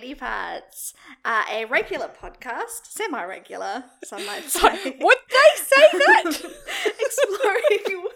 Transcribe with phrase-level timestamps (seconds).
[0.00, 0.94] Lady Parts,
[1.26, 4.96] uh, a regular podcast, semi regular, some might say.
[4.98, 6.24] Would they say that?
[7.00, 8.06] Exploring.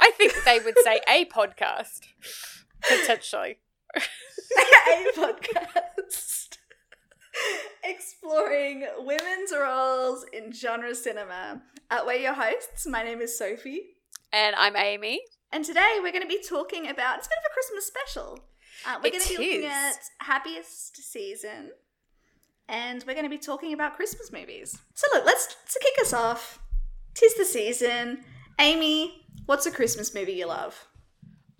[0.00, 2.00] I think they would say a podcast.
[2.86, 3.56] Potentially.
[3.96, 6.58] a podcast.
[7.84, 11.62] Exploring women's roles in genre cinema.
[11.90, 12.86] Uh, we're your hosts.
[12.86, 13.94] My name is Sophie.
[14.30, 15.22] And I'm Amy.
[15.50, 18.44] And today we're going to be talking about it's a bit of a Christmas special.
[18.86, 21.70] Uh, we're going to be looking at happiest season,
[22.68, 24.78] and we're going to be talking about Christmas movies.
[24.94, 26.60] So look, let's to kick us off.
[27.14, 28.24] Tis the season.
[28.58, 30.86] Amy, what's a Christmas movie you love?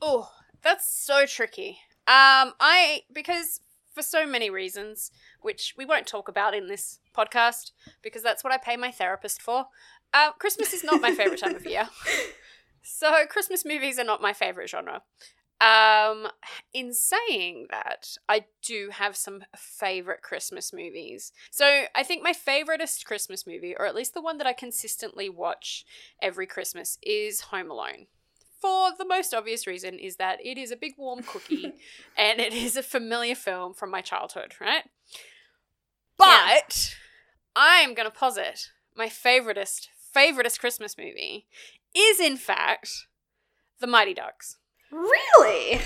[0.00, 0.30] Oh,
[0.62, 1.78] that's so tricky.
[2.06, 3.60] Um, I because
[3.94, 5.10] for so many reasons,
[5.40, 9.42] which we won't talk about in this podcast, because that's what I pay my therapist
[9.42, 9.66] for.
[10.12, 11.88] Uh, Christmas is not my favorite time of year,
[12.82, 15.02] so Christmas movies are not my favorite genre.
[15.60, 16.28] Um,
[16.72, 21.32] in saying that, I do have some favorite Christmas movies.
[21.50, 25.28] So I think my favoriteest Christmas movie, or at least the one that I consistently
[25.28, 25.84] watch
[26.22, 28.06] every Christmas, is Home Alone
[28.60, 31.72] for the most obvious reason is that it is a big warm cookie
[32.16, 34.84] and it is a familiar film from my childhood, right?
[36.16, 36.94] But
[37.56, 41.46] I'm going to posit my favoritist favoritist Christmas movie
[41.94, 43.06] is in fact
[43.80, 44.58] The Mighty Ducks.
[44.90, 45.80] Really?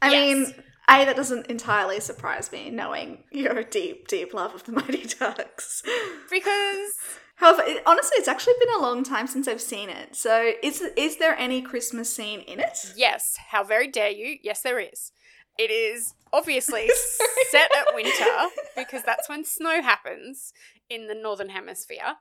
[0.00, 0.12] I Yes.
[0.12, 0.54] mean,
[0.88, 5.82] A, that doesn't entirely surprise me, knowing your deep, deep love of the Mighty Ducks.
[6.30, 6.92] Because
[7.36, 10.14] However, it, honestly, it's actually been a long time since I've seen it.
[10.14, 12.92] So, is is there any Christmas scene in it?
[12.96, 14.38] yes, how very dare you?
[14.42, 15.12] Yes there is.
[15.58, 16.88] It is obviously
[17.50, 20.52] set at winter because that's when snow happens
[20.88, 22.16] in the northern hemisphere.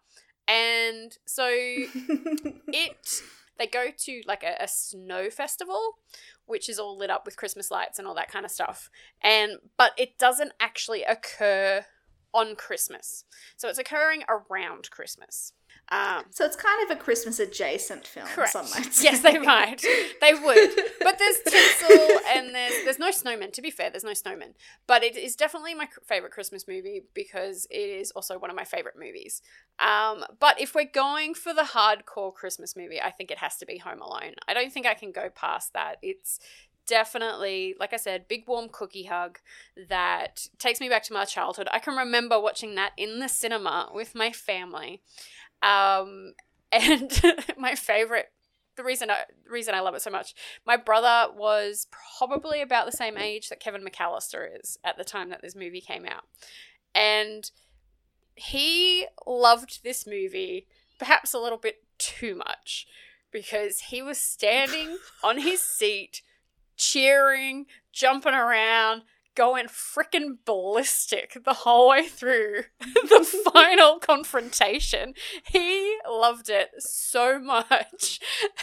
[0.48, 3.22] And so it
[3.57, 5.97] they go to like a, a snow festival
[6.45, 8.89] which is all lit up with christmas lights and all that kind of stuff
[9.21, 11.86] and but it doesn't actually occur
[12.33, 13.26] on christmas.
[13.58, 15.53] So it's occurring around christmas
[15.91, 18.27] um, So it's kind of a Christmas adjacent film.
[18.27, 18.53] correct.
[18.53, 19.03] Some might say.
[19.03, 19.81] yes they might.
[20.21, 20.71] They would.
[21.02, 24.53] But there's tinsel and there's there's no snowmen to be fair there's no snowmen
[24.87, 28.63] but it is definitely my favorite christmas movie because it is also one of my
[28.63, 29.41] favorite movies.
[29.79, 33.65] Um, but if we're going for the hardcore christmas movie i think it has to
[33.65, 34.35] be home alone.
[34.47, 35.95] I don't think i can go past that.
[36.02, 36.39] It's
[36.87, 39.37] definitely like i said big warm cookie hug
[39.89, 41.67] that takes me back to my childhood.
[41.71, 45.02] I can remember watching that in the cinema with my family
[45.61, 46.33] um,
[46.72, 47.22] and
[47.58, 48.32] my favorite
[48.77, 50.33] the reason I the reason I love it so much.
[50.66, 55.30] My brother was probably about the same age that Kevin McAllister is at the time
[55.30, 56.23] that this movie came out.
[56.95, 57.50] And
[58.36, 60.67] he loved this movie
[60.98, 62.88] perhaps a little bit too much
[63.32, 66.21] because he was standing on his seat
[66.77, 69.04] cheering, jumping around,
[69.36, 75.14] going freaking ballistic the whole way through the final confrontation.
[75.43, 78.20] He loved it so much.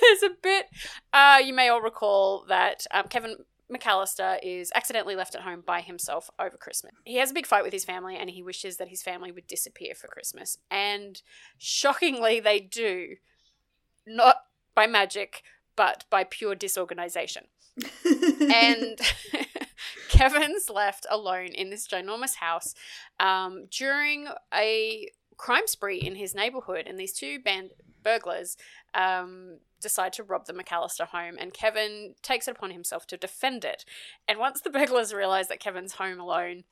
[0.00, 0.66] There's a bit,
[1.12, 3.36] uh, you may all recall that um, Kevin
[3.70, 6.92] McAllister is accidentally left at home by himself over Christmas.
[7.04, 9.46] He has a big fight with his family and he wishes that his family would
[9.46, 10.58] disappear for Christmas.
[10.70, 11.20] And
[11.58, 13.16] shockingly, they do.
[14.06, 14.36] Not
[14.74, 15.42] by magic,
[15.76, 17.44] but by pure disorganization
[18.04, 18.98] and
[20.08, 22.74] Kevin's left alone in this ginormous house
[23.18, 27.70] um, during a crime spree in his neighborhood, and these two band
[28.02, 28.56] burglars
[28.94, 33.64] um, decide to rob the McAllister home, and Kevin takes it upon himself to defend
[33.64, 33.84] it.
[34.28, 36.64] And once the burglars realize that Kevin's home alone,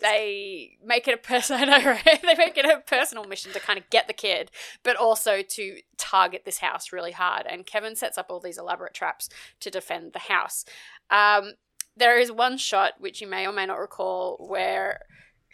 [0.00, 1.68] they make it a person.
[1.84, 2.22] Right?
[2.22, 4.50] they make it a personal mission to kind of get the kid,
[4.82, 7.46] but also to target this house really hard.
[7.46, 9.28] And Kevin sets up all these elaborate traps
[9.60, 10.64] to defend the house.
[11.10, 11.54] Um,
[11.96, 15.00] there is one shot which you may or may not recall where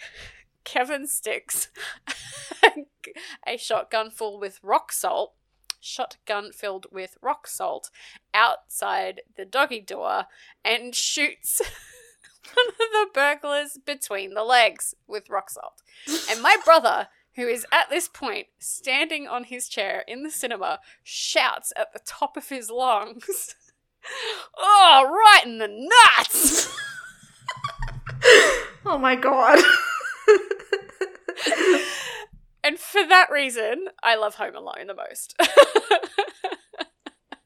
[0.64, 1.68] Kevin sticks
[3.46, 5.34] a shotgun full with rock salt.
[5.80, 7.90] Shotgun filled with rock salt
[8.34, 10.24] outside the doggy door
[10.64, 11.60] and shoots
[12.54, 15.82] one of the burglars between the legs with rock salt.
[16.30, 20.80] And my brother, who is at this point standing on his chair in the cinema,
[21.02, 23.54] shouts at the top of his lungs,
[24.58, 26.74] Oh, right in the nuts!
[28.86, 29.62] oh my god.
[32.64, 35.34] And for that reason, I love Home Alone the most.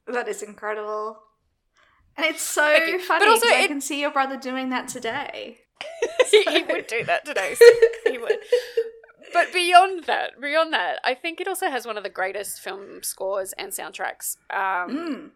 [0.07, 1.19] that is incredible.
[2.17, 2.97] And it's so you.
[2.97, 5.59] But funny also 'cause I can see your brother doing that today.
[6.31, 7.55] he, he would do that today.
[8.07, 8.37] He would.
[9.33, 13.03] But beyond that, beyond that, I think it also has one of the greatest film
[13.03, 14.37] scores and soundtracks.
[14.49, 15.29] Um, Mm.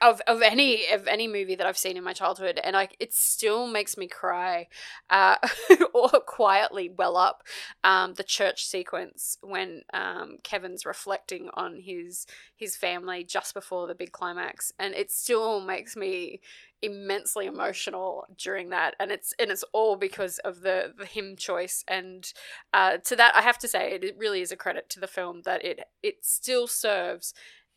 [0.00, 3.66] Of of any of any movie that I've seen in my childhood, and it still
[3.66, 4.68] makes me cry,
[5.10, 5.36] uh,
[5.94, 7.42] or quietly well up.
[7.84, 13.94] Um, the church sequence when um, Kevin's reflecting on his his family just before the
[13.94, 16.40] big climax, and it still makes me
[16.80, 21.84] immensely emotional during that and it's and it's all because of the the hymn choice
[21.88, 22.32] and
[22.72, 25.08] uh, to that I have to say it, it really is a credit to the
[25.08, 27.34] film that it it still serves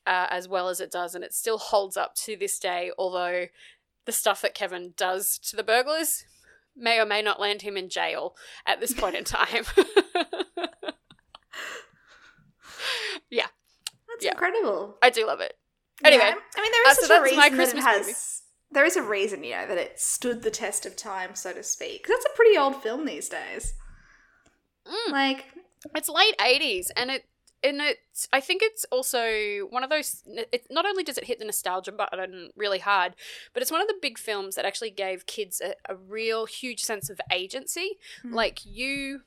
[0.08, 2.92] uh, as well as it does, and it still holds up to this day.
[2.98, 3.46] Although
[4.06, 6.26] the stuff that Kevin does to the burglars
[6.76, 9.66] may or may not land him in jail at this point in time.
[13.30, 13.48] yeah,
[14.08, 14.32] That's Yeah.
[14.32, 14.98] incredible.
[15.02, 15.58] I do love it.
[16.04, 18.00] Anyway, Yeah, I mean, there is uh, so a reason my that it Christmas has.
[18.08, 18.18] movie.
[18.74, 21.62] There is a reason, you know, that it stood the test of time, so to
[21.62, 22.08] speak.
[22.08, 23.74] That's a pretty old film these days.
[24.88, 25.12] Mm.
[25.12, 25.46] Like,
[25.96, 27.26] It's late eighties, and it
[27.64, 30.24] and it's I think it's also one of those.
[30.28, 33.16] It, not only does it hit the nostalgia button really hard,
[33.54, 36.82] but it's one of the big films that actually gave kids a, a real huge
[36.82, 37.98] sense of agency.
[38.24, 38.34] Mm.
[38.34, 39.22] Like you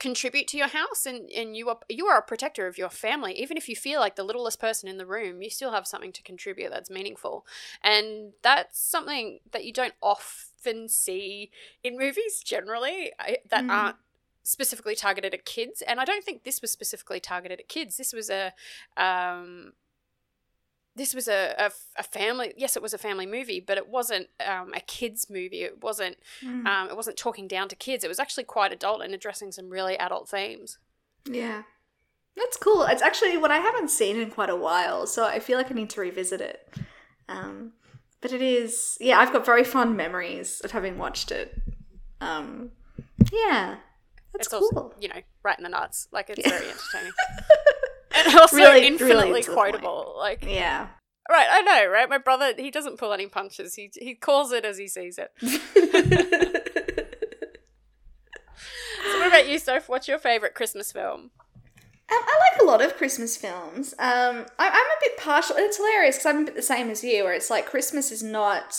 [0.00, 3.32] contribute to your house and, and you are you are a protector of your family
[3.40, 6.10] even if you feel like the littlest person in the room you still have something
[6.10, 7.46] to contribute that's meaningful
[7.80, 11.48] and that's something that you don't often see
[11.84, 13.70] in movies generally I, that Mm.
[13.70, 13.96] aren't
[14.44, 18.12] specifically targeted at kids and i don't think this was specifically targeted at kids this
[18.12, 18.52] was a
[18.96, 19.72] um
[20.96, 24.28] this was a, a, a family yes it was a family movie but it wasn't
[24.46, 28.08] um, a kids movie it wasn't mm, um, it wasn't talking down to kids it
[28.08, 30.78] was actually quite adult and addressing some really adult themes
[31.30, 31.62] yeah.
[32.36, 32.82] That's cool.
[32.84, 35.74] It's actually what I haven't seen in quite a while, so I feel like I
[35.74, 36.68] need to revisit it.
[37.28, 37.72] Um,
[38.20, 41.62] but it is, yeah, I've got very fond memories of having watched it.
[42.20, 42.72] Um,
[43.32, 43.76] yeah.
[44.34, 44.68] That's it's cool.
[44.74, 47.12] also you know right in the nuts like it's very entertaining
[48.14, 49.46] and also Really- really infinitely point.
[49.46, 50.88] quotable like yeah.
[51.30, 54.64] right i know right my brother he doesn't pull any punches he, he calls it
[54.64, 55.30] as he sees it
[59.04, 61.30] so what about you soph what's your favorite christmas film
[62.10, 63.94] Um, I like a lot of Christmas films.
[63.98, 65.56] Um, I, I'm a bit partial.
[65.58, 68.22] It's hilarious because I'm a bit the same as you, where it's like Christmas is
[68.22, 68.76] not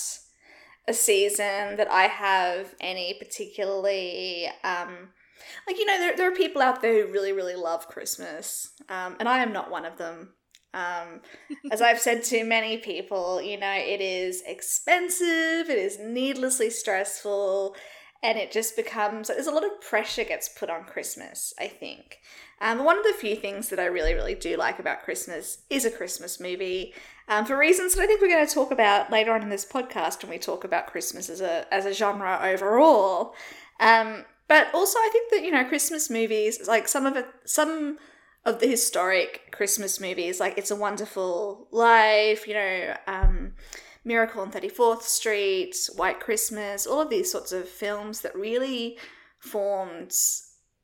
[0.87, 4.45] a season that I have any particularly.
[4.63, 5.09] Um,
[5.67, 9.15] like, you know, there, there are people out there who really, really love Christmas, um,
[9.19, 10.33] and I am not one of them.
[10.73, 11.21] Um,
[11.71, 17.75] as I've said to many people, you know, it is expensive, it is needlessly stressful,
[18.21, 22.17] and it just becomes there's a lot of pressure gets put on Christmas, I think.
[22.61, 25.85] Um, one of the few things that I really, really do like about Christmas is
[25.85, 26.93] a Christmas movie,
[27.27, 29.65] um, for reasons that I think we're going to talk about later on in this
[29.65, 33.35] podcast when we talk about Christmas as a as a genre overall.
[33.79, 37.97] Um, but also, I think that you know, Christmas movies, like some of it, some
[38.45, 43.53] of the historic Christmas movies, like It's a Wonderful Life, you know, um,
[44.03, 48.97] Miracle on 34th Street, White Christmas, all of these sorts of films that really
[49.39, 50.13] formed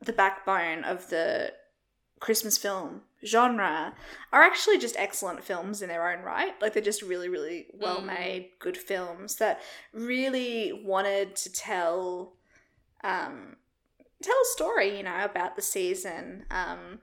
[0.03, 1.53] the backbone of the
[2.19, 3.93] Christmas film genre
[4.33, 6.59] are actually just excellent films in their own right.
[6.61, 9.61] Like they're just really, really well made, good films that
[9.93, 12.33] really wanted to tell
[13.03, 13.55] um
[14.21, 16.45] tell a story, you know, about the season.
[16.51, 16.99] Um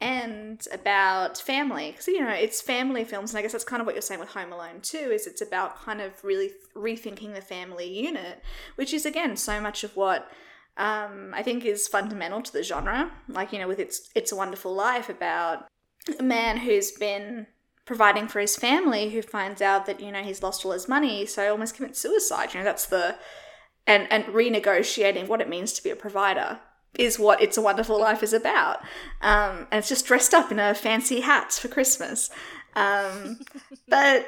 [0.00, 3.86] and about family because you know it's family films and i guess that's kind of
[3.86, 7.40] what you're saying with home alone too is it's about kind of really rethinking the
[7.40, 8.42] family unit
[8.74, 10.30] which is again so much of what
[10.76, 14.36] um, i think is fundamental to the genre like you know with it's it's a
[14.36, 15.66] wonderful life about
[16.18, 17.46] a man who's been
[17.86, 21.24] providing for his family who finds out that you know he's lost all his money
[21.24, 23.14] so almost commits suicide you know that's the
[23.86, 26.60] and and renegotiating what it means to be a provider
[26.98, 28.80] is what It's a Wonderful Life is about.
[29.20, 32.30] Um, and it's just dressed up in a fancy hats for Christmas.
[32.76, 33.40] Um,
[33.88, 34.26] but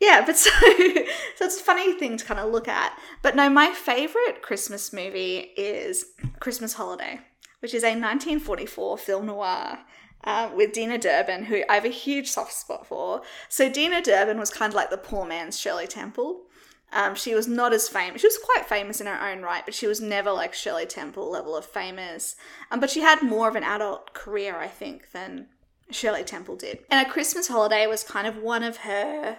[0.00, 2.98] yeah, but so so it's a funny thing to kind of look at.
[3.22, 6.06] But no, my favorite Christmas movie is
[6.40, 7.20] Christmas Holiday,
[7.60, 9.78] which is a 1944 film noir.
[10.24, 13.22] Uh, with Deanna Durbin, who I have a huge soft spot for.
[13.48, 16.46] So Deanna Durbin was kind of like the poor man's Shirley Temple.
[16.92, 18.20] Um, she was not as famous.
[18.20, 21.30] She was quite famous in her own right, but she was never like Shirley Temple
[21.30, 22.36] level of famous.
[22.70, 25.48] Um, but she had more of an adult career, I think, than
[25.90, 26.78] Shirley Temple did.
[26.90, 29.38] And A Christmas Holiday was kind of one of her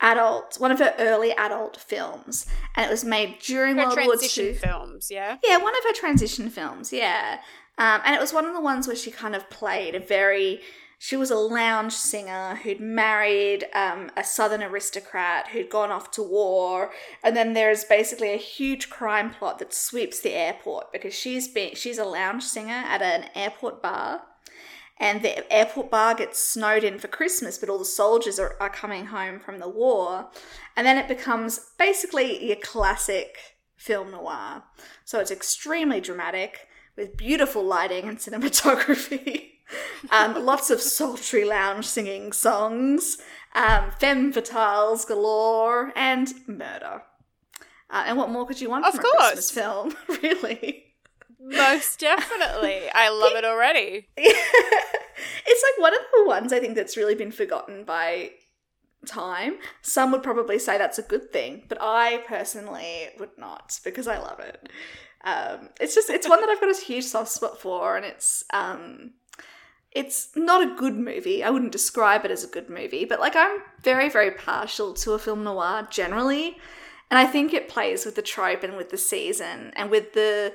[0.00, 2.46] adult, one of her early adult films,
[2.76, 4.54] and it was made during her World War transition II.
[4.54, 7.38] films yeah Yeah, one of her transition films, yeah.
[7.78, 10.60] Um, and it was one of the ones where she kind of played a very.
[11.04, 16.22] She was a lounge singer who'd married um, a southern aristocrat who'd gone off to
[16.22, 16.92] war,
[17.24, 21.74] and then there's basically a huge crime plot that sweeps the airport because she's been
[21.74, 24.22] she's a lounge singer at an airport bar,
[24.96, 28.70] and the airport bar gets snowed in for Christmas, but all the soldiers are, are
[28.70, 30.30] coming home from the war.
[30.76, 33.38] And then it becomes basically your classic
[33.74, 34.62] film noir.
[35.04, 39.48] So it's extremely dramatic with beautiful lighting and cinematography.
[40.10, 43.18] um, lots of sultry lounge singing songs,
[43.54, 47.02] um, femme fatales galore, and murder.
[47.90, 49.14] Uh, and what more could you want Of from course.
[49.14, 50.84] a Christmas film, really?
[51.38, 52.88] Most definitely.
[52.94, 54.08] I love it already.
[54.16, 58.30] it's like one of the ones I think that's really been forgotten by
[59.06, 59.58] time.
[59.82, 64.18] Some would probably say that's a good thing, but I personally would not because I
[64.18, 64.68] love it.
[65.24, 68.44] Um, it's just it's one that I've got a huge soft spot for, and it's
[68.52, 69.10] um,
[69.94, 71.44] it's not a good movie.
[71.44, 75.12] I wouldn't describe it as a good movie, but like I'm very very partial to
[75.12, 76.56] a film noir generally,
[77.10, 80.54] and I think it plays with the trope and with the season and with the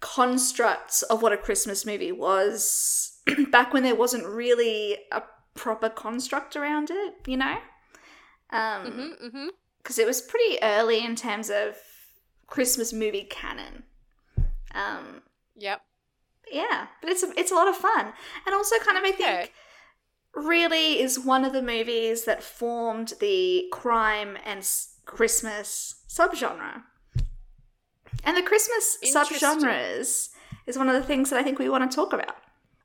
[0.00, 5.22] constructs of what a Christmas movie was back when there wasn't really a
[5.54, 7.56] proper construct around it, you know?
[8.50, 8.86] Um,
[9.20, 9.48] hmm hmm
[9.78, 11.76] because it was pretty early in terms of
[12.46, 13.82] Christmas movie canon.
[14.74, 15.22] Um,
[15.56, 15.82] Yep.
[16.52, 18.12] Yeah, but it's a, it's a lot of fun,
[18.46, 19.52] and also kind of I think
[20.34, 24.66] really is one of the movies that formed the crime and
[25.04, 26.82] Christmas subgenre.
[28.24, 30.30] And the Christmas subgenres
[30.66, 32.36] is one of the things that I think we want to talk about.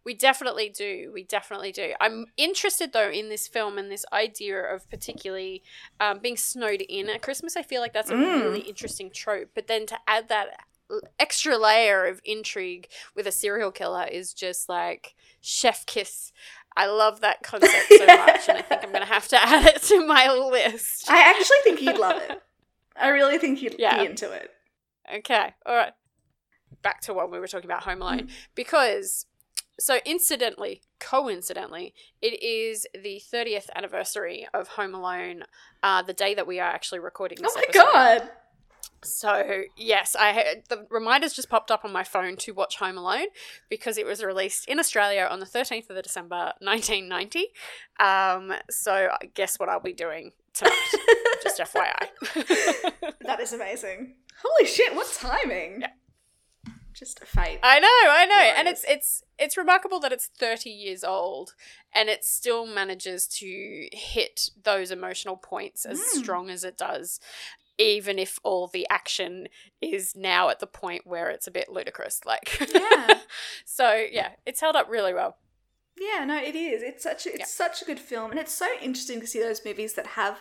[0.03, 1.11] We definitely do.
[1.13, 1.93] We definitely do.
[1.99, 5.63] I'm interested though in this film and this idea of particularly
[5.99, 7.57] um, being snowed in at Christmas.
[7.57, 8.41] I feel like that's a Mm.
[8.41, 9.49] really interesting trope.
[9.53, 10.47] But then to add that
[11.19, 16.31] extra layer of intrigue with a serial killer is just like chef kiss.
[16.75, 19.65] I love that concept so much, and I think I'm going to have to add
[19.65, 21.09] it to my list.
[21.09, 22.41] I actually think you'd love it.
[22.95, 23.99] I really think you'd Yeah.
[23.99, 24.51] be into it.
[25.13, 25.93] Okay, all right.
[26.83, 28.27] Back to when we were talking about Home Alone.
[28.55, 29.25] Because,
[29.79, 35.43] so incidentally, coincidentally, it is the 30th anniversary of Home Alone,
[35.81, 37.81] uh, the day that we are actually recording this Oh my episode.
[37.93, 38.29] god!
[39.03, 42.97] So, yes, I had, the reminders just popped up on my phone to watch Home
[42.97, 43.27] Alone
[43.69, 47.45] because it was released in Australia on the 13th of December 1990.
[47.99, 50.73] Um, so, guess what I'll be doing tonight?
[51.43, 52.93] just FYI.
[53.21, 54.15] That is amazing.
[54.41, 54.95] Holy shit!
[54.95, 55.81] What timing?
[55.81, 55.87] Yeah.
[56.93, 57.59] Just a fate.
[57.61, 61.53] I know, I know, and it's it's it's remarkable that it's thirty years old,
[61.93, 66.03] and it still manages to hit those emotional points as Mm.
[66.19, 67.19] strong as it does,
[67.77, 69.47] even if all the action
[69.81, 72.21] is now at the point where it's a bit ludicrous.
[72.25, 73.19] Like, Yeah.
[73.65, 75.37] so yeah, it's held up really well.
[75.99, 76.83] Yeah, no, it is.
[76.83, 77.45] It's such a, it's Yeah.
[77.45, 80.39] such a good film, and it's so interesting to see those movies that have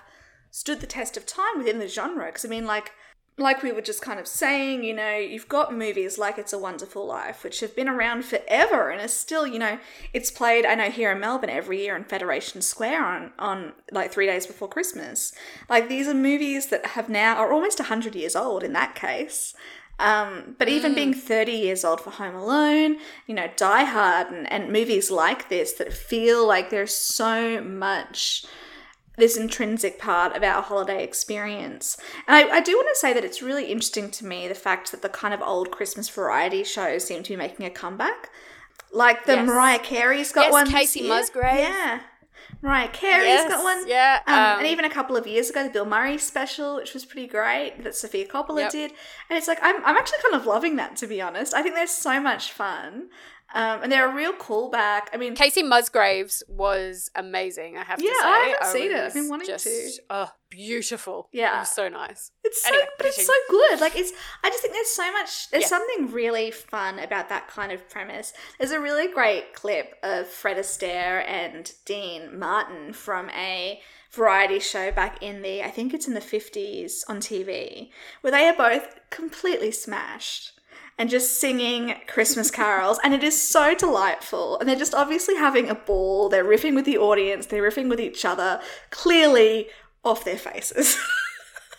[0.51, 2.27] stood the test of time within the genre.
[2.27, 2.93] Because I mean, like
[3.39, 6.59] like we were just kind of saying, you know, you've got movies like It's a
[6.59, 9.79] Wonderful Life, which have been around forever and is still, you know,
[10.15, 10.65] it's played.
[10.65, 14.47] I know here in Melbourne every year in Federation Square on on like three days
[14.47, 15.35] before Christmas.
[15.69, 19.55] Like these are movies that have now are almost hundred years old in that case.
[19.99, 24.51] Um, but even being 30 years old for Home Alone, you know, Die Hard and,
[24.53, 28.45] and movies like this that feel like there's so much
[29.17, 31.97] this intrinsic part of our holiday experience.
[32.29, 34.91] And I, I do want to say that it's really interesting to me the fact
[34.93, 38.31] that the kind of old Christmas variety shows seem to be making a comeback.
[38.93, 39.47] Like the Yes.
[39.47, 40.67] Mariah Carey's got Yes, one.
[40.71, 41.09] Kacey.
[41.09, 41.59] Musgrave.
[41.61, 42.01] Yeah.
[42.63, 43.87] Mariah Carey's Yes, got one.
[43.89, 46.95] yeah, Um, um, and even a couple of years ago, the Bill Murray special, which
[46.95, 48.71] was pretty great, that Sofia Coppola Yep.
[48.73, 48.93] did.
[49.29, 51.53] And it's like, I'm, I'm actually kind of loving that, to be honest.
[51.55, 53.09] I think they're so much fun.
[53.55, 55.03] Um, and they're a real callback.
[55.13, 57.77] I mean, Kacey Musgraves was amazing.
[57.77, 58.99] I have Yeah, to say, I haven't seen it.
[58.99, 59.91] I've been wanting just, to.
[60.11, 61.29] Oh, beautiful.
[61.33, 61.57] Yeah.
[61.57, 62.33] it was so nice.
[62.45, 63.81] It's so, Anyway, but it's so good.
[63.81, 64.13] Like it's,
[64.43, 65.51] I just think there's so much.
[65.51, 65.69] There's Yeah.
[65.69, 68.33] something really fun about that kind of premise.
[68.59, 74.91] There's a really great clip of Fred Astaire and Dean Martin from a variety show
[74.91, 77.91] back in the, I think it's in the 50s on TV,
[78.23, 80.53] where they are both completely smashed
[80.99, 82.99] and just singing Christmas carols.
[83.05, 84.59] and it is so delightful.
[84.59, 86.29] And they're just obviously having a ball.
[86.29, 88.61] They're riffing with the audience, they're riffing with each other,
[88.91, 89.69] clearly
[90.05, 90.97] off their faces.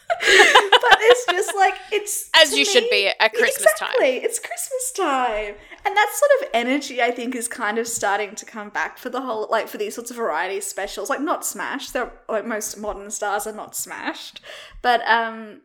[0.10, 3.90] but it's just like it's As you should be at Christmas time.
[3.90, 4.18] exactly.
[4.18, 5.56] It's Christmas time,
[5.86, 9.10] and that sort of energy I think is kind of starting to come back for
[9.10, 11.10] the whole like for these sorts of variety specials.
[11.10, 11.94] Like not smashed.
[11.94, 14.42] They're like most modern stars are not smashed,
[14.82, 15.62] but um,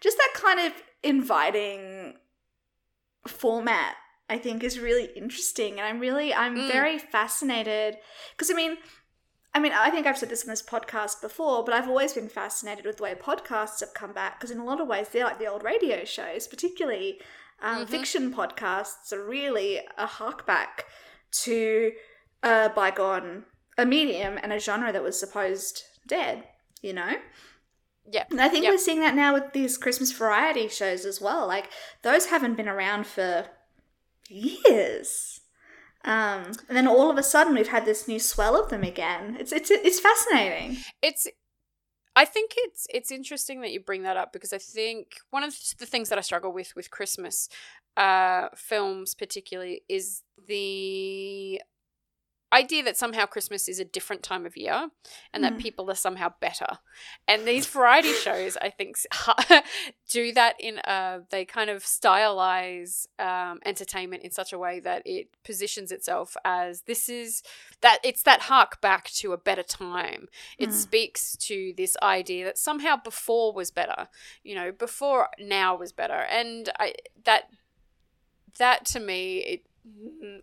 [0.00, 0.72] just that kind of
[1.02, 2.14] inviting
[3.28, 3.94] format.
[4.28, 6.68] I think is really interesting, and I'm really I'm Mm.
[6.72, 7.98] very fascinated
[8.32, 8.78] because I mean.
[9.54, 12.28] I mean, I think I've said this on this podcast before, but I've always been
[12.28, 15.24] fascinated with the way podcasts have come back because, in a lot of ways, they're
[15.24, 17.22] like the old radio shows, particularly
[17.62, 17.88] um, Mhm.
[17.88, 20.84] fiction podcasts are really a hark back
[21.44, 21.92] to
[22.42, 23.46] a bygone
[23.78, 26.46] a medium and a genre that was supposed dead,
[26.82, 27.14] you know?
[28.10, 28.24] Yeah.
[28.30, 28.72] And I think Yep.
[28.72, 31.46] we're seeing that now with these Christmas variety shows as well.
[31.46, 31.68] Like
[32.02, 33.46] those haven't been around for
[34.28, 35.40] years.
[36.04, 39.36] Um, and then all of a sudden we've had this new swell of them again.
[39.40, 40.78] It's it's it's fascinating.
[41.02, 41.26] it's
[42.14, 45.54] I think it's it's interesting that you bring that up because I think one of
[45.78, 47.48] the things that I struggle with with Christmas
[47.96, 51.60] uh, films, particularly, is the
[52.62, 54.78] idea that somehow Christmas is a different time of year
[55.32, 55.60] and that Mm.
[55.66, 56.70] people are somehow better.
[57.28, 58.96] And these variety shows, I think,
[60.08, 65.02] do that in a they kind of stylize um, entertainment in such a way that
[65.04, 67.42] it positions itself as this is
[67.80, 70.28] that it's that hark back to a better time.
[70.58, 70.72] It Mm.
[70.86, 74.08] speaks to this idea that somehow before was better,
[74.42, 76.94] you know, before now was better, and I
[77.24, 77.44] that
[78.58, 79.62] that to me it.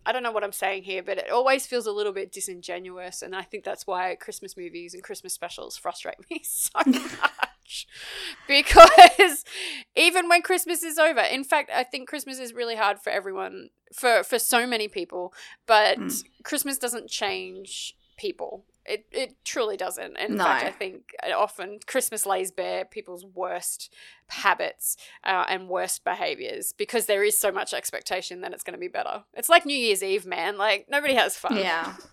[0.06, 3.22] I don't know what I'm saying here, but it always feels a little bit disingenuous,
[3.22, 7.86] and I think that's why Christmas movies and Christmas specials frustrate me so much.
[8.46, 9.44] Because
[9.96, 13.70] even when Christmas is over, in fact, I think Christmas is really hard for everyone,
[13.92, 15.32] for for so many people.
[15.66, 16.24] But Mm.
[16.42, 18.64] Christmas doesn't change people.
[18.86, 20.16] It it truly doesn't.
[20.18, 20.44] In No.
[20.44, 23.92] fact, I think uh, often Christmas lays bare people's worst
[24.28, 28.80] habits uh, and worst behaviors because there is so much expectation that it's going to
[28.80, 29.24] be better.
[29.34, 30.58] It's like New Year's Eve, man.
[30.58, 31.56] Like nobody has fun.
[31.56, 31.94] Yeah.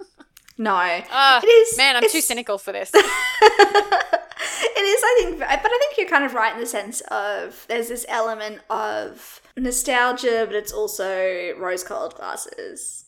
[0.57, 0.73] No.
[0.75, 2.91] Ah, it is man, I'm too cynical for this.
[2.93, 7.65] it is, I think, but I think you're kind of right in the sense of
[7.67, 13.05] there's this element of nostalgia, but it's also rose colored glasses,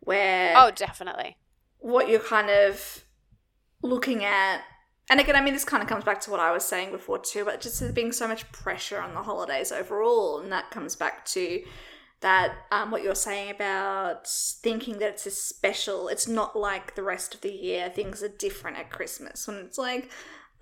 [0.00, 1.36] where oh, definitely.
[1.78, 3.03] what you're kind of
[3.84, 4.62] looking at.
[5.10, 7.18] And again, I mean, this kind of comes back to what I was saying before
[7.18, 10.96] too, but just there being so much pressure on the holidays overall, and that comes
[10.96, 11.62] back to
[12.20, 16.08] that um, what you're saying about thinking that it's a special.
[16.08, 17.90] It's not like the rest of the year.
[17.90, 20.04] Things are different at Christmas when it's like,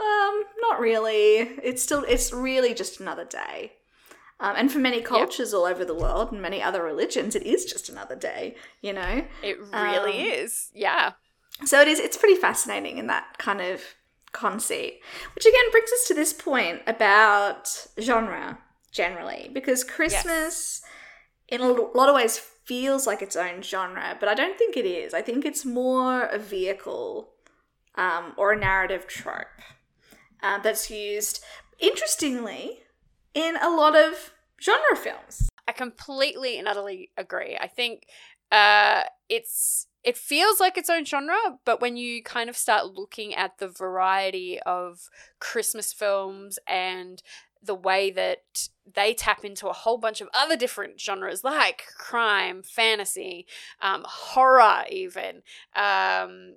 [0.01, 1.37] um, not really.
[1.63, 3.75] It's still, it's really just another day.
[4.41, 7.65] Um, and for many cultures all over the world and many other religions, it is
[7.65, 8.57] just another day.
[8.81, 9.25] You know.
[9.41, 10.71] It really Um, is.
[10.75, 11.13] Yeah.
[11.65, 13.83] So it is it's pretty fascinating in that kind of
[14.33, 15.01] conceit.
[15.35, 18.59] Which again brings us to this point about genre
[18.91, 20.83] generally because Christmas
[21.49, 24.87] in a lot of ways feels like its own genre, but I don't think it
[24.87, 25.13] is.
[25.15, 27.31] I think it's more a vehicle
[27.97, 29.47] um, or a narrative trope
[30.43, 31.43] uh, that's used
[31.79, 32.81] interestingly
[33.35, 35.49] in a lot of genre films.
[35.67, 37.57] I completely and utterly agree.
[37.61, 38.05] I think
[38.51, 43.35] uh, it's it feels like its own genre, but when you kind of start looking
[43.35, 47.23] at the variety of Christmas films and
[47.63, 52.63] the way that they tap into a whole bunch of other different genres like crime,
[52.65, 53.47] fantasy,
[53.81, 55.43] um, horror, even
[55.77, 56.57] um,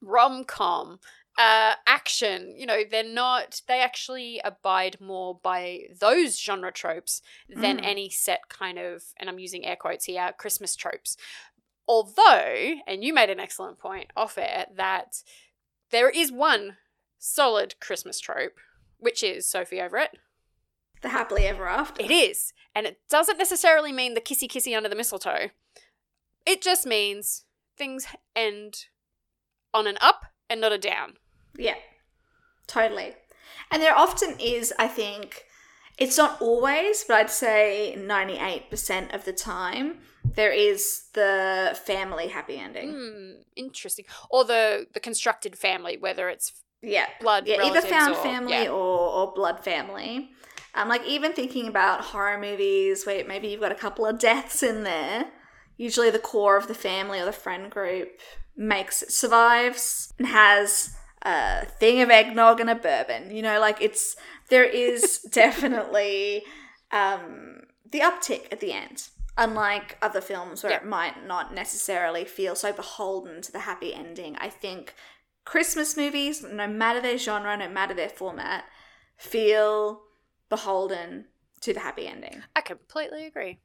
[0.00, 0.98] rom com,
[1.38, 2.54] uh, action.
[2.56, 3.62] You know, they're not.
[3.68, 7.22] They actually abide more by those genre tropes
[7.54, 7.84] than Mm.
[7.84, 11.16] any set kind of, and I'm using air quotes here, Christmas tropes.
[11.90, 15.24] Although, and you made an excellent point off air that
[15.90, 16.76] there is one
[17.18, 18.60] solid Christmas trope,
[19.00, 20.16] which is Sophie Everett.
[21.02, 22.00] The happily ever after.
[22.00, 22.52] It is.
[22.76, 25.50] And it doesn't necessarily mean the kissy kissy under the mistletoe.
[26.46, 27.44] It just means
[27.76, 28.84] things end
[29.74, 31.14] on an up and not a down.
[31.58, 31.74] Yeah,
[32.68, 33.16] totally.
[33.72, 35.42] And there often is, I think,
[35.98, 42.56] it's not always, but I'd say 98% of the time, there is the family happy
[42.56, 42.92] ending.
[42.92, 44.04] Hmm, interesting.
[44.30, 46.52] Or the the constructed family, whether it's
[46.82, 47.06] Yeah.
[47.20, 48.70] blood Yeah, either found or- family yeah.
[48.70, 50.30] or, or blood family.
[50.74, 54.62] Um, like even thinking about horror movies where maybe you've got a couple of deaths
[54.62, 55.26] in there,
[55.76, 58.20] usually the core of the family or the friend group
[58.56, 63.34] makes it survives and has a thing of eggnog and a bourbon.
[63.34, 64.14] You know, like it's
[64.48, 66.44] there is definitely
[66.92, 69.08] um, the uptick at the end.
[69.40, 70.78] Unlike other films where Yeah.
[70.78, 74.94] it might not necessarily feel so beholden to the happy ending, I think
[75.44, 78.64] Christmas movies, no matter their genre, no matter their format,
[79.16, 80.02] feel
[80.48, 81.26] beholden
[81.62, 82.42] to the happy ending.
[82.54, 83.58] I completely agree.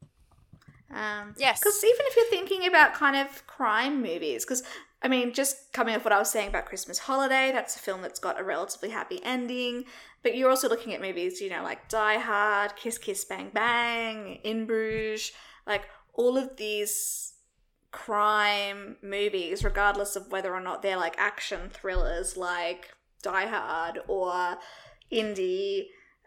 [0.92, 1.60] Um, Yes.
[1.60, 4.64] because even if you're thinking about kind of crime movies, because
[5.02, 8.02] I mean, just coming off what I was saying about Christmas Holiday, that's a film
[8.02, 9.86] that's got a relatively happy ending.
[10.24, 14.40] But you're also looking at movies, you know, like Die Hard, Kiss Kiss Bang Bang,
[14.44, 15.32] In Bruges,
[15.68, 17.34] like all of these
[17.92, 24.58] crime movies, regardless of whether or not they're like action thrillers like Die Hard or
[25.12, 25.86] indie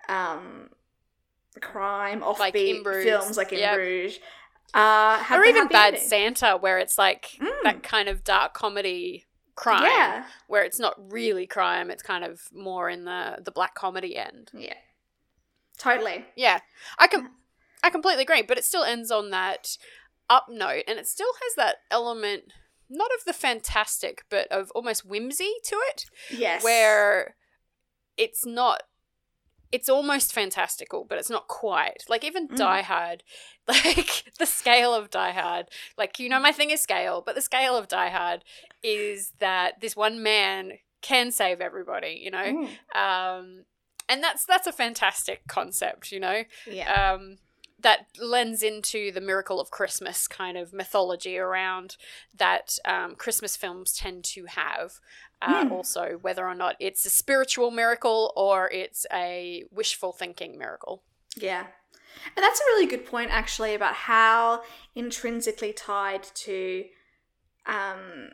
[0.08, 0.70] um,
[1.60, 3.74] crime offbeat Bruges, films like In yep.
[3.74, 4.18] Bruges.
[4.74, 6.08] Uh, or even Bad ending.
[6.08, 7.62] Santa, where it's like Mm.
[7.64, 9.24] that kind of dark comedy
[9.54, 10.24] crime Yeah.
[10.46, 14.50] where it's not really crime it's kind of more in the the black comedy end
[14.54, 14.74] Yeah.
[15.78, 16.24] Totally.
[16.36, 16.60] yeah
[16.98, 17.28] i can
[17.82, 19.76] i completely agree but it still ends on that
[20.30, 22.44] up note and it still has that element
[22.90, 26.62] not of the fantastic but of almost whimsy to it Yes.
[26.64, 27.36] where
[28.16, 28.82] it's not
[29.70, 32.56] it's almost fantastical but it's not quite like even Mm.
[32.56, 33.22] die hard
[33.68, 35.66] like the scale of die hard
[35.98, 38.44] like you know my thing is scale but the scale of die hard
[38.82, 42.96] is that this one man can save everybody you know Mm.
[42.98, 43.64] um
[44.08, 47.12] and that's that's a fantastic concept you know Yeah.
[47.12, 47.36] um,
[47.80, 51.96] that lends into the miracle of Christmas kind of mythology around
[52.36, 54.94] that um, Christmas films tend to have.
[55.40, 55.70] Uh, Mm.
[55.70, 61.04] Also, whether or not it's a spiritual miracle or it's a wishful thinking miracle.
[61.36, 61.66] Yeah.
[62.36, 64.62] And that's a really good point, actually, about how
[64.96, 66.84] intrinsically tied to
[67.66, 68.30] um,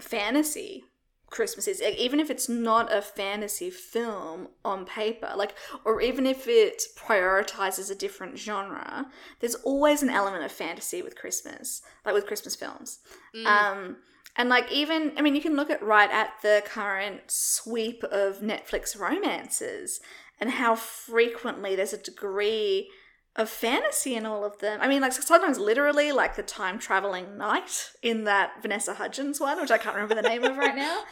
[0.00, 0.84] fantasy
[1.30, 1.82] Christmas is.
[1.82, 7.90] Even if it's not a fantasy film on paper, like, or even if it prioritizes
[7.90, 9.06] a different genre,
[9.40, 13.00] there's always an element of fantasy with Christmas, like with Christmas films.
[13.34, 13.46] Mm.
[13.46, 13.96] Um,
[14.36, 18.40] and like even, I mean, you can look at right at the current sweep of
[18.40, 20.00] Netflix romances
[20.38, 22.90] and how frequently there's a degree
[23.36, 24.80] of fantasy in all of them.
[24.80, 29.60] I mean, like sometimes literally, like the time traveling knight in that Vanessa Hudgens one,
[29.60, 31.02] which I can't remember the name of right now.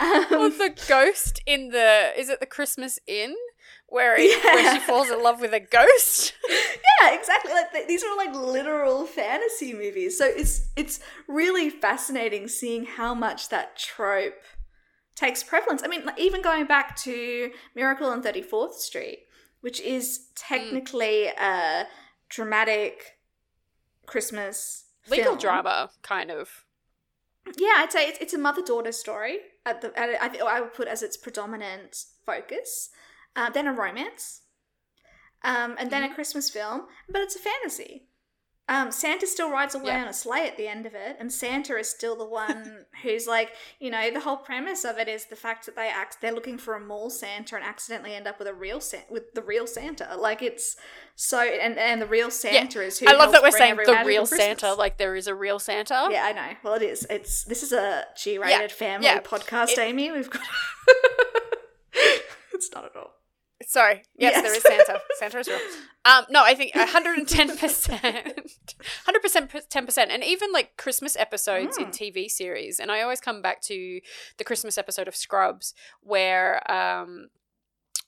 [0.30, 3.34] or Um, the ghost in the is it the Christmas Inn
[3.86, 6.34] where, it, where she falls in love with a ghost?
[6.48, 7.52] yeah, exactly.
[7.52, 10.16] Like th- these are like literal fantasy movies.
[10.16, 14.40] So it's it's really fascinating seeing how much that trope
[15.14, 15.82] takes prevalence.
[15.84, 19.26] I mean, even going back to Miracle on 34th Street,
[19.62, 21.86] which is technically a
[22.28, 23.18] dramatic
[24.06, 25.38] Christmas Legal film.
[25.38, 26.64] drama, kind of.
[27.56, 29.38] Yeah, I'd say it's, it's a mother daughter story.
[29.64, 32.90] At the at, I, I would put as its predominant focus.
[33.34, 34.42] Uh, then a romance,
[35.42, 38.08] um, and then a Christmas film, but it's a fantasy.
[38.72, 40.02] Um, Santa still rides away Yeah.
[40.02, 43.26] on a sleigh at the end of it, and Santa is still the one who's
[43.26, 46.32] like, you know, the whole premise of it is the fact that they act they're
[46.32, 49.42] looking for a mall Santa and accidentally end up with a real Santa with the
[49.42, 50.16] real Santa.
[50.16, 50.76] Like it's
[51.16, 53.06] so, and and the real Santa is who.
[53.08, 56.08] I love that we're saying the real Santa, like there is a real Santa.
[56.10, 56.56] Yeah, I know.
[56.62, 57.06] Well, it is.
[57.10, 59.20] It's this is a G-rated family yeah.
[59.20, 60.10] podcast, It- Amy.
[60.10, 60.42] We've got.
[62.54, 63.12] it's not at all.
[63.66, 64.02] Sorry.
[64.16, 64.42] Yes, Yes.
[64.42, 65.00] there is Santa.
[65.18, 65.58] Santa is real.
[66.04, 68.48] Um, no, I think 110%.
[69.06, 70.06] 100% 10%.
[70.10, 71.92] And even like Christmas episodes in Mm.
[71.92, 72.78] TV series.
[72.80, 74.00] And I always come back to
[74.38, 77.28] the Christmas episode of Scrubs where um,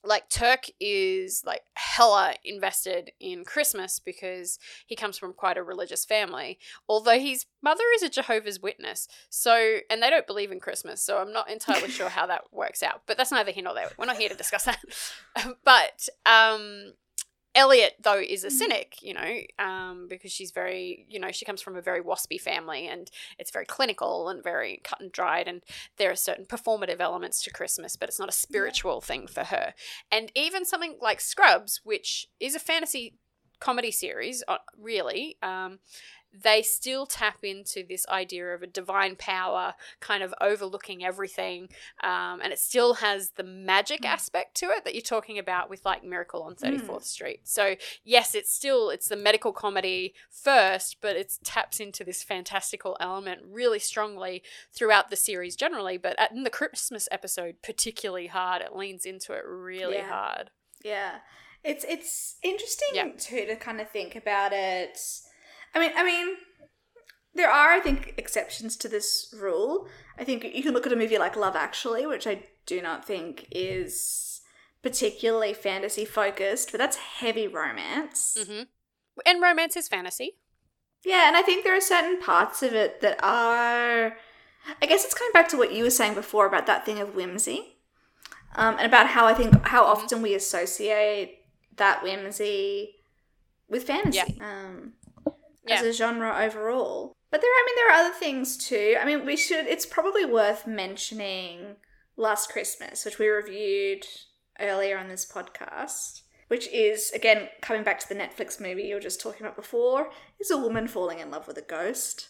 [0.04, 6.04] like Turk is like hella invested in Christmas because he comes from quite a religious
[6.04, 6.58] family.
[6.88, 11.18] Although his mother is a Jehovah's Witness, so and they don't believe in Christmas, so
[11.18, 13.02] I'm not entirely sure how that works out.
[13.06, 13.90] But that's neither here nor there.
[13.98, 14.80] We're not here to discuss that.
[15.64, 16.92] but um,
[17.54, 21.62] Elliot though is a cynic, you know, um, because she's very, you know, she comes
[21.62, 25.62] from a very waspy family, and it's very clinical and very cut and dried, and
[25.96, 29.74] there are certain performative elements to Christmas, but it's not a spiritual thing for her.
[30.10, 33.18] And even something like Scrubs, which is a fantasy
[33.60, 35.78] comedy series, uh, really, um,
[36.42, 41.68] they still tap into this idea of a divine power kind of overlooking everything.
[42.02, 44.08] Um, and it still has the magic Mm.
[44.08, 47.06] aspect to it that you're talking about with like Miracle on 34th Mm.
[47.06, 47.40] Street.
[47.44, 52.96] So, yes, it's still, it's the medical comedy first, but it taps into this fantastical
[53.00, 54.42] element really strongly
[54.72, 55.96] throughout the series generally.
[55.96, 60.08] But at, in the Christmas episode, particularly hard, it leans into it really Yeah.
[60.08, 60.50] hard.
[60.82, 61.20] Yeah,
[61.62, 63.08] it's it's interesting Yeah.
[63.18, 64.98] too to kind of think about it.
[65.74, 66.36] I mean, I mean,
[67.34, 69.88] there are I think exceptions to this rule.
[70.18, 73.04] I think you can look at a movie like Love Actually, which I do not
[73.04, 74.40] think is
[74.82, 78.36] particularly fantasy focused, but that's heavy romance.
[78.38, 78.62] hmm
[79.26, 80.36] And romance is fantasy.
[81.04, 84.16] Yeah, and I think there are certain parts of it that are.
[84.80, 87.14] I guess it's coming back to what you were saying before about that thing of
[87.14, 87.76] whimsy,
[88.56, 91.40] um, and about how I think how often we associate
[91.76, 92.94] that whimsy
[93.68, 94.94] with fantasy um,
[95.68, 97.12] as a genre overall.
[97.30, 98.96] But there, I mean, there are other things too.
[99.00, 99.66] I mean, we should.
[99.66, 101.76] It's probably worth mentioning
[102.16, 104.06] Last Christmas, which we reviewed
[104.60, 106.20] earlier on this podcast.
[106.48, 110.10] Which is again coming back to the Netflix movie you were just talking about before.
[110.38, 112.28] Is a woman falling in love with a ghost,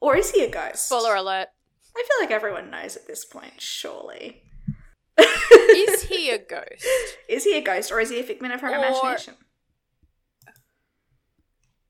[0.00, 0.86] or is he a ghost?
[0.86, 1.48] Spoiler alert.
[1.96, 3.60] I feel like everyone knows at this point.
[3.60, 4.42] Surely,
[5.18, 6.84] Is he a ghost?
[7.28, 9.34] is he a ghost, or is he a figment of her Or- imagination?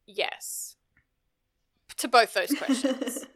[0.07, 0.74] Yes.
[1.99, 3.27] To both those questions.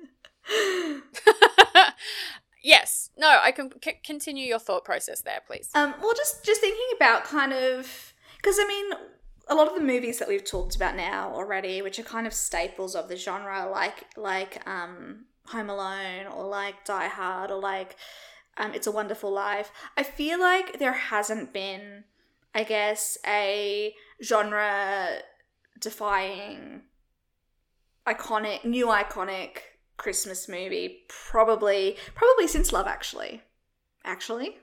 [2.62, 3.10] yes.
[3.16, 5.70] No, I can c- continue your thought process there, please.
[5.74, 8.92] Um, well, just just thinking about kind of because I mean,
[9.48, 12.32] a lot of the movies that we've talked about now already, which are kind of
[12.32, 17.96] staples of the genre, like like um, Home Alone or like Die Hard or like
[18.56, 19.70] um, It's a Wonderful Life.
[19.96, 22.04] I feel like there hasn't been,
[22.54, 25.18] I guess, a genre
[25.80, 26.82] defying,
[28.14, 29.58] iconic, new iconic
[29.96, 31.04] Christmas movie.
[31.08, 33.42] Probably, probably since Love Actually.
[34.04, 34.56] Actually.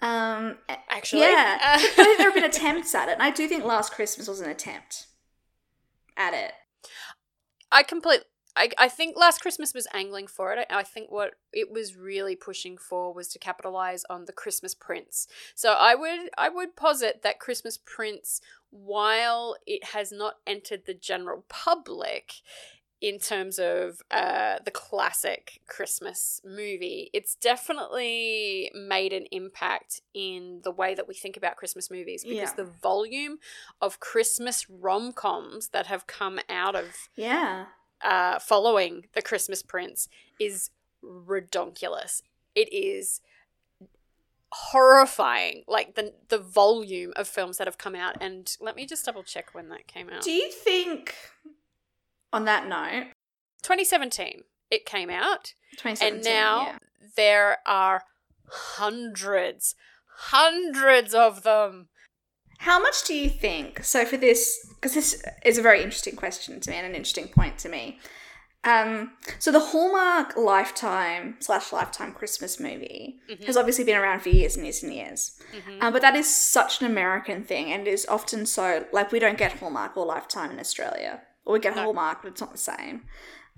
[0.00, 3.48] Um, Actually, yeah, Uh, I think there have been attempts at it, and I do
[3.48, 5.06] think Last Christmas was an attempt
[6.16, 6.52] at it.
[7.72, 8.20] I complete.
[8.56, 10.66] I, I think Last Christmas was angling for it.
[10.70, 14.74] I, I think what it was really pushing for was to capitalize on the Christmas
[14.74, 15.28] Prince.
[15.54, 18.40] So I would I would posit that Christmas Prince,
[18.70, 22.34] while it has not entered the general public,
[23.00, 30.70] in terms of uh, the classic Christmas movie, it's definitely made an impact in the
[30.70, 32.64] way that we think about Christmas movies because Yeah.
[32.64, 33.38] the volume
[33.82, 37.66] of Christmas rom coms that have come out of Yeah,
[38.02, 40.70] uh, following the Christmas Prince is
[41.04, 42.22] redonkulous.
[42.54, 43.20] It is
[44.52, 48.16] horrifying, like the the volume of films that have come out.
[48.20, 50.22] And let me just double check when that came out.
[50.22, 51.14] Do you think,
[52.32, 53.08] on that note,
[53.62, 56.78] 2017, it came out, 2017, and now yeah.
[57.16, 58.02] there are
[58.48, 59.74] hundreds,
[60.06, 61.88] hundreds of them.
[62.58, 63.84] How much do you think?
[63.84, 67.28] So for this, because this is a very interesting question to me and an interesting
[67.28, 67.98] point to me.
[68.64, 73.44] Um, so the Hallmark Lifetime slash Lifetime Christmas movie Mhm.
[73.46, 75.38] has obviously been around for years and years and years.
[75.54, 75.82] Mhm.
[75.82, 79.38] Um, but that is such an American thing and is often so like we don't
[79.38, 81.22] get Hallmark or Lifetime in Australia.
[81.44, 81.82] Or we get No.
[81.84, 83.02] Hallmark, but it's not the same.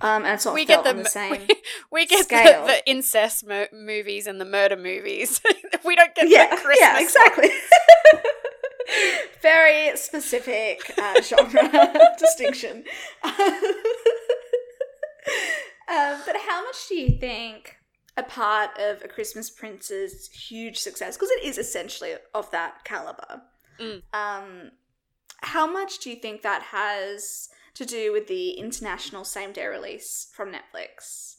[0.02, 1.46] Um, and it's not we felt get on the, the same.
[1.48, 1.56] we,
[1.90, 2.66] we get scale.
[2.66, 5.40] the, the incest mo- movies and the murder movies.
[5.86, 6.78] we don't get yeah, the Christmas.
[6.80, 7.48] yeah, exactly.
[9.42, 12.84] Very specific uh, genre distinction.
[13.24, 13.32] um,
[16.26, 17.76] but how much do you think
[18.16, 23.42] a part of a Christmas Prince's huge success, because it is essentially of that caliber,
[23.80, 24.02] Mm.
[24.12, 24.72] um,
[25.42, 30.26] how much do you think that has to do with the international same day release
[30.34, 31.36] from Netflix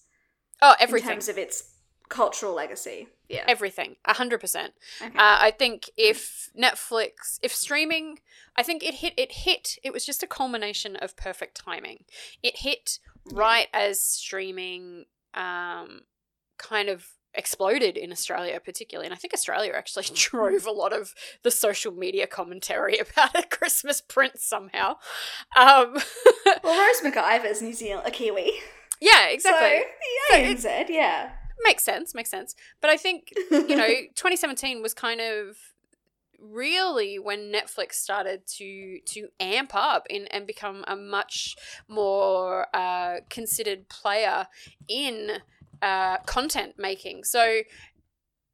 [0.62, 1.10] Oh, in everything.
[1.10, 1.69] terms of its
[2.10, 3.08] cultural legacy?
[3.30, 3.46] Yeah.
[3.48, 3.96] Everything.
[4.06, 4.74] A hundred percent.
[5.02, 5.16] Okay.
[5.18, 8.20] Uh, I think if Netflix, if streaming,
[8.56, 9.14] I think it hit.
[9.18, 9.78] It hit.
[9.84, 12.06] It was just a culmination of perfect timing.
[12.42, 13.00] It hit
[13.32, 16.02] right as streaming, um,
[16.58, 21.14] kind of exploded in Australia, particularly, and I think Australia actually drove a lot of
[21.44, 24.98] the social media commentary about a Christmas Prince somehow.
[25.56, 25.98] Um,
[26.64, 28.52] well, Rose McIver's New Zealand, a Kiwi.
[29.00, 29.84] yeah, exactly.
[30.32, 31.32] So, So the ANZ, yeah.
[31.64, 32.14] Makes sense.
[32.14, 32.56] Makes sense.
[32.82, 35.58] But I think you know, 2017 was kind of
[36.42, 41.56] really when Netflix started to to amp up in and become a much
[41.88, 44.48] more uh, considered player
[44.88, 45.40] in
[45.82, 47.24] uh, content making.
[47.24, 47.62] So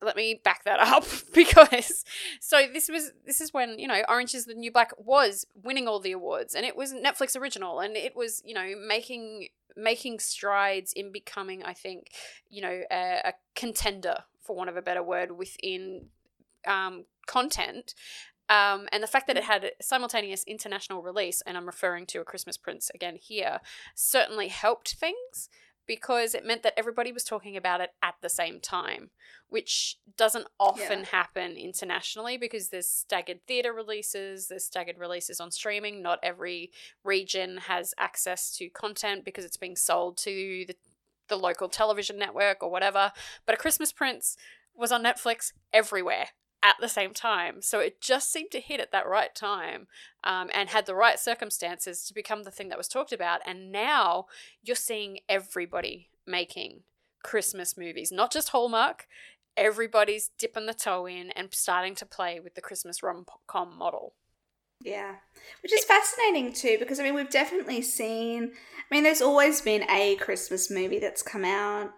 [0.02, 2.06] let me back that up because
[2.39, 5.88] so this was this is when you know Orange is the New Black was winning
[5.88, 10.19] all the awards and it was Netflix original and it was you know making making
[10.19, 12.11] strides in becoming I think
[12.49, 16.07] you know a, a contender for want of a better word within
[16.67, 17.93] um, content
[18.47, 22.21] um, and the fact that it had a simultaneous international release and I'm referring to
[22.21, 23.59] a Christmas Prince again here
[23.95, 25.49] certainly helped things
[25.88, 29.12] because it meant that everybody was talking about it at the same time,
[29.50, 31.06] which doesn't often Yeah.
[31.06, 36.02] happen internationally because there's staggered theatre releases, there's staggered releases on streaming.
[36.02, 36.71] Not every
[37.04, 40.76] region has access to content because it's being sold to the,
[41.28, 43.12] the local television network or whatever.
[43.45, 44.38] But A Christmas Prince
[44.74, 46.30] was on Netflix everywhere
[46.65, 47.62] at the same time.
[47.62, 49.86] So it just seemed to hit at that right time
[50.23, 53.41] um, and had the right circumstances to become the thing that was talked about.
[53.45, 54.25] And now
[54.63, 56.82] you're seeing everybody making
[57.23, 59.08] Christmas movies, not just Hallmark.
[59.56, 64.15] Everybody's dipping the toe in and starting to play with the Christmas rom com model.
[64.82, 65.15] Yeah.
[65.62, 69.89] Which is fascinating too, because I mean, we've definitely seen, I mean, there's always been
[69.89, 71.93] a Christmas movie that's come out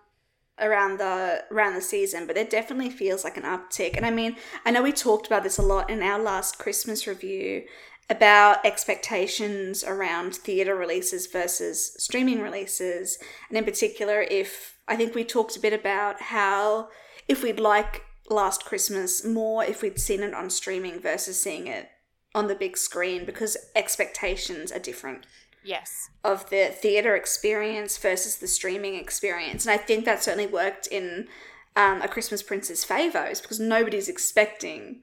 [0.60, 3.96] around the around the season but it definitely feels like an uptick.
[3.96, 7.08] And i mean i know we talked about this a lot in our last christmas
[7.08, 7.64] review
[8.10, 13.18] about expectations around theatre releases versus streaming releases.
[13.50, 16.90] And in particular if i think we talked a bit about how
[17.28, 21.90] if we'd like last christmas more if we'd seen it on streaming versus seeing it
[22.36, 25.26] on the big screen because expectations are different
[25.68, 26.10] Yes.
[26.24, 29.66] of the theater experience versus the streaming experience.
[29.66, 31.28] And I think that certainly worked in
[31.76, 35.02] um, A Christmas Prince's favors because nobody's expecting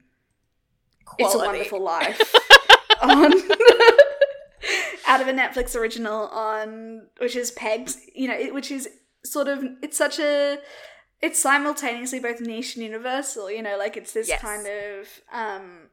[1.19, 1.47] It's a Quality.
[1.59, 2.33] Wonderful Life
[3.01, 3.31] on
[5.07, 8.89] out of a Netflix original on which is pegged, you know, it, which is
[9.23, 10.57] sort of it's such a
[11.21, 14.41] it's simultaneously both niche and universal, you know, like it's this Yes.
[14.41, 15.89] kind of um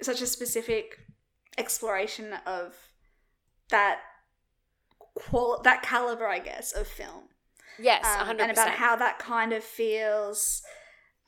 [0.00, 0.98] such a specific
[1.58, 2.74] exploration of
[3.70, 4.00] that
[5.14, 7.24] qual that caliber, I guess, of film
[7.78, 8.40] Yes, um, 100%.
[8.40, 10.62] and about how that kind of feels.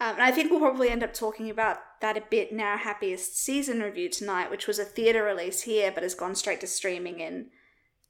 [0.00, 2.78] Um, and I think we'll probably end up talking about that a bit in our
[2.78, 6.66] happiest season review tonight, which was a theater release here, but has gone straight to
[6.66, 7.50] streaming in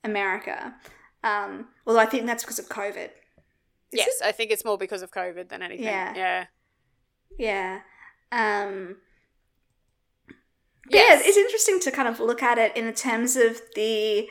[0.05, 0.75] America.
[1.23, 3.11] Um, although I think that's because of COVID.
[3.93, 5.85] Is yes, I think it's more because of COVID than anything.
[5.85, 6.15] Yeah.
[6.15, 6.47] Yeah.
[7.39, 7.81] Yeah.
[8.33, 8.97] Um,
[10.91, 11.23] Yes.
[11.23, 14.29] Yeah, it's interesting to kind of look at it in terms of the.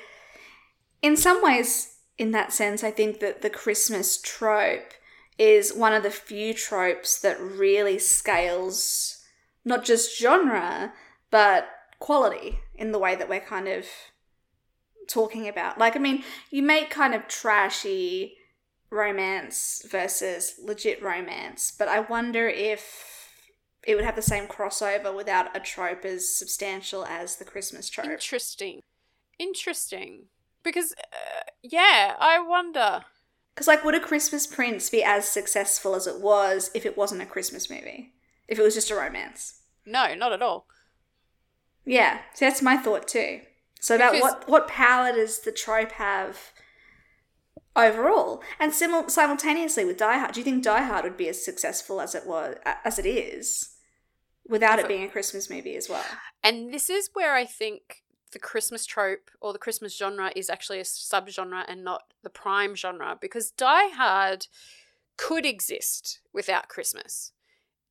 [1.01, 4.93] In some ways, in that sense, I think that the Christmas trope
[5.37, 9.23] is one of the few tropes that really scales
[9.63, 10.93] not just genre,
[11.31, 11.69] but
[11.99, 13.85] quality in the way that we're kind of
[15.07, 15.77] talking about.
[15.77, 18.35] Like, I mean, you make kind of trashy
[18.89, 23.18] romance versus legit romance, but I wonder if
[23.89, 28.05] it would have the same crossover without a trope as substantial as the Christmas trope.
[28.05, 28.81] Interesting.
[29.39, 30.25] Interesting.
[30.61, 33.01] Because, uh, yeah, I wonder.
[33.55, 37.23] Because, like, would a Christmas Prince be as successful as it was if it wasn't
[37.23, 38.13] a Christmas movie?
[38.47, 39.61] If it was just a romance?
[39.87, 40.67] No, not at all.
[41.83, 43.41] Yeah, so that's my thought too.
[43.81, 46.51] So about Because- what what power does the trope have
[47.75, 50.33] overall, and simul- simultaneously with Die Hard?
[50.33, 53.75] Do you think Die Hard would be as successful as it was as it is
[54.49, 56.03] without it being a Christmas movie as well?
[56.43, 60.79] And this is where I think the Christmas trope or the Christmas genre is actually
[60.79, 64.47] a subgenre and not the prime genre because Die Hard
[65.17, 67.31] could exist without Christmas.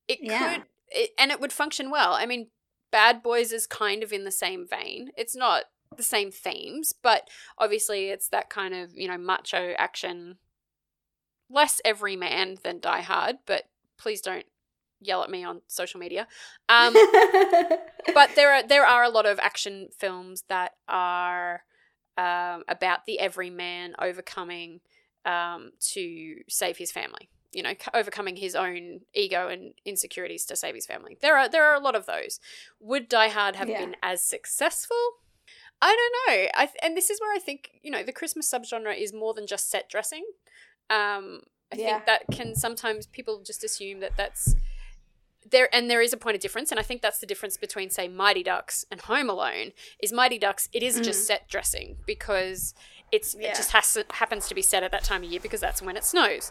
[0.06, 0.54] It Yeah.
[0.54, 2.12] could, it, and it would function well.
[2.12, 2.48] I mean,
[2.90, 5.10] Bad Boys is kind of in the same vein.
[5.16, 5.64] It's not
[5.96, 10.38] the same themes, but obviously it's that kind of, you know, macho action,
[11.50, 13.64] less everyman than Die Hard, but
[13.98, 14.46] please don't
[15.00, 16.26] yell at me on social media.
[16.68, 16.94] Um,
[18.14, 21.62] but there are there are a lot of action films that are
[22.16, 24.80] um, about the everyman overcoming
[25.24, 27.28] um, to save his family.
[27.52, 31.16] You know, overcoming his own ego and insecurities to save his family.
[31.20, 32.40] There are there are a lot of those.
[32.80, 33.78] Would Die Hard have Yeah.
[33.78, 34.96] been as successful?
[35.80, 36.48] I don't know.
[36.54, 39.32] I th- and this is where I think you know the Christmas subgenre is more
[39.32, 40.24] than just set dressing.
[40.90, 41.40] Um,
[41.72, 41.94] I Yeah.
[42.00, 44.54] think that can sometimes people just assume that that's
[45.50, 47.90] there and there is a point of difference and i think that's the difference between
[47.90, 51.26] say mighty ducks and home alone is mighty ducks it is just mm.
[51.26, 52.74] set dressing because
[53.12, 53.48] it's Yeah.
[53.48, 55.80] it just has to, happens to be set at that time of year because that's
[55.82, 56.50] when it snows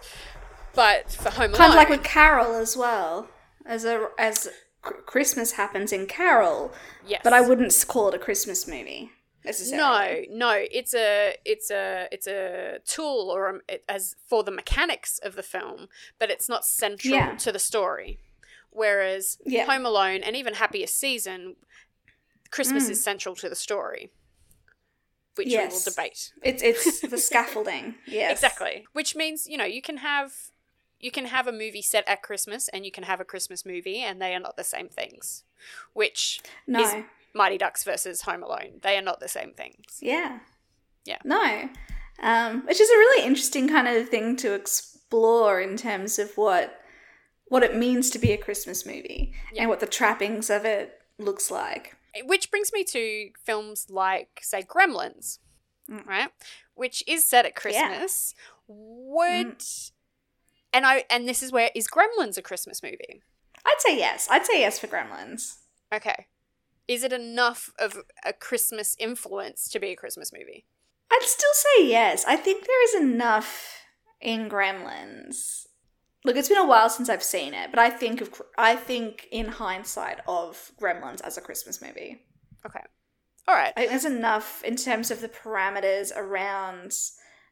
[0.75, 3.29] but for home alone kind of like with Carol as well.
[3.65, 4.47] As a as
[4.81, 6.71] Christmas happens in Carol,
[7.05, 9.12] yes but I wouldn't call it a Christmas movie
[9.43, 10.27] necessarily.
[10.29, 14.51] no no it's a it's a it's a tool or um, a, as for the
[14.51, 15.88] mechanics of the film
[16.19, 17.36] but it's not central Yeah.
[17.38, 18.19] to the story
[18.71, 19.65] whereas Yeah.
[19.65, 21.56] home alone and even happiest season
[22.51, 22.91] christmas Mm.
[22.91, 24.12] is central to the story
[25.36, 25.71] which Yes.
[25.71, 27.95] we will debate It's it's the scaffolding.
[28.06, 30.34] Yes, exactly which means you know you can have
[30.99, 33.99] you can have a movie set at christmas and you can have a christmas movie
[33.99, 35.43] and they are not the same things
[35.93, 36.82] which No.
[36.82, 37.03] is
[37.34, 40.39] mighty ducks versus home alone they are not the same things Yeah.
[41.06, 41.19] Yeah.
[41.23, 41.69] No.
[42.19, 46.82] Um, which is a really interesting kind of thing to explore in terms of what
[47.49, 49.62] what it means to be a Christmas movie Yeah.
[49.62, 51.95] and what the trappings of it looks like.
[52.25, 55.39] which brings me to films like say gremlins
[55.89, 56.05] Mm.
[56.05, 56.29] right
[56.73, 58.33] which is set at christmas
[58.67, 59.62] would
[60.73, 63.21] and i and this is where is gremlins a christmas movie
[63.65, 64.27] I'd say yes.
[64.29, 65.58] I'd say yes for Gremlins.
[65.93, 66.27] okay
[66.87, 70.65] is it enough of a christmas influence to be a christmas movie
[71.12, 72.25] I'd still say yes.
[72.27, 73.83] I think there is enough
[74.19, 75.66] in Gremlins.
[76.28, 79.28] Look, it's been a while since I've seen it, but I think of I think
[79.32, 82.21] in hindsight of Gremlins as a Christmas movie.
[82.65, 82.82] okay
[83.48, 86.92] all right I think there's enough in terms of the parameters around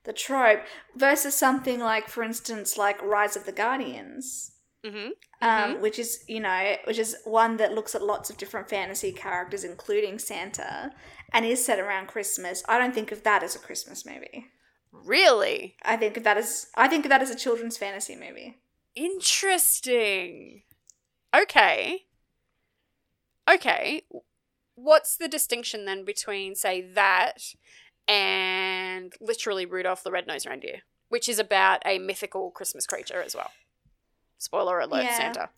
[0.05, 0.61] the trope
[0.95, 4.51] versus something like, for instance, like Rise of the Guardians,
[4.85, 5.09] mm-hmm.
[5.41, 9.11] um, which is you know, which is one that looks at lots of different fantasy
[9.11, 10.91] characters, including Santa,
[11.33, 12.63] and is set around Christmas.
[12.67, 14.47] I don't think of that as a Christmas movie.
[14.91, 18.59] really I think of that as I think of that as a children's fantasy movie.
[18.95, 20.63] Interesting
[21.35, 22.05] okay
[23.49, 24.03] okay
[24.75, 27.53] what's the distinction then between say that
[28.07, 33.51] and literally Rudolph the Red-Nosed Reindeer, which is about a mythical Christmas creature as well.
[34.37, 35.17] Spoiler alert, Yeah.
[35.17, 35.49] Santa.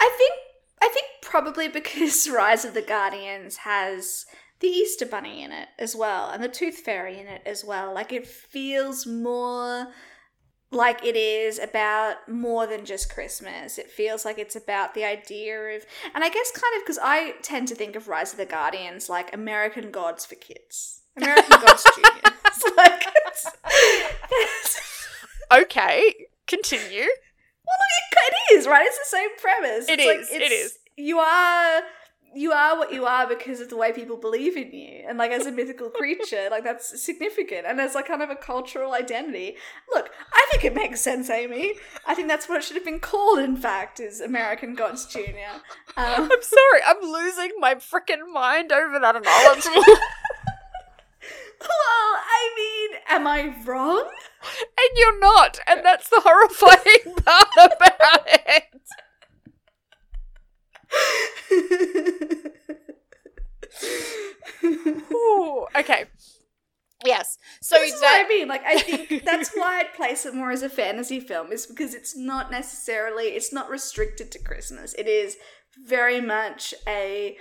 [0.00, 0.32] I think
[0.80, 4.26] I think probably because Rise of the Guardians has
[4.60, 7.92] the Easter Bunny in it as well, and the Tooth Fairy in it as well.
[7.92, 9.88] Like it feels more
[10.70, 13.78] like it is about more than just Christmas.
[13.78, 17.34] It feels like it's about the idea of, and I guess kind of because I
[17.42, 21.84] tend to think of Rise of the Guardians like American Gods for kids, American Gods
[21.94, 22.74] Juniors.
[22.76, 24.84] like it's, it's-
[25.50, 26.14] Okay,
[26.46, 27.00] continue.
[27.00, 28.84] Well, look, it, it is right.
[28.86, 29.88] It's the same premise.
[29.88, 30.78] It it's like, is, it it's- is.
[30.96, 31.80] You are
[32.34, 35.30] you are what you are because of the way people believe in you, and like
[35.30, 39.56] as a mythical creature, like that's significant, and as like kind of a cultural identity.
[39.92, 41.74] Look, I think it makes sense, Amy.
[42.06, 43.38] I think that's what it should have been called.
[43.38, 45.62] In fact, is American Gods Junior.
[45.96, 49.68] Um, I'm sorry, I'm losing my freaking mind over that analogy.
[51.60, 54.08] well, I mean, am I wrong?
[54.42, 58.64] and you're not, and that's the horrifying part about it.
[65.12, 66.04] Ooh, okay.
[67.04, 67.38] Yes.
[67.60, 68.48] So this is that what I mean.
[68.48, 71.94] Like, I think that's why I'd place it more as a fantasy film, is because
[71.94, 74.94] it's not necessarily, it's not restricted to Christmas.
[74.94, 75.36] It is
[75.86, 77.36] very much a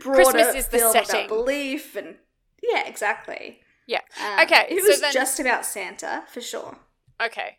[0.00, 1.26] broader Christmas is the film setting.
[1.26, 2.16] about belief and
[2.62, 3.60] yeah, exactly.
[3.86, 4.00] Yeah.
[4.20, 6.78] Um, Okay, it so was then- just about Santa for sure.
[7.22, 7.58] okay.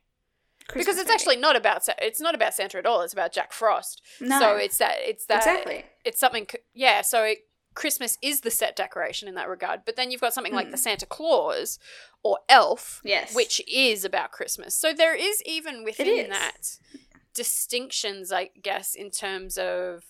[0.68, 1.14] Christmas because it's movie.
[1.16, 3.02] actually not about it's not about Santa at all.
[3.02, 4.02] It's about Jack Frost.
[4.20, 5.86] no, So it's that it's that exactly.
[6.04, 7.40] it's something yeah so it,
[7.76, 10.72] christmas is the set decoration in that regard but then you've got something like Hmm.
[10.72, 11.78] the santa claus
[12.24, 16.30] or elf Yes, which is about christmas so there is even within is.
[16.30, 16.78] that
[17.34, 20.06] distinctions i guess in terms of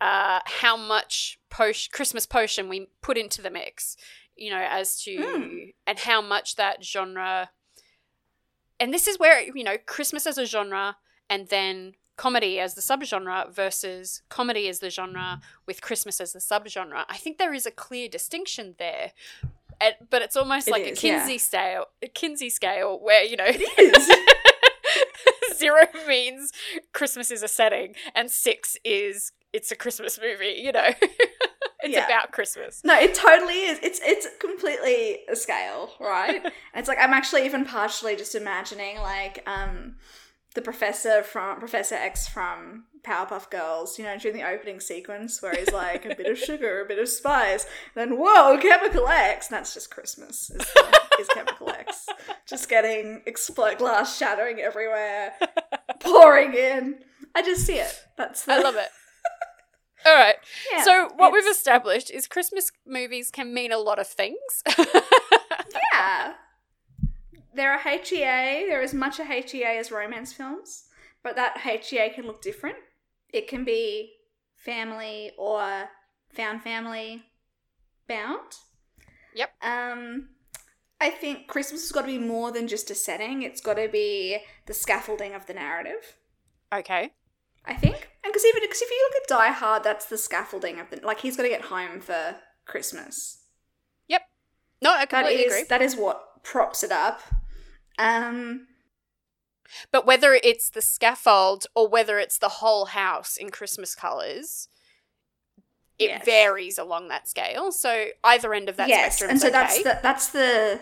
[0.00, 3.96] uh, how much potion, christmas potion we put into the mix
[4.36, 5.56] you know as to Hmm.
[5.86, 7.50] and how much that genre
[8.80, 10.96] and this is where you know christmas as a genre
[11.30, 16.38] and then comedy as the subgenre versus comedy as the genre with Christmas as the
[16.38, 17.04] subgenre.
[17.08, 19.12] I think there is a clear distinction there.
[20.10, 21.18] But it's almost It like is, a yeah.
[21.18, 24.10] Kinsey scale, a Kinsey scale where you know is.
[25.58, 26.52] zero means
[26.92, 30.60] Christmas is a setting, and six is it's a Christmas movie.
[30.62, 30.88] You know,
[31.82, 32.04] it's Yeah.
[32.06, 32.80] about Christmas.
[32.84, 33.78] No, it totally is.
[33.82, 36.42] It's it's completely a scale, right?
[36.74, 39.96] it's like I'm actually even partially just imagining like um
[40.54, 45.54] the professor from Professor X from Powerpuff Girls, you know, during the opening sequence where
[45.54, 49.56] he's like a bit of sugar, a bit of spice, then whoa, chemical X, and
[49.56, 52.06] that's just Christmas is, the, is chemical X,
[52.46, 55.34] just getting explode glass shattering everywhere,
[56.00, 57.00] pouring in.
[57.34, 58.00] I just see it.
[58.16, 58.88] That's the, I love it.
[60.06, 60.36] All right.
[60.72, 64.62] Yeah, so what we've established is Christmas movies can mean a lot of things.
[65.94, 66.34] Yeah.
[67.54, 70.84] There are HEA, there is much a HEA as romance films,
[71.22, 72.76] but that HEA can look different.
[73.32, 74.12] It can be
[74.56, 75.88] family or
[76.32, 77.24] found family
[78.08, 78.52] bound.
[79.34, 79.50] Yep.
[79.62, 80.28] Um
[81.00, 83.42] I think Christmas has got to be more than just a setting.
[83.42, 86.16] It's got to be the scaffolding of the narrative.
[86.72, 87.12] okay.
[87.66, 90.78] I think, and because even because if you look at Die Hard, that's the scaffolding
[90.80, 92.36] of the like he's got to get home for
[92.66, 93.38] Christmas.
[94.08, 94.20] Yep.
[94.82, 95.64] No, I That completely is agree.
[95.70, 97.22] that is what props it up.
[97.98, 98.66] Um,
[99.90, 104.68] But whether it's the scaffold or whether it's the whole house in Christmas colours,
[105.98, 106.24] it Yes.
[106.24, 107.72] varies along that scale.
[107.72, 109.52] So either end of that yes, spectrum and so okay.
[109.52, 110.80] that's the that's the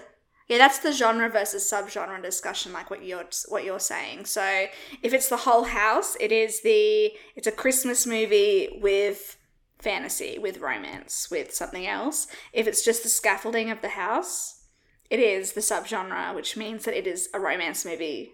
[0.48, 4.24] yeah that's the genre versus subgenre discussion, like what you're what you're saying.
[4.24, 4.66] So
[5.02, 9.36] if it's the whole house, it is the it's a Christmas movie with
[9.78, 12.26] fantasy, with romance, with something else.
[12.52, 14.61] If it's just the scaffolding of the house,
[15.10, 18.32] it is the subgenre, which means that it is a romance movie,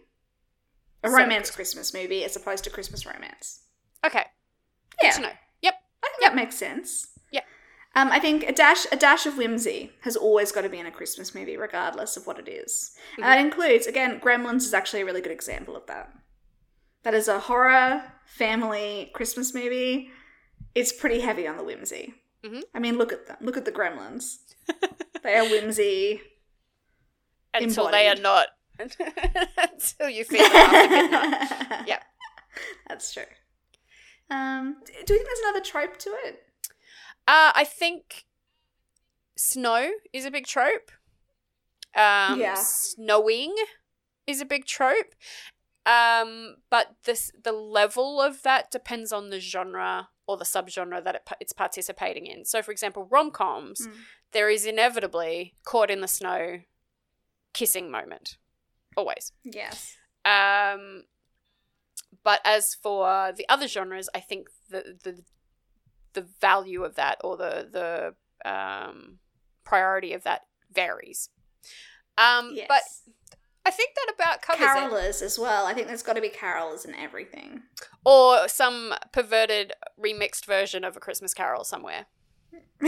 [1.03, 3.61] a So- romance Christmas movie, as opposed to Christmas romance.
[4.05, 4.27] okay.
[5.01, 5.13] Good Yeah.
[5.13, 5.33] to know.
[5.63, 5.75] Yep.
[6.03, 6.31] I think Yep.
[6.33, 7.09] that makes sense.
[7.31, 7.43] Yeah.
[7.95, 10.87] Um, I think a dash a dash of whimsy has always got to be in
[10.87, 12.97] a Christmas movie, regardless of what it is.
[13.17, 16.13] And that includes again, Gremlins is actually a really good example of that.
[17.05, 20.11] That is a horror family Christmas movie.
[20.75, 22.15] It's pretty heavy on the whimsy.
[22.43, 22.63] Mhm.
[22.75, 23.37] I mean, look at them.
[23.41, 24.39] Look at the Gremlins.
[25.23, 26.23] they are whimsy.
[27.55, 28.49] Until they are not.
[28.79, 31.85] Until you feel after midnight.
[31.89, 32.03] Yep.
[32.89, 33.23] That's true.
[34.31, 36.43] Um, do you think there's another trope to it?
[37.27, 38.25] Uh, I think
[39.37, 40.91] snow is a big trope.
[41.95, 42.55] Um, Yeah.
[42.55, 43.55] Snowing
[44.27, 45.15] is a big trope.
[45.87, 51.15] Um, but this the level of that depends on the genre or the subgenre that
[51.15, 52.45] it, it's participating in.
[52.45, 53.95] So, for example, rom coms, Mm.
[54.33, 56.61] there is inevitably caught in the snow
[57.59, 58.37] kissing moment,
[58.97, 59.33] always.
[59.45, 59.97] Yes.
[60.25, 61.05] Um,
[62.23, 65.23] but as for the other genres, I think the the
[66.13, 69.19] the value of that or the the um,
[69.65, 70.43] priority of that
[70.73, 71.31] varies.
[72.17, 72.67] Um, Yes.
[72.69, 72.83] But
[73.67, 74.69] I think that about covers it.
[74.69, 75.67] carolers as well.
[75.67, 77.63] I think there's got to be carolers in everything.
[78.05, 82.07] Or some perverted remixed version of a Christmas Carol somewhere.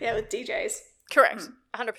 [0.00, 0.72] yeah, with DJs.
[1.12, 1.40] Correct.
[1.42, 1.52] Mm.
[1.74, 1.94] 100%.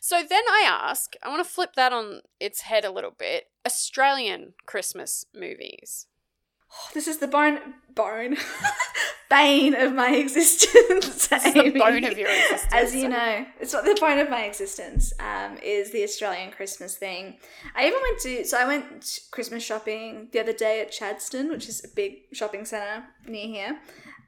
[0.00, 3.46] So then I ask, I want to flip that on its head a little bit.
[3.66, 6.06] Australian Christmas movies.
[6.94, 7.58] This is the bone,
[7.94, 8.36] bone,
[9.30, 11.30] bane of my existence.
[11.30, 12.66] Is the bone of your existence.
[12.72, 16.96] As you know, it's what the bone of my existence um, is the Australian Christmas
[16.96, 17.36] thing.
[17.74, 21.68] I even went to, so I went Christmas shopping the other day at Chadstone, which
[21.68, 23.78] is a big shopping centre near here.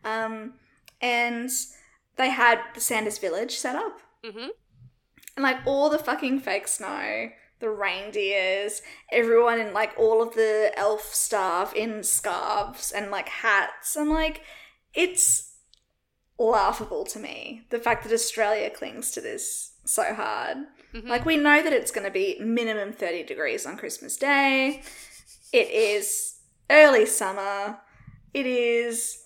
[0.04, 0.54] Um,
[1.00, 1.50] and
[2.16, 4.00] they had the Santa's Village set up.
[4.24, 4.48] hmm
[5.36, 7.30] And like all the fucking fake snow,
[7.60, 13.96] the reindeers, everyone in like all of the elf staff in scarves and like hats.
[13.96, 14.42] I'm like,
[14.92, 15.54] it's
[16.38, 20.58] laughable to me the fact that Australia clings to this so hard.
[20.94, 21.08] Mhm.
[21.08, 24.82] Like, we know that it's going to be minimum 30 degrees on Christmas Day.
[25.52, 26.36] It is
[26.70, 27.80] early summer.
[28.32, 29.24] It is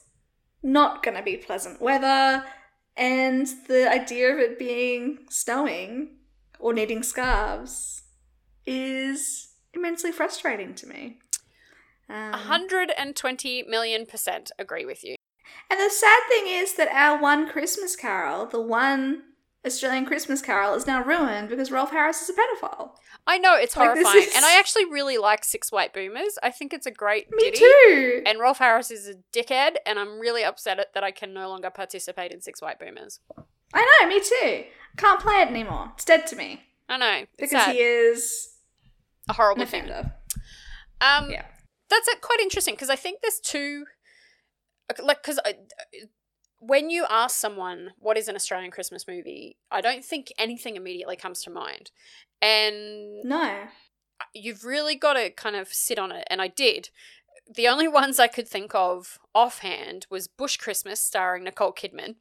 [0.63, 2.45] not going to be pleasant weather.
[2.99, 6.17] And the idea of it being snowing
[6.59, 8.03] or needing scarves
[8.67, 11.19] is immensely frustrating to me.
[12.11, 15.15] Um, 120 million percent agree with you.
[15.71, 19.23] and the sad thing is that our one Christmas carol, the one
[19.67, 22.91] Australian Christmas carol, is now ruined because Rolf Harris is a pedophile.
[23.27, 26.39] I know it's Like, horrifying, is- and I actually really like Six White Boomers.
[26.43, 27.59] I think it's a great Me ditty.
[27.59, 28.23] too.
[28.25, 31.49] And Rolf Harris is a dickhead, and I'm really upset at that I can no
[31.49, 33.21] longer participate in Six White Boomers.
[33.75, 34.65] I know, me too.
[34.97, 35.91] Can't play it anymore.
[35.95, 37.75] It's dead to me I know because sad.
[37.75, 38.55] he is
[39.29, 40.15] a horrible offender.
[41.03, 41.45] Um, Yeah.
[41.91, 43.85] that's uh, quite interesting because I think there's two,
[45.03, 45.39] like, because
[46.61, 51.17] when you ask someone what is an Australian Christmas movie, I don't think anything immediately
[51.17, 51.91] comes to mind,
[52.43, 53.69] and No.
[54.35, 56.91] you've really got to kind of sit on it, and I did.
[57.55, 62.17] The only ones I could think of offhand was Bush Christmas, starring Nicole Kidman,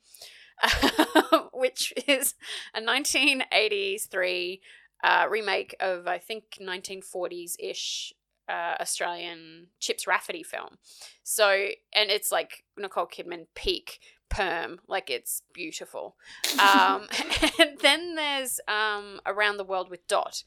[1.54, 2.34] which is
[2.74, 4.62] a 1983
[5.04, 8.14] uh, remake of I think 1940s ish
[8.50, 10.78] uh, Australian Chips Rafferty film.
[11.24, 11.50] So,
[11.94, 16.16] and it's like Nicole Kidman peak perm, like it's beautiful.
[16.60, 17.08] Um,
[17.60, 20.44] and then there's um, Around the World with Dot,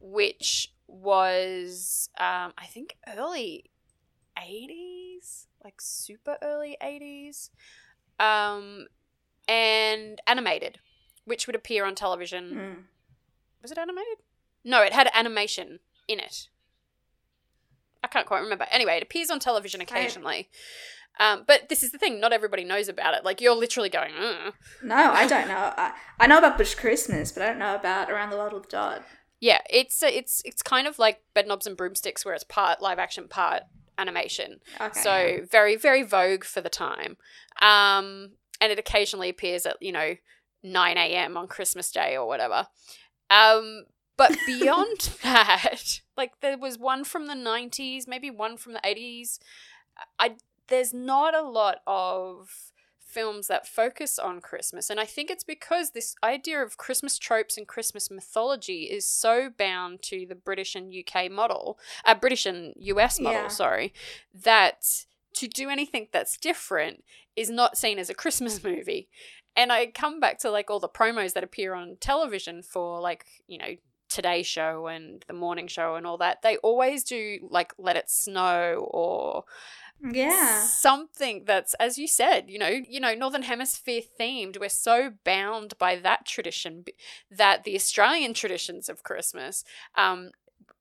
[0.00, 3.70] which was um, I think early
[4.38, 7.50] 80s, like super early 80s,
[8.20, 8.86] um,
[9.48, 10.78] and animated,
[11.24, 12.82] which would appear on television Mm.
[13.62, 14.18] was it animated?
[14.64, 16.48] No, it had animation in it.
[18.04, 18.66] I can't quite remember.
[18.70, 20.48] Anyway, it appears on television occasionally.
[21.18, 23.24] Um, but this is the thing, not everybody knows about it.
[23.24, 24.52] Like, you're literally going, Ugh.
[24.82, 25.72] No, I don't know.
[25.76, 28.68] I, I know about Bush Christmas, but I don't know about Around the World with
[28.68, 29.04] Dot.
[29.40, 32.98] Yeah, it's uh, it's it's kind of like Bedknobs and Broomsticks, where it's part live
[32.98, 33.64] action, part
[33.98, 34.60] animation.
[34.80, 35.00] Okay.
[35.00, 37.16] So very very vogue for the time,
[37.60, 38.30] um,
[38.60, 40.14] and it occasionally appears at you know
[40.62, 41.36] nine a.m.
[41.36, 42.68] on Christmas Day or whatever.
[43.28, 43.84] Um,
[44.16, 49.40] but beyond that, like there was one from the nineties, maybe one from the eighties.
[50.18, 50.36] I
[50.68, 55.90] there's not a lot of films that focus on Christmas, and I think it's because
[55.90, 60.92] this idea of Christmas tropes and Christmas mythology is so bound to the British and
[60.92, 63.48] UK model, uh, British and US model, Yeah.
[63.48, 63.92] sorry,
[64.32, 65.04] that
[65.34, 67.04] to do anything that's different
[67.36, 69.08] is not seen as a Christmas movie.
[69.56, 73.26] And I come back to like all the promos that appear on television for like,
[73.46, 73.76] you know,
[74.08, 76.42] Today Show and the Morning Show and all that.
[76.42, 79.44] They always do like Let It Snow or
[80.02, 80.64] yeah.
[80.64, 85.78] something that's as you said you know you know northern hemisphere themed we're so bound
[85.78, 86.84] by that tradition
[87.30, 90.30] that the australian traditions of christmas um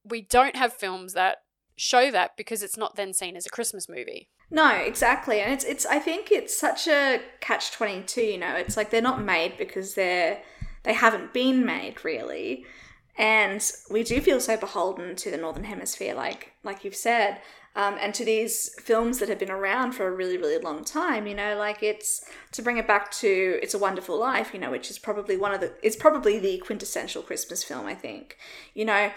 [0.03, 1.43] we don't have films that
[1.75, 5.39] show that because it's not then seen as a christmas movie No, exactly.
[5.39, 8.55] And it's it's I think it's such a catch 22, you know.
[8.55, 10.43] It's like they're not made because they're
[10.83, 12.65] they haven't been made really.
[13.17, 17.41] And we do feel so beholden to the northern hemisphere like like you've said.
[17.75, 21.25] Um, and to these films that have been around for a really, really long time,
[21.25, 24.69] you know, like it's to bring it back to It's a Wonderful Life, you know,
[24.69, 28.37] which is probably one of the, it's probably the quintessential Christmas film, I think.
[28.75, 29.11] You know,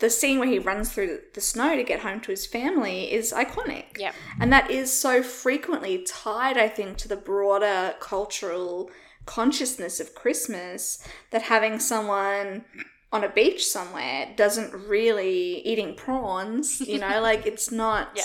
[0.00, 3.32] the scene where he runs through the snow to get home to his family is
[3.32, 3.96] iconic.
[3.96, 4.10] Yeah.
[4.40, 8.90] And that is so frequently tied, I think, to the broader cultural
[9.26, 12.64] consciousness of Christmas that having someone
[13.12, 18.24] on a beach somewhere doesn't really eating prawns, you know, like it's not Yeah.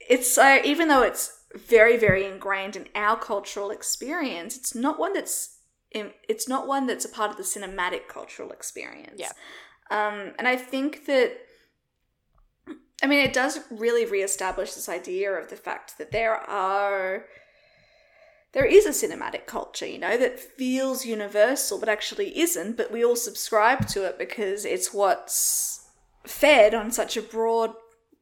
[0.00, 5.12] it's so even though it's very very ingrained in our cultural experience, it's not one
[5.12, 5.58] that's
[5.92, 9.20] it's not one that's a part of the cinematic cultural experience.
[9.20, 9.30] Yeah.
[9.90, 11.36] Um, and I think that
[13.02, 17.26] I mean, it does really reestablish this idea of the fact that there are
[18.54, 23.04] there is a cinematic culture, you know, that feels universal but actually isn't, but we
[23.04, 25.86] all subscribe to it because it's what's
[26.26, 27.74] fed on such a broad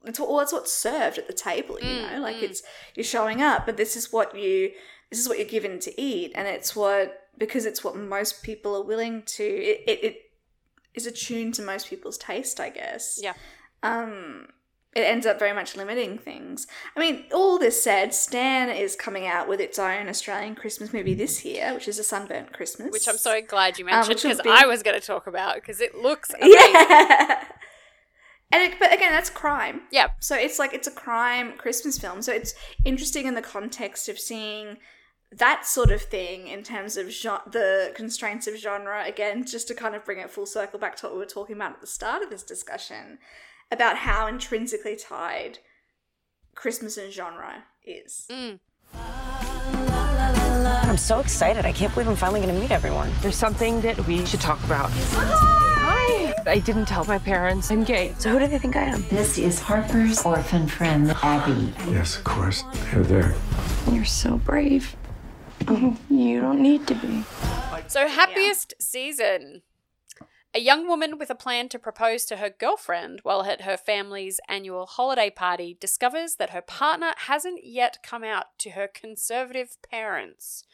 [0.05, 2.43] it's what, well, it's what's served at the table, you Mm, know, like mm.
[2.43, 2.63] it's
[2.97, 4.73] you're showing up, but this is what you
[5.11, 8.75] this is what you're given to eat, and it's what because it's what most people
[8.75, 9.45] are willing to.
[9.45, 10.17] It it, it
[10.95, 13.21] is attuned to most people's taste, I guess.
[13.23, 13.35] Yeah.
[13.85, 14.49] Um,
[14.95, 16.67] it ends up very much limiting things.
[16.95, 21.15] I mean, all this said, Stan is coming out with its own Australian Christmas movie
[21.15, 22.91] this year, which is a Sunburnt Christmas.
[22.93, 25.55] Which I'm so glad you Um, mentioned because be- I was going to talk about
[25.55, 26.59] because it looks amazing.
[26.75, 27.45] Yeah.
[28.53, 29.81] And it, but again, that's crime.
[29.91, 30.09] Yeah.
[30.21, 32.21] So it's like it's a crime Christmas film.
[32.21, 34.77] So it's interesting in the context of seeing
[35.35, 39.03] that sort of thing in terms of the constraints of genre.
[39.07, 41.57] Again, just to kind of bring it full circle back to what we were talking
[41.57, 43.19] about at the start of this discussion
[43.73, 45.59] about how intrinsically tied
[46.55, 48.27] Christmas and genre is.
[48.31, 48.61] Mm.
[48.93, 51.65] I'm so excited.
[51.65, 53.11] I can't believe I'm finally going to meet everyone.
[53.23, 54.91] There's something that we should talk about.
[54.93, 56.35] Hi!
[56.47, 58.15] I didn't tell my parents I'm gay.
[58.19, 59.05] So who do they think I am?
[59.09, 61.73] This is Harper's orphan friend, Abby.
[61.91, 62.65] Yes, of course.
[62.91, 63.35] They're there.
[63.91, 64.95] You're so brave.
[65.67, 67.25] Oh, you don't need to be.
[67.89, 69.63] So, happiest season.
[70.55, 74.39] A young woman with a plan to propose to her girlfriend while at her family's
[74.49, 80.65] annual holiday party discovers that her partner hasn't yet come out to her conservative parents.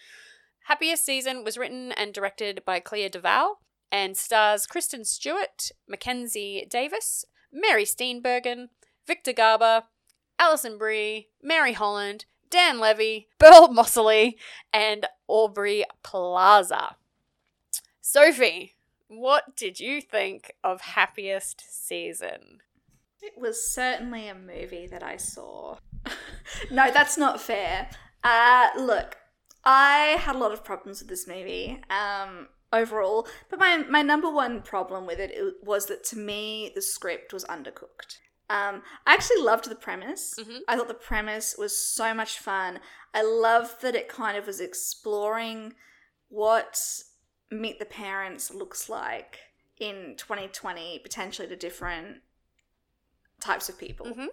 [0.64, 3.54] Happiest Season was written and directed by Clea DuVall
[3.92, 8.70] and stars Kristen Stewart, Mackenzie Davis, Mary Steenburgen,
[9.06, 9.84] Victor Garber,
[10.40, 14.38] Alison Brie, Mary Holland, Dan Levy, Burl Moseley,
[14.72, 16.96] and Aubrey Plaza.
[18.00, 18.74] Sophie,
[19.08, 22.58] what did you think of Happiest Season?
[23.20, 25.78] It was certainly a movie that I saw.
[26.70, 27.90] no, that's not fair.
[28.22, 29.16] Uh, look,
[29.64, 34.30] I had a lot of problems with this movie um, overall, but my, my number
[34.30, 35.32] one problem with it
[35.62, 38.18] was that to me, the script was undercooked.
[38.50, 40.34] Um, I actually loved the premise.
[40.38, 40.60] Mhm.
[40.66, 42.80] I thought the premise was so much fun.
[43.12, 45.74] I loved that it kind of was exploring
[46.28, 46.78] what
[47.50, 49.38] Meet the Parents looks like
[49.78, 52.18] in 2020, potentially to different
[53.40, 54.06] types of people.
[54.06, 54.28] Mhm.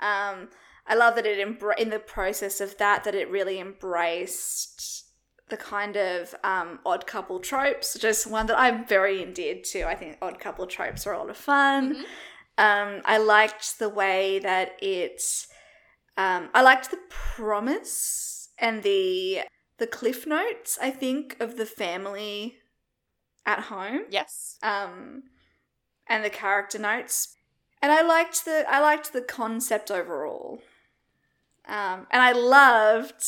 [0.00, 0.50] Um,
[0.86, 5.06] I love that it embra- in the process of that that it really embraced
[5.48, 9.84] the kind of um, odd couple tropes, which is one that I'm very endeared to.
[9.84, 12.04] I think odd couple tropes are a lot of fun.
[12.56, 15.22] Um, I liked the way that it.
[16.16, 19.40] Um, I liked the promise and the
[19.78, 20.78] the cliff notes.
[20.80, 22.56] I think of the family
[23.46, 24.58] at home Yes.
[24.62, 25.24] um,
[26.06, 27.34] and the character notes,
[27.82, 30.60] and I liked the I liked the concept overall,
[31.66, 33.24] um, and I loved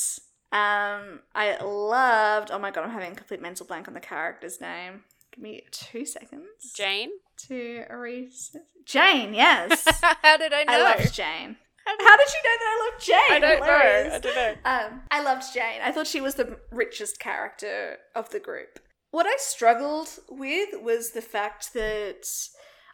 [0.52, 2.50] um, I loved.
[2.50, 5.04] Oh my god, I'm having a complete mental blank on the character's name.
[5.32, 7.10] Give me two seconds Jane?
[7.48, 9.34] to erase Jane.
[9.34, 9.84] Yes,
[10.22, 10.72] How did I know?
[10.72, 11.56] I loved Jane.
[12.00, 13.16] How did you know that I loved Jane?
[13.30, 14.14] I don't know.
[14.14, 14.54] I don't know.
[14.64, 15.80] Um, I loved Jane.
[15.82, 18.80] I thought she was the richest character of the group.
[19.10, 22.26] What I struggled with was the fact that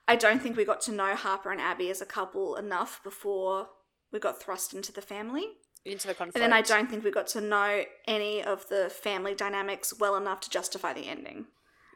[0.07, 3.68] I don't think we got to know Harper and Abby as a couple enough before
[4.12, 5.45] we got thrust into the family.
[5.84, 6.36] Into the conflict.
[6.36, 10.16] And then I don't think we got to know any of the family dynamics well
[10.16, 11.47] enough to justify the ending.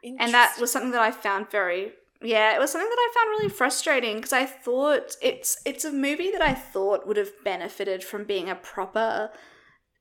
[0.03, 3.29] And that was something that I found very yeah, it was something that I found
[3.29, 8.03] really frustrating because I thought it's it's a movie that I thought would have benefited
[8.03, 9.31] from being a proper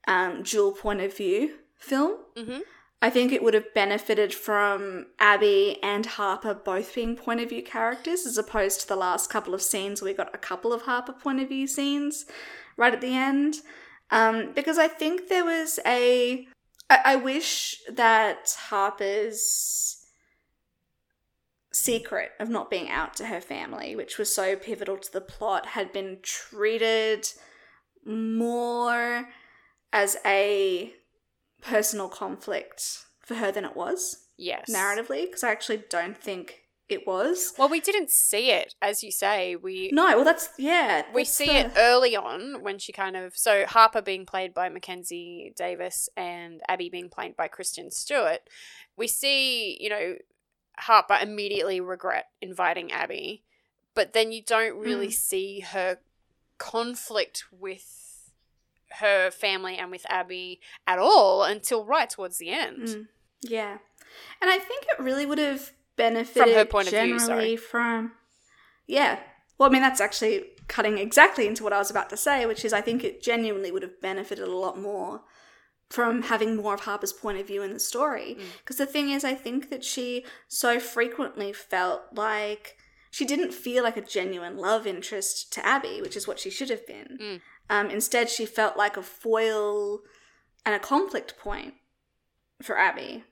[0.09, 2.19] um, dual point of view film.
[2.37, 2.63] Mhm.
[3.03, 7.63] I think it would have benefited from Abby and Harper both being point of view
[7.63, 10.83] characters as opposed to the last couple of scenes where we got a couple of
[10.83, 12.25] Harper point of view scenes
[12.79, 13.57] right at the end.
[14.11, 16.47] Um, because I think there was a.
[16.89, 19.96] I, I wish that Harper's
[21.77, 25.67] secret of not being out to her family, which was so pivotal to the plot,
[25.67, 27.29] had been treated
[28.05, 29.29] more
[29.93, 30.93] as a
[31.63, 34.67] personal conflict for her than it was Yes.
[34.71, 37.53] narratively because I actually don't think it was.
[37.59, 39.57] Well, we didn't see it, as you say.
[39.57, 41.05] We No, well, that's yeah.
[41.13, 44.69] we see the- it early on when she kind of so Harper being played by
[44.69, 48.49] Mackenzie Davis and Abby being played by Kristen Stewart.
[48.97, 50.17] We see, you know,
[50.79, 53.43] Harper immediately regret inviting Abby,
[53.95, 55.13] but then you don't really Mm.
[55.15, 55.99] see her
[56.59, 58.33] conflict with
[59.01, 62.89] her family and with Abby at all until right towards the end.
[62.89, 63.09] Mm,
[63.43, 63.79] yeah,
[64.41, 67.57] and I think it really would have benefited from her point of view, sorry.
[67.57, 68.13] from
[68.87, 69.19] yeah.
[69.59, 72.65] Well, I mean that's actually cutting exactly into what I was about to say, which
[72.65, 75.23] is I think it genuinely would have benefited a lot more
[75.91, 78.37] from having more of Harper's point of view in the story.
[78.39, 78.43] Mm.
[78.59, 82.77] Because the thing is, I think that she so frequently felt like
[83.11, 86.71] she didn't feel like a genuine love interest to Abby, which is what she should
[86.71, 87.19] have been.
[87.21, 87.41] Mm.
[87.71, 90.01] Um, instead, she felt like a foil
[90.65, 91.75] and a conflict point
[92.63, 93.25] for Abby.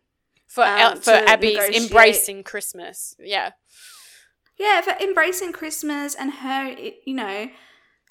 [0.46, 3.50] For Um, El- for Abby's negotiate- embracing Christmas, yeah,
[4.56, 6.68] Yeah, for embracing Christmas and her,
[7.04, 7.50] you know,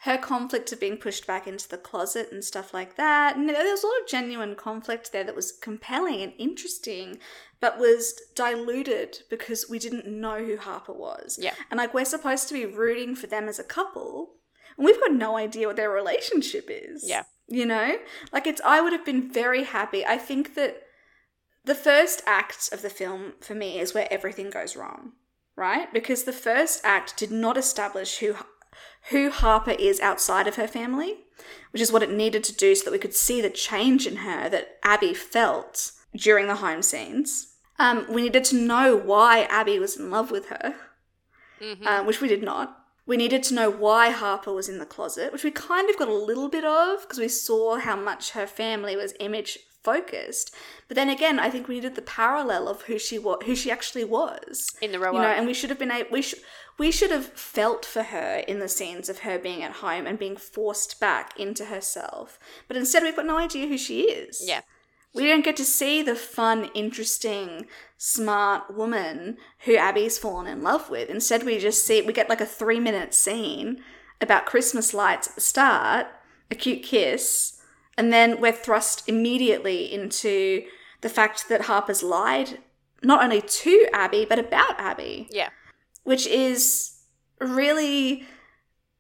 [0.03, 3.37] her conflict of being pushed back into the closet and stuff like that.
[3.37, 7.19] And there was a lot of genuine conflict there that was compelling and interesting,
[7.61, 11.39] but was diluted because we didn't know who Harper was.
[11.41, 11.53] Yeah.
[11.71, 14.33] And like, we're supposed to be rooting for them as a couple,
[14.77, 17.07] and we've got no idea what their relationship is.
[17.07, 17.23] Yeah.
[17.47, 17.95] You know?
[18.33, 20.05] Like, it's, I would have been very happy.
[20.05, 20.81] I think that
[21.63, 25.13] the first act of the film for me is where everything goes wrong
[25.55, 25.93] right?
[25.93, 28.35] Because the first act did not establish who
[29.09, 31.17] who Harper is outside of her family,
[31.71, 34.17] which is what it needed to do so that we could see the change in
[34.17, 37.53] her that Abby felt during the home scenes.
[37.79, 40.75] Um, we needed to know why Abby was in love with her,
[41.61, 41.85] Mhm.
[41.85, 42.79] uh, which we did not.
[43.05, 46.07] We needed to know why Harper was in the closet, which we kind of got
[46.07, 50.53] a little bit of because we saw how much her family was image focused.
[50.87, 53.71] But then again, I think we needed the parallel of who she was, who she
[53.71, 56.39] actually was in the row you know, and we should have been able, we should
[56.79, 60.17] we should have felt for her in the scenes of her being at home and
[60.17, 62.39] being forced back into herself.
[62.67, 64.43] But instead, we've got no idea who she is.
[64.47, 64.61] yeah,
[65.13, 67.67] we don't get to see the fun, interesting,
[67.97, 71.09] smart woman who Abby's fallen in love with.
[71.09, 73.83] Instead, we just see we get like a three minute scene
[74.19, 76.07] about Christmas lights at the start,
[76.49, 77.52] a cute kiss,
[77.97, 80.63] and then we're thrust immediately into
[81.01, 82.59] the fact that Harper's lied
[83.01, 85.49] not only to Abby but about Abby yeah.
[86.03, 86.99] which is
[87.39, 88.25] really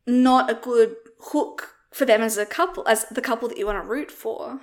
[0.05, 3.81] not a good hook for them as a couple, as the couple that you want
[3.81, 4.59] to root for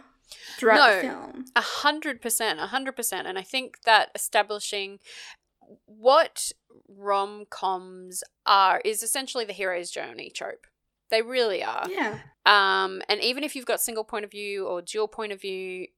[0.58, 0.96] throughout No.
[0.96, 1.44] the film.
[1.56, 3.26] A hundred percent, a hundred percent.
[3.26, 4.98] And I think that establishing
[5.86, 6.50] what
[6.88, 10.66] rom coms are is essentially the hero's journey trope.
[11.10, 11.86] They really are.
[11.90, 12.18] Yeah.
[12.46, 15.88] Um, and even if you've got single point of view or dual point of view,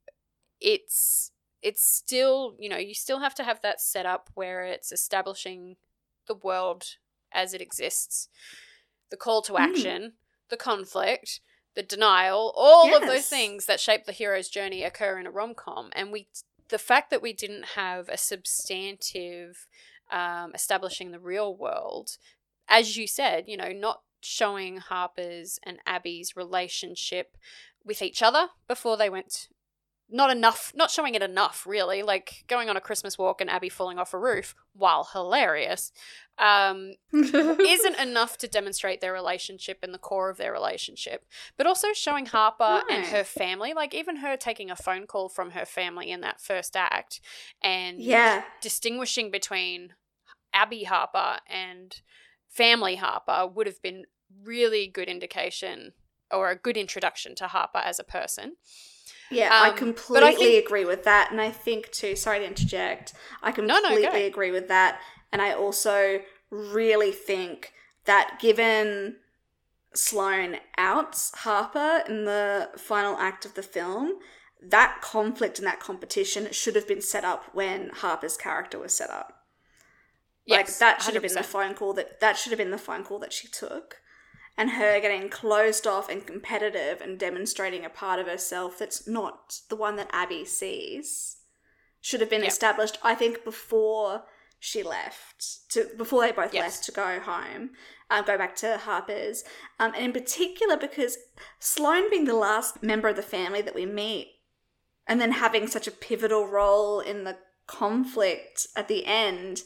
[0.61, 1.31] it's
[1.63, 5.77] it's still you know you still have to have that setup where it's establishing
[6.27, 6.85] the world
[7.33, 8.29] as it exists,
[9.11, 9.61] the call to Mm.
[9.61, 10.13] action,
[10.49, 11.41] the conflict,
[11.75, 15.55] the denial, all of those things that shape the hero's journey occur in a rom
[15.55, 16.29] com, and we
[16.69, 19.67] the fact that we didn't have a substantive
[20.11, 22.17] um, establishing the real world,
[22.69, 27.37] as you said, you know, not showing Harper's and Abby's relationship
[27.85, 29.49] with each other before they went.
[30.15, 32.03] Not enough, not showing it enough, really.
[32.03, 35.91] Like going on a Christmas walk and Abby falling off a roof, while hilarious,
[36.39, 41.25] um, isn't enough to demonstrate their relationship and the core of their relationship.
[41.57, 45.53] But also showing Harper and her family, like even her taking a phone call from
[45.53, 47.21] her family in that first act,
[47.63, 48.43] and yeah.
[48.61, 49.95] distinguishing between
[50.53, 52.03] Abby Harper and
[52.49, 54.05] family Harper would have been
[54.43, 55.93] really good indication
[56.31, 58.57] or a good introduction to Harper as a person.
[59.31, 61.31] Yeah, I Um, I completely think- agree with that.
[61.31, 63.13] And I think, too, sorry to interject,
[63.43, 65.01] I no, completely agree with that.
[65.31, 67.73] And I also really think
[68.05, 69.19] that given
[69.95, 74.19] Sloane outs Harper in the final act of the film,
[74.61, 79.11] that conflict and that competition should have been set up when Harper's character was set
[79.11, 79.39] up.
[80.49, 82.79] like Yes, that should have been the phone call that that should have been the
[82.79, 84.02] phone call that she took
[84.57, 89.61] and her getting closed off and competitive and demonstrating a part of herself that's not
[89.69, 91.37] the one that abby sees
[92.01, 92.51] should have been Yep.
[92.51, 94.25] established i think before
[94.59, 96.63] she left to before they both Yes.
[96.63, 97.71] left to go home
[98.11, 99.43] uh, go back to harper's
[99.81, 101.17] um, and in particular because
[101.59, 104.29] sloane being the last member of the family that we meet
[105.07, 107.37] and then having such a pivotal role in the
[107.67, 109.63] conflict at the end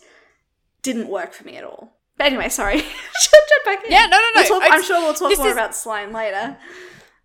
[0.83, 1.96] didn't work for me at all.
[2.17, 2.77] But anyway, sorry.
[2.81, 3.93] Jump back in.
[3.93, 4.43] Yeah, no, no, no.
[4.49, 6.57] We'll talk, I'm sure we'll talk more is- about slime later.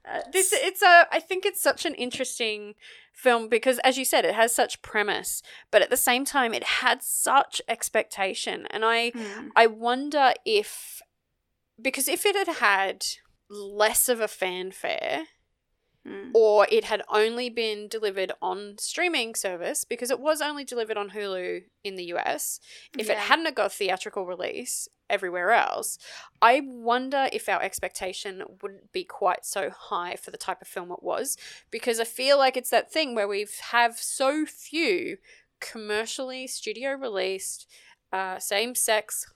[0.09, 2.73] Uh, This it's a I think it's such an interesting
[3.13, 6.63] film because as you said it has such premise but at the same time it
[6.63, 9.49] had such expectation and i Hmm.
[9.55, 11.01] i wonder if
[11.79, 13.05] because if it had had
[13.49, 15.25] less of a fanfare
[16.07, 16.31] Mm.
[16.33, 21.11] or it had only been delivered on streaming service because it was only delivered on
[21.11, 22.59] Hulu in the US.
[22.97, 25.99] If it hadn't got theatrical release everywhere else,
[26.41, 30.91] I wonder if our expectation wouldn't be quite so high for the type of film
[30.91, 31.37] it was
[31.69, 35.17] because I feel like it's that thing where we have so few
[35.59, 37.67] commercially studio released
[38.11, 39.31] uh, same sex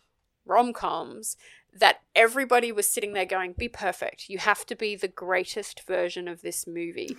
[0.47, 1.37] rom coms
[1.77, 4.29] that everybody was sitting there going, be perfect.
[4.29, 7.17] You have to be the greatest version of this movie.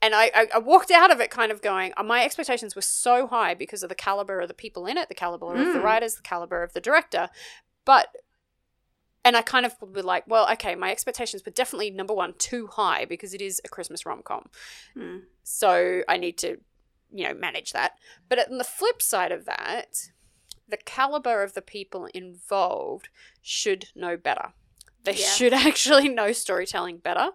[0.00, 2.82] And I, I, I walked out of it kind of going, uh, my expectations were
[2.82, 5.80] so high because of the caliber of the people in it, the caliber of the
[5.80, 5.82] Mm.
[5.82, 7.28] writers, the caliber of the director.
[7.84, 8.08] But,
[9.24, 12.68] and I kind of were like, well, okay, my expectations were definitely number one, too
[12.68, 14.48] high because it is a Christmas rom com.
[14.96, 15.22] Mm.
[15.44, 16.58] So I need to,
[17.12, 17.92] you know, manage that.
[18.28, 20.10] But on the flip side of that,
[20.68, 23.08] the caliber of the people involved
[23.42, 24.52] should know better.
[25.04, 25.26] They Yeah.
[25.26, 27.30] should actually know storytelling better.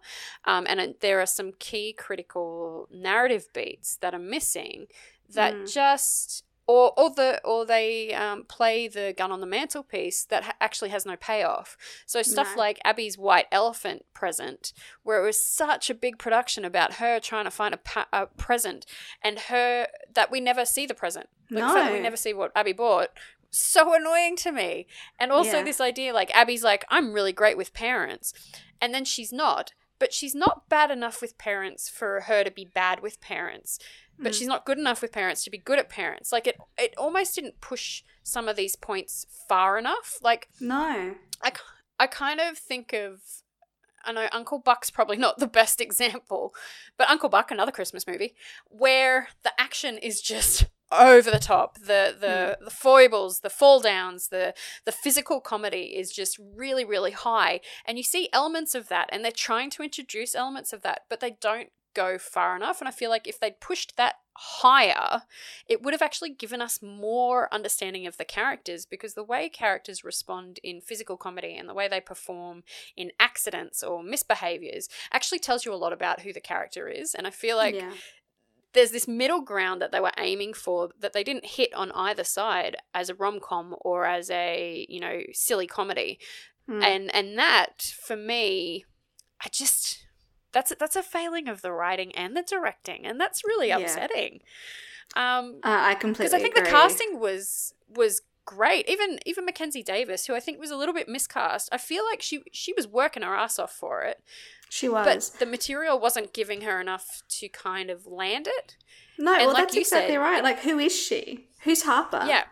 [0.45, 4.87] Um, and uh, there are some key critical narrative beats that are missing
[5.29, 5.73] that Mm.
[5.73, 6.43] just.
[6.69, 10.89] Or, or the or they um, play the gun on the mantelpiece that ha- actually
[10.89, 11.77] has no payoff.
[12.05, 12.59] So stuff No.
[12.61, 17.45] like Abby's white elephant present, where it was such a big production about her trying
[17.45, 18.85] to find a, pa- a present
[19.23, 21.29] and her that we never see the present.
[21.49, 23.11] Like that we never see what Abby bought.
[23.49, 24.87] So annoying to me.
[25.17, 25.63] And also Yeah.
[25.63, 28.33] this idea like Abby's like, I'm really great with parents.
[28.81, 29.71] And then she's not.
[29.99, 33.79] But she's not bad enough with parents for her to be bad with parents.
[34.19, 34.35] But Mm.
[34.37, 36.31] she's not good enough with parents to be good at parents.
[36.31, 40.17] Like it it almost didn't push some of these points far enough.
[40.21, 41.15] Like No.
[41.43, 41.51] I,
[41.99, 43.21] I kind of think of
[44.03, 46.53] I know Uncle Buck's probably not the best example,
[46.97, 48.35] but Uncle Buck, another Christmas movie,
[48.67, 51.75] where the action is just over the top.
[51.79, 54.53] The the the foibles, the fall downs, the
[54.85, 59.23] the physical comedy is just really really high, and you see elements of that, and
[59.23, 62.79] they're trying to introduce elements of that, but they don't go far enough.
[62.79, 65.23] And I feel like if they'd pushed that higher,
[65.67, 70.03] it would have actually given us more understanding of the characters because the way characters
[70.03, 72.63] respond in physical comedy and the way they perform
[72.95, 77.15] in accidents or misbehaviors actually tells you a lot about who the character is.
[77.15, 77.93] And I feel like yeah.
[78.73, 82.23] there's this middle ground that they were aiming for that they didn't hit on either
[82.23, 86.19] side as a rom-com or as a, you know, silly comedy.
[86.69, 86.83] Mm.
[86.83, 88.85] And and that for me
[89.41, 90.06] I just
[90.57, 93.77] that's that's a failing of the writing and the directing and that's really Yeah.
[93.79, 94.41] upsetting.
[95.15, 98.89] Um Uh, I completely because I think the casting was was great.
[98.89, 102.21] Even even Mackenzie Davis, who I think was a little bit miscast, I feel like
[102.21, 104.17] she she was working her ass off for it,
[104.69, 108.75] she was, but the material wasn't giving her enough to kind of land it.
[109.17, 110.43] no, and well, like that's exactly said- right.
[110.43, 111.47] Like, who is she?
[111.65, 112.23] Who's Harper?
[112.27, 112.43] yeah,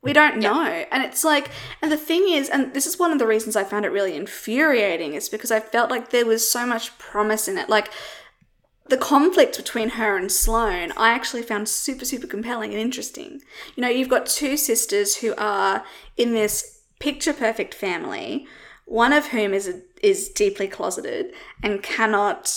[0.00, 0.52] We don't Yeah.
[0.52, 0.86] know.
[0.92, 1.50] And it's like,
[1.82, 4.14] and the thing is, and this is one of the reasons I found it really
[4.14, 7.68] infuriating, is because I felt like there was so much promise in it.
[7.68, 7.90] Like,
[8.88, 13.42] the conflict between her and Sloane, I actually found super, super compelling and interesting.
[13.76, 15.84] You know, you've got two sisters who are
[16.16, 18.46] in this picture perfect family,
[18.86, 22.50] one of whom is is deeply closeted and cannot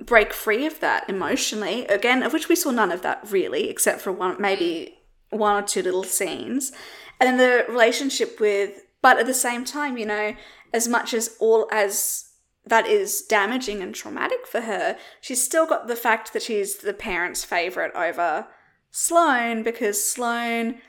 [0.00, 1.86] break free of that emotionally.
[1.86, 4.97] Again, of which we saw none of that really, except for one maybe
[5.30, 6.72] one or two little scenes.
[7.20, 10.34] And then the relationship with but at the same time, you know,
[10.72, 12.30] as much as all as
[12.66, 16.92] that is damaging and traumatic for her, she's still got the fact that she's the
[16.92, 18.46] parents' favourite over
[18.90, 20.80] Sloane because Sloane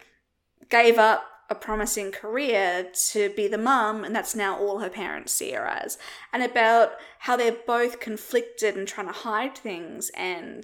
[0.69, 5.31] gave up a promising career to be the mum, and that's now all her parents
[5.31, 5.97] see her as.
[6.31, 10.63] And about how they're both conflicted and trying to hide things and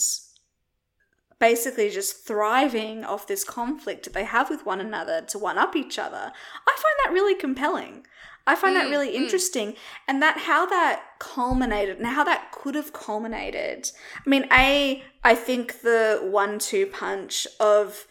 [1.39, 5.75] basically just thriving off this conflict that they have with one another to one up
[5.75, 6.31] each other.
[6.67, 8.05] I find that really compelling.
[8.47, 9.15] I find that Mm, really mm.
[9.15, 9.75] interesting.
[10.07, 13.89] And that how that culminated and how that could have culminated.
[14.25, 18.07] I mean, A, I think the one two punch of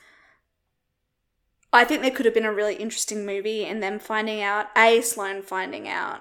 [1.73, 5.01] I think there could have been a really interesting movie and them finding out A,
[5.01, 6.21] Sloane finding out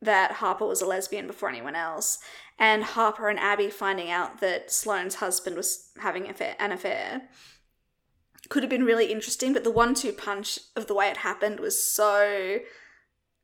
[0.00, 2.18] that Harper was a lesbian before anyone else,
[2.58, 7.22] and Harper and Abby finding out that Sloane's husband was having an affair.
[8.48, 11.60] Could have been really interesting, but the one two punch of the way it happened
[11.60, 12.58] was so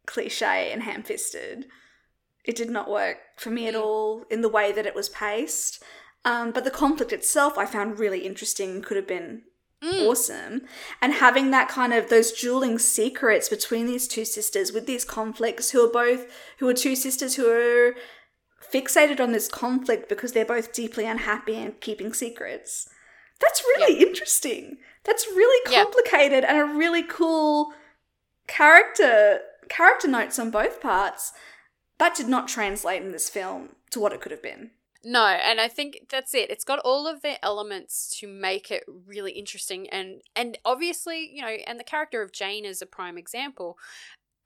[0.06, 1.66] cliche and ham fisted.
[2.44, 5.82] It did not work for me at all in the way that it was paced.
[6.24, 9.42] Um, but the conflict itself I found really interesting and could have been
[9.82, 10.62] awesome.
[11.00, 15.70] And having that kind of those dueling secrets between these two sisters with these conflicts
[15.70, 16.26] who are both
[16.58, 17.94] who are two sisters who are
[18.72, 22.88] fixated on this conflict because they're both deeply unhappy and keeping secrets.
[23.40, 24.78] That's really interesting.
[25.04, 25.82] That's really Yeah.
[25.84, 27.72] complicated and a really cool
[28.46, 31.32] character character notes on both parts.
[31.98, 34.72] That did not translate in this film to what it could have been.
[35.02, 36.50] No, and I think that's it.
[36.50, 41.40] It's got all of the elements to make it really interesting and and obviously, you
[41.40, 43.78] know, and the character of Jane is a prime example.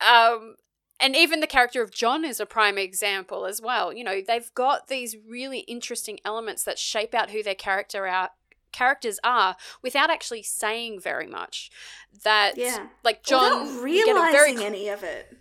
[0.00, 0.56] Um
[1.00, 3.92] and even the character of John is a prime example as well.
[3.92, 8.30] You know, they've got these really interesting elements that shape out who their character are
[8.72, 11.70] characters are without actually saying very much.
[12.24, 12.88] That Yeah.
[13.04, 15.36] like John Without we get a very realizing any of it.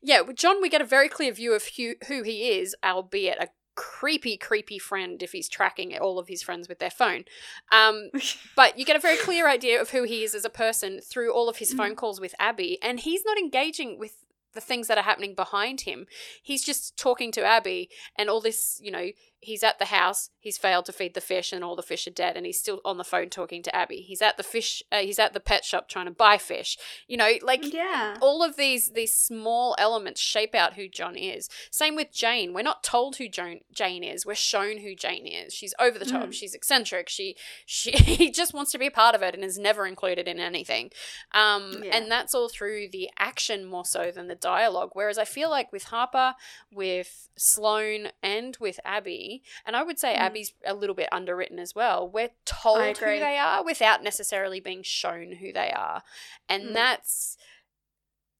[0.00, 3.38] yeah, with John, we get a very clear view of who, who he is, albeit
[3.38, 7.24] a creepy, creepy friend if he's tracking all of his friends with their phone.
[7.72, 8.10] Um,
[8.56, 11.32] but you get a very clear idea of who he is as a person through
[11.34, 14.23] all of his phone calls with Abby, and he's not engaging with
[14.54, 16.06] the things that are happening behind him.
[16.42, 19.08] He's just talking to Abby, and all this, you know,
[19.44, 22.10] he's at the house, he's failed to feed the fish, and all the fish are
[22.10, 23.96] dead, and he's still on the phone talking to Abby.
[23.98, 26.76] He's at the fish, uh, he's at the pet shop trying to buy fish.
[27.06, 28.16] You know, like Yeah.
[28.20, 31.48] all of these these small elements shape out who John is.
[31.70, 32.52] Same with Jane.
[32.52, 34.24] We're not told who Joan, Jane is.
[34.26, 35.52] We're shown who Jane is.
[35.54, 36.32] She's over the top.
[36.32, 37.08] She's eccentric.
[37.08, 37.36] She
[37.66, 40.38] she he just wants to be a part of it and is never included in
[40.38, 40.90] anything.
[41.32, 41.96] Um, Yeah.
[41.96, 44.90] and that's all through the action more so than the dialogue.
[44.94, 46.34] Whereas I feel like with Harper,
[46.72, 49.33] with Sloane, and with Abby,
[49.66, 52.08] and I would say Abby's a little bit underwritten as well.
[52.08, 56.02] We're told who they are without necessarily being shown who they are,
[56.48, 56.74] and Mm.
[56.74, 57.36] that's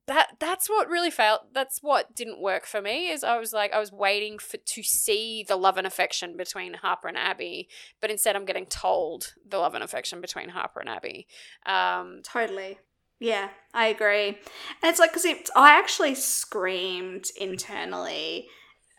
[0.07, 3.73] that that's what really failed that's what didn't work for me is i was like
[3.73, 7.69] i was waiting for to see the love and affection between harper and abby
[8.03, 11.27] but instead i'm getting told the love and affection between harper and abby
[11.65, 12.79] um Totally.
[13.21, 14.27] Yeah, I agree.
[14.29, 14.37] And
[14.83, 18.49] it's like, because it, I actually screamed internally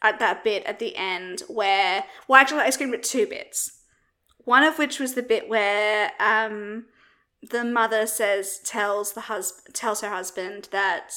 [0.02, 3.82] at that bit at the end where, well, actually, I screamed at two bits.
[4.40, 6.86] One of which was the bit where um,
[7.42, 11.12] the mother says, tells the hus- tells her husband that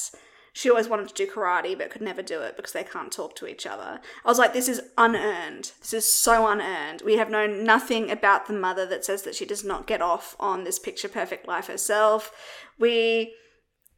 [0.53, 3.37] she always wanted to do karate but could never do it because they can't talk
[3.37, 4.01] to each other.
[4.25, 5.73] I was like, this is unearned.
[5.81, 7.03] This is so unearned.
[7.03, 10.35] We have known nothing about the mother that says that she does not get off
[10.41, 12.33] on this picture perfect life herself.
[12.79, 13.35] We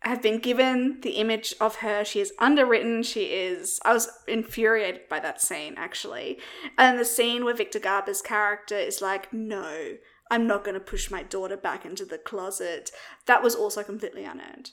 [0.02, 2.04] have been given the image of her.
[2.04, 3.02] She is underwritten.
[3.02, 3.78] She is.
[3.84, 6.38] I was infuriated by that scene, actually.
[6.78, 9.96] And the scene where Victor Garber's character is like, no,
[10.30, 12.90] I'm not going to push my daughter back into the closet.
[13.26, 14.70] That was also completely unearned.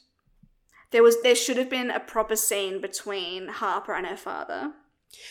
[0.92, 4.72] There was there should have been a proper scene between Harper and her father.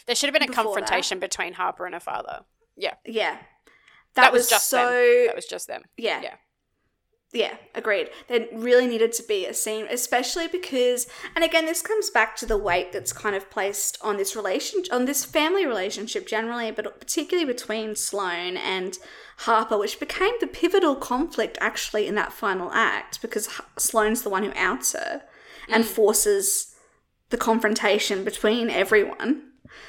[0.06, 0.74] there should have been a Before that.
[0.74, 2.40] confrontation between harper and her father
[2.76, 3.38] yeah Yeah.
[4.14, 6.20] that, was, just so them that was just them yeah.
[6.22, 6.34] yeah
[7.32, 8.08] Yeah, agreed.
[8.28, 12.46] There really needed to be a scene, especially because, and again, this comes back to
[12.46, 17.00] the weight that's kind of placed on this relation, on this family relationship generally, but
[17.00, 18.96] particularly between Sloane and
[19.38, 24.44] Harper, which became the pivotal conflict actually in that final act because Sloane's the one
[24.44, 25.22] who outs her
[25.68, 26.74] and forces
[27.30, 29.42] the confrontation between everyone.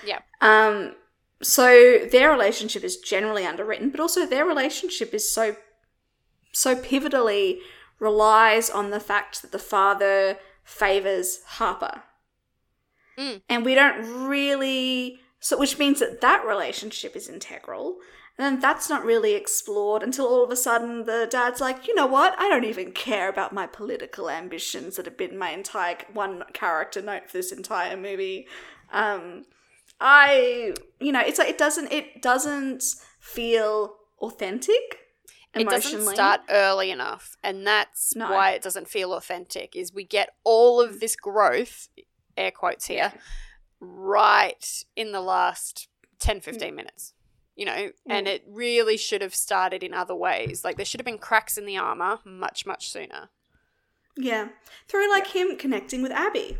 [0.03, 0.95] yeah Um,
[1.41, 5.55] so their relationship is generally underwritten, but also their relationship is so
[6.57, 7.59] so pivotally
[7.99, 12.01] relies on the fact that the father favors Harper.
[13.15, 13.41] Mm.
[13.47, 17.97] And we don't really so which means that that relationship is integral.
[18.39, 21.93] And then that's not really explored until all of a sudden the dad's like, you
[21.93, 22.33] know what?
[22.39, 27.03] I don't even care about my political ambitions that have been my entire one character
[27.03, 28.47] note for this entire movie.
[28.91, 29.45] Um,
[30.01, 32.83] I, you know, it's like it doesn't it doesn't
[33.19, 35.06] feel authentic
[35.61, 38.31] it doesn't start early enough and that's No.
[38.31, 41.89] why it doesn't feel authentic is we get all of this growth
[42.35, 43.13] air quotes here
[43.79, 45.87] right in the last
[46.19, 46.43] 10 mm.
[46.43, 47.13] 15 minutes
[47.57, 47.89] you know?
[48.07, 50.63] And it really should have started in other ways.
[50.63, 53.29] Like there should have been cracks in the armor much much sooner.
[54.15, 54.49] Yeah,
[54.87, 56.57] through like him connecting with Abby.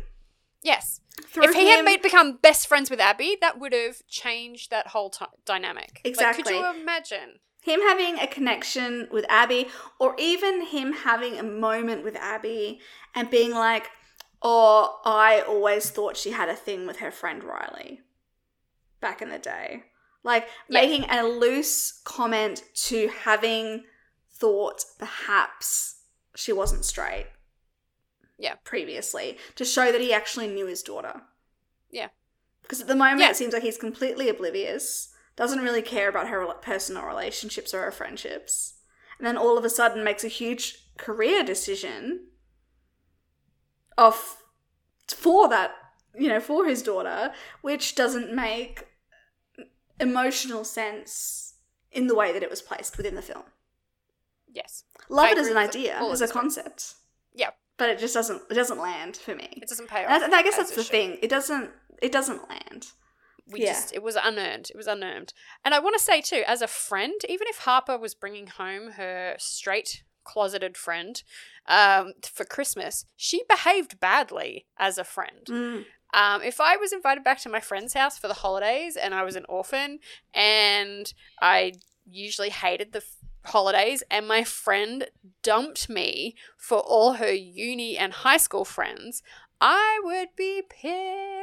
[0.62, 1.00] yes.
[1.24, 4.70] Through if he had him- made, become best friends with abby that would have changed
[4.70, 6.00] that whole ti dynamic.
[6.16, 11.42] Like, could you imagine him having a connection with Abby, or even him having a
[11.42, 12.80] moment with Abby
[13.14, 13.90] and being like,
[14.42, 18.00] "Oh, I always thought she had a thing with her friend Riley
[19.00, 19.84] back in the day."
[20.24, 20.80] Like Yeah.
[20.80, 23.84] making a loose comment to having
[24.30, 26.02] thought perhaps
[26.34, 27.28] she wasn't straight.
[28.38, 28.54] Yeah.
[28.64, 31.22] Previously, to show that he actually knew his daughter.
[31.90, 32.08] Yeah.
[32.62, 33.30] Because at the moment, Yeah.
[33.30, 35.08] it seems like he's completely oblivious,
[35.38, 38.74] doesn't really care about her personal relationships or her friendships.
[39.18, 42.26] And then all of a sudden makes a huge career decision
[43.96, 44.42] of
[45.06, 45.70] for that,
[46.18, 47.32] you know, for his daughter,
[47.62, 48.88] which doesn't make
[50.00, 51.54] emotional sense
[51.92, 53.44] in the way that it was placed within the film.
[54.52, 54.82] Yes.
[55.08, 56.94] Love I it as an idea, as a concept,
[57.32, 57.50] Yeah.
[57.76, 59.48] but it just doesn't it doesn't land for me.
[59.62, 60.10] It doesn't pay off.
[60.10, 60.90] And I, and I guess that's the should.
[60.90, 61.18] thing.
[61.22, 61.70] It doesn't
[62.02, 62.88] it doesn't land.
[63.50, 63.72] We Yeah.
[63.72, 65.32] just it was unearned it was unearned
[65.64, 68.92] and i want to say too as a friend even if harper was bringing home
[68.92, 71.22] her straight closeted friend
[71.66, 75.84] um, for christmas she behaved badly as a friend Mm.
[76.12, 79.22] um, if i was invited back to my friend's house for the holidays and i
[79.22, 79.98] was an orphan
[80.34, 81.72] and i
[82.10, 85.08] usually hated the f- holidays and my friend
[85.42, 89.22] dumped me for all her uni and high school friends
[89.60, 91.37] i would be pissed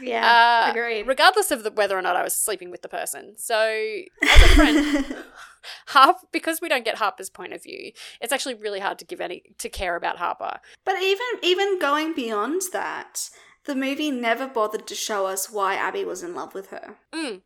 [0.00, 1.06] Yeah, uh, agreed.
[1.06, 3.34] regardless of the, whether or not I was sleeping with the person.
[3.36, 5.16] So, as a friend,
[5.88, 9.20] Harp because we don't get Harper's point of view, it's actually really hard to give
[9.20, 10.60] any to care about Harper.
[10.84, 13.30] But even even going beyond that,
[13.64, 16.96] the movie never bothered to show us why Abby was in love with her.
[17.12, 17.42] Mm.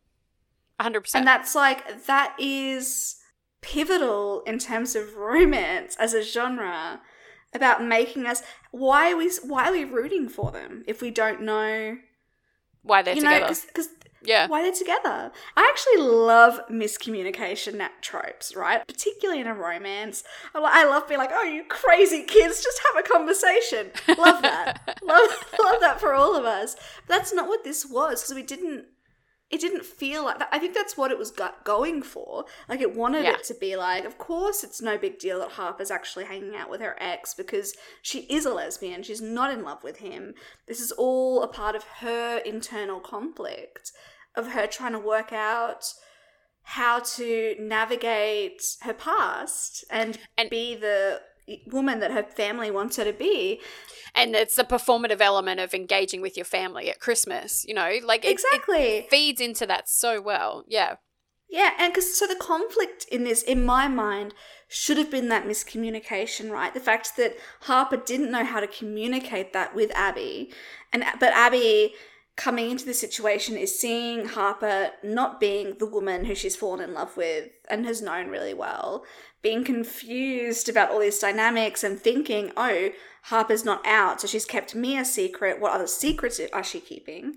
[0.80, 1.14] 100%.
[1.14, 3.16] And that's like that is
[3.60, 7.00] pivotal in terms of romance as a genre
[7.54, 8.42] about making us
[8.72, 11.96] why are we why are we rooting for them if we don't know
[12.82, 13.54] why they're you together.
[13.68, 13.88] because
[14.24, 14.46] yeah.
[14.46, 15.32] why they're together.
[15.56, 18.86] I actually love miscommunication tropes, right?
[18.86, 20.24] Particularly in a romance.
[20.54, 24.98] I love being like, "Oh, you crazy kids, just have a conversation." Love that.
[25.02, 25.30] love,
[25.62, 26.76] love that for all of us.
[27.06, 28.86] But that's not what this was because we didn't.
[29.52, 30.48] It didn't feel like that.
[30.50, 32.46] I think that's what it was go- going for.
[32.70, 33.34] Like it wanted Yeah.
[33.34, 36.70] it to be like, of course, it's no big deal that Harper's actually hanging out
[36.70, 39.02] with her ex because she is a lesbian.
[39.02, 40.34] She's not in love with him.
[40.66, 43.92] This is all a part of her internal conflict
[44.34, 45.84] of her trying to work out
[46.62, 51.20] how to navigate her past and, And- be the
[51.66, 53.60] woman that her family wants her to be.
[54.14, 57.98] And it's the performative element of engaging with your family at Christmas, you know?
[58.04, 58.98] Like, it, exactly.
[58.98, 60.64] it feeds into that so well.
[60.66, 60.96] Yeah.
[61.48, 64.32] Yeah, and because so the conflict in this, in my mind,
[64.68, 66.72] should have been that miscommunication, right?
[66.72, 70.50] The fact that Harper didn't know how to communicate that with Abby,
[70.94, 71.92] and but Abby
[72.36, 76.94] coming into the situation is seeing Harper not being the woman who she's fallen in
[76.94, 79.04] love with and has known really well,
[79.42, 82.90] being confused about all these dynamics and thinking, oh,
[83.24, 85.60] Harper's not out, so she's kept me a secret.
[85.60, 87.36] What other secrets are she keeping?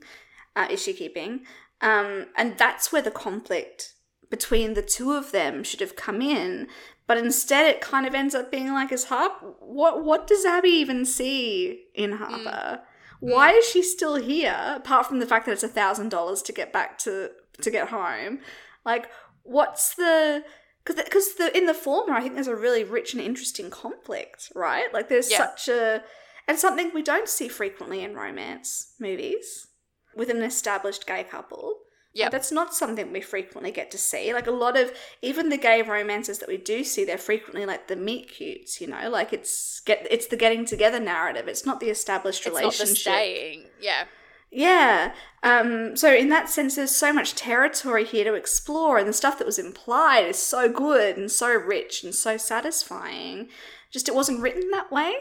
[0.56, 1.42] Uh, is she keeping?
[1.82, 3.94] Um, and that's where the conflict
[4.30, 6.68] between the two of them should have come in.
[7.06, 10.70] But instead, it kind of ends up being like, is Harper, what, what does Abby
[10.70, 12.82] even see in Harper?
[13.20, 14.58] Why is she still here?
[14.76, 17.90] Apart from the fact that it's a thousand dollars to get back to to get
[17.90, 18.40] home,
[18.86, 19.10] like
[19.44, 20.44] what's the
[20.84, 24.52] because because the in the former I think there's a really rich and interesting conflict,
[24.56, 24.94] right?
[24.94, 25.38] Like there's Yeah.
[25.38, 26.04] such a
[26.48, 29.68] and something we don't see frequently in romance movies
[30.16, 31.80] with an established gay couple.
[32.16, 32.32] Yep.
[32.32, 34.34] That's not something we frequently get to see.
[34.34, 34.92] Like a lot of
[35.22, 38.88] even the gay romances that we do see, they're frequently like the meet cutes, you
[38.88, 41.48] know, like it's get it's the getting together narrative.
[41.50, 42.88] It's not the established It's not relationship.
[42.90, 43.64] the staying.
[43.82, 44.06] Yeah.
[44.50, 45.14] Yeah.
[45.44, 49.38] Um, so in that sense, there's so much territory here to explore, and the stuff
[49.38, 53.50] that was implied is so good and so rich and so satisfying.
[53.92, 55.16] Just it wasn't written that way.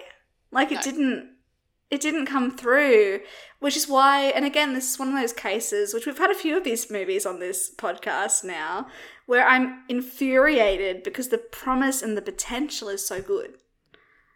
[0.52, 0.82] Like it No.
[0.82, 1.30] didn't.
[1.90, 3.20] It didn't come through,
[3.60, 4.22] which is why.
[4.34, 6.90] And again, this is one of those cases which we've had a few of these
[6.90, 8.88] movies on this podcast now,
[9.26, 13.58] where I'm infuriated because the promise and the potential is so good.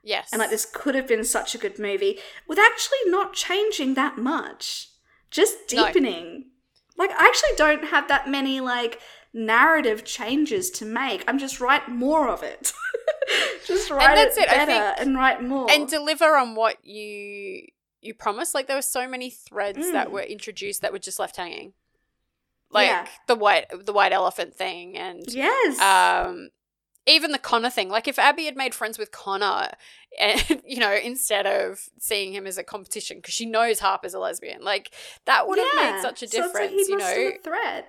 [0.04, 0.28] Yes.
[0.32, 4.16] And like this could have been such a good movie with actually not changing that
[4.18, 4.88] much.
[5.30, 5.86] Just No.
[5.86, 6.50] deepening.
[6.96, 9.00] Like I actually don't have that many like
[9.32, 11.24] narrative changes to make.
[11.28, 12.72] I'm just write more of it.
[13.66, 15.70] just write that's it it, I better think- and write more.
[15.70, 17.62] and deliver on what you
[18.00, 18.54] you promised.
[18.54, 20.12] Like there were so many threads that Mm.
[20.12, 21.72] were introduced that were just left hanging.
[22.70, 23.06] Like Yeah.
[23.26, 25.78] the white the white elephant thing and yes.
[25.80, 26.50] um
[27.06, 27.88] even the Connor thing.
[27.88, 29.70] Like if Abby had made friends with Connor
[30.20, 34.18] and you know, instead of seeing him as a competition because she knows Harper's a
[34.18, 34.94] lesbian, like
[35.24, 35.92] that would have Yeah.
[35.92, 37.32] made such a So it's like difference, you know.
[37.42, 37.84] thread.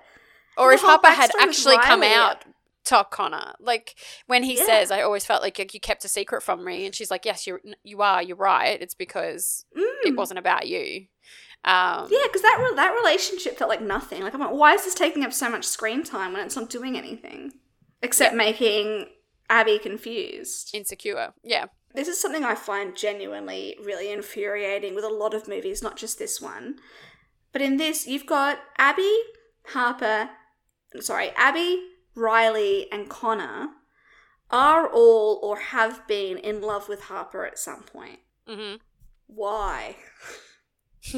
[0.60, 2.44] Or if Harper had actually come out
[2.84, 3.94] to Connor, like
[4.26, 4.64] when he Yeah.
[4.66, 7.46] says, "I always felt like you kept a secret from me," and she's like, "Yes,
[7.46, 8.22] you you are.
[8.22, 8.80] You're right.
[8.80, 10.16] It's because it Mm.
[10.16, 11.06] wasn't about you."
[11.64, 14.22] Um, Yeah, because that re- that relationship felt like nothing.
[14.22, 16.70] Like I'm like, why is this taking up so much screen time when it's not
[16.70, 17.52] doing anything
[18.02, 19.10] except making
[19.50, 20.70] Abby confused?
[20.74, 21.34] insecure.
[21.42, 25.96] Yeah, This is something I find genuinely really infuriating with a lot of movies, not
[25.96, 26.80] just this one.
[27.52, 29.22] But in this, you've got Abby,
[29.66, 30.30] Harper,
[30.98, 31.82] sorry, Abby,
[32.14, 33.68] Riley, and Connor
[34.50, 38.18] are all or have been in love with Harper at some point.
[38.46, 38.76] hmm
[39.26, 39.96] Why?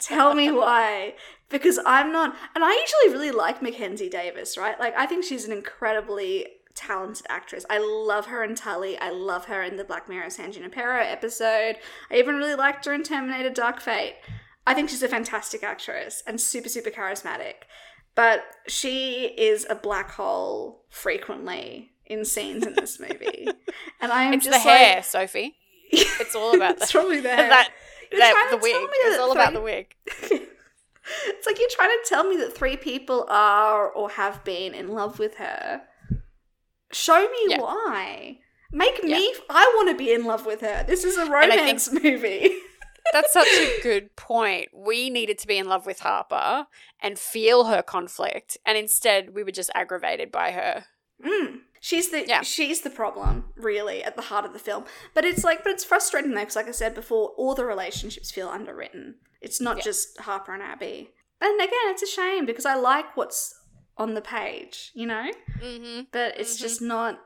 [0.00, 1.14] Tell me why.
[1.48, 4.78] Because I'm not, and I usually really like Mackenzie Davis, right?
[4.80, 7.64] Like, I think she's an incredibly talented actress.
[7.70, 8.98] I love her in Tully.
[8.98, 11.76] I love her in the Black Mirror San Junipero episode.
[12.10, 14.16] I even really liked her in Terminator Dark Fate.
[14.66, 17.54] I think she's a fantastic actress and super, super charismatic.
[18.14, 23.48] But she is a black hole frequently in scenes in this movie.
[24.00, 25.54] And I am It's the just hair, Sophie.
[25.92, 27.48] It's all about the it's probably the hair.
[27.48, 27.68] that,
[28.10, 28.74] that the wig.
[28.76, 29.94] It's all about the wig.
[30.06, 34.88] it's like you're trying to tell me that three people are or have been in
[34.88, 35.82] love with her.
[36.92, 37.60] Show me Yeah.
[37.60, 38.38] why.
[38.72, 39.34] Make me.
[39.50, 40.84] I want to be in love with her.
[40.86, 42.50] This is a I think- romance movie.
[43.12, 44.68] That's such a good point.
[44.74, 46.66] We needed to be in love with Harper
[47.00, 50.84] and feel her conflict, and instead we were just aggravated by her.
[51.24, 51.60] Mm.
[51.80, 52.42] She's the Yeah.
[52.42, 54.84] she's the problem, really, at the heart of the film.
[55.14, 58.30] But it's like, but it's frustrating though, because like I said before, all the relationships
[58.30, 59.16] feel underwritten.
[59.40, 59.82] It's not Yeah.
[59.82, 61.10] just Harper and Abby.
[61.40, 63.52] And again, it's a shame because I like what's
[63.96, 65.28] on the page, you know.
[65.58, 66.02] Mm-hmm.
[66.12, 67.18] But it's just not.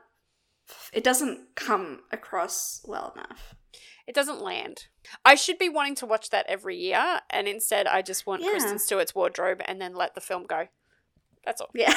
[0.91, 3.53] It doesn't come across well enough.
[4.07, 4.87] It doesn't land.
[5.25, 8.51] I should be wanting to watch that every year, and instead I just want Yeah.
[8.51, 10.67] Kristen Stewart's wardrobe and then let the film go.
[11.45, 11.69] That's all.
[11.73, 11.93] Yeah.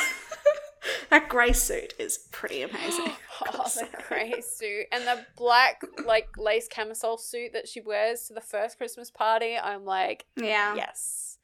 [1.10, 3.12] that grey suit is pretty amazing.
[3.54, 8.34] Oh, the grey suit and the black like lace camisole suit that she wears to
[8.34, 9.56] the first Christmas party.
[9.56, 10.74] I'm like, Yeah.
[10.74, 11.38] yes,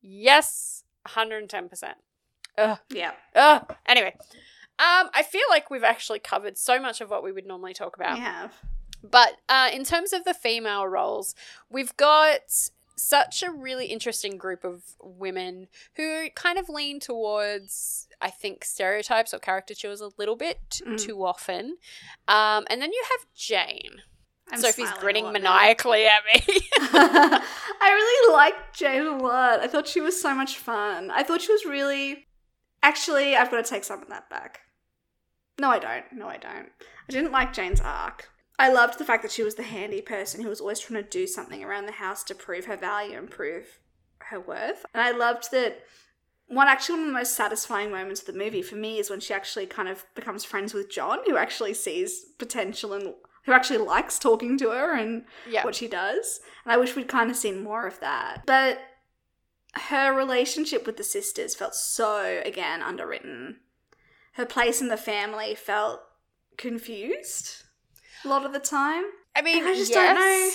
[0.00, 1.68] yes, 110.
[1.68, 1.98] percent
[2.56, 3.12] Ugh, Yeah.
[3.34, 3.74] ugh.
[3.84, 4.14] Anyway,
[4.78, 7.96] um, I feel like we've actually covered so much of what we would normally talk
[7.96, 8.14] about.
[8.14, 8.54] We have.
[9.02, 11.34] But uh, in terms of the female roles,
[11.70, 12.40] we've got
[12.96, 15.66] such a really interesting group of women
[15.96, 21.00] who kind of lean towards, I think, stereotypes or caricatures a little bit Mm.
[21.00, 21.78] too often.
[22.28, 24.02] Um, and then you have Jane.
[24.52, 25.54] I'm Sophie's grinning lot now.
[25.54, 26.42] maniacally at me.
[26.82, 29.60] I really liked Jane a lot.
[29.60, 31.10] I thought she was so much fun.
[31.10, 32.26] I thought she was really.
[32.82, 34.60] Actually, I've got to take some of that back.
[35.60, 36.04] No, I don't.
[36.12, 36.68] No, I don't.
[37.08, 38.28] I didn't like Jane's arc.
[38.62, 41.10] I loved the fact that she was the handy person who was always trying to
[41.10, 43.80] do something around the house to prove her value and prove
[44.18, 44.86] her worth.
[44.94, 45.80] And I loved that
[46.46, 49.18] one actually one of the most satisfying moments of the movie for me is when
[49.18, 53.14] she actually kind of becomes friends with John, who actually sees potential and
[53.46, 55.64] who actually likes talking to her and yeah.
[55.64, 56.38] what she does.
[56.64, 58.44] And I wish we'd kind of seen more of that.
[58.46, 58.78] But
[59.74, 63.56] her relationship with the sisters felt so, again, underwritten.
[64.34, 66.02] Her place in the family felt
[66.56, 67.61] confused
[68.24, 69.04] a lot of the time.
[69.34, 70.50] I mean, And I just yes, don't know.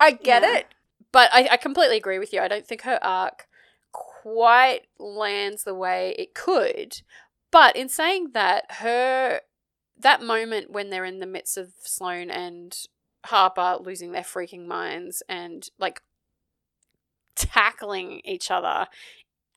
[0.00, 0.58] I get Yeah.
[0.58, 0.66] it,
[1.12, 2.40] but I, I completely agree with you.
[2.40, 3.46] I don't think her arc
[3.92, 7.02] quite lands the way it could.
[7.50, 9.40] But in saying that, her
[10.00, 12.76] that moment when they're in the midst of Sloane and
[13.26, 16.02] Harper losing their freaking minds and like
[17.34, 18.86] tackling each other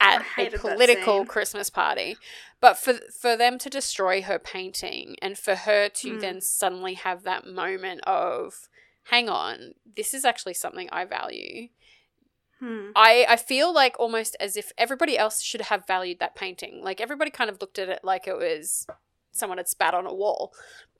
[0.01, 1.25] at a political.
[1.25, 2.17] Christmas party.
[2.59, 6.21] But for for them to destroy her painting and for her to Mm.
[6.21, 8.67] then suddenly have that moment of
[9.05, 11.69] hang on, this is actually something I value.
[12.59, 12.91] Hmm.
[12.95, 16.81] I, I feel like almost as if everybody else should have valued that painting.
[16.83, 18.85] Like everybody kind of looked at it like it was
[19.31, 20.53] someone had spat on a wall.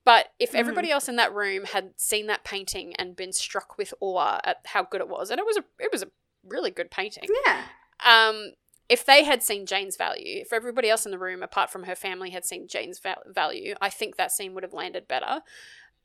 [0.03, 3.93] But if everybody else in that room had seen that painting and been struck with
[3.99, 6.07] awe at how good it was, and it was a it was a
[6.43, 7.25] really good painting.
[7.45, 7.61] Yeah.
[8.03, 8.53] Um,
[8.91, 11.95] if they had seen Jane's value, if everybody else in the room, apart from her
[11.95, 15.41] family, had seen Jane's val- value, I think that scene would have landed better.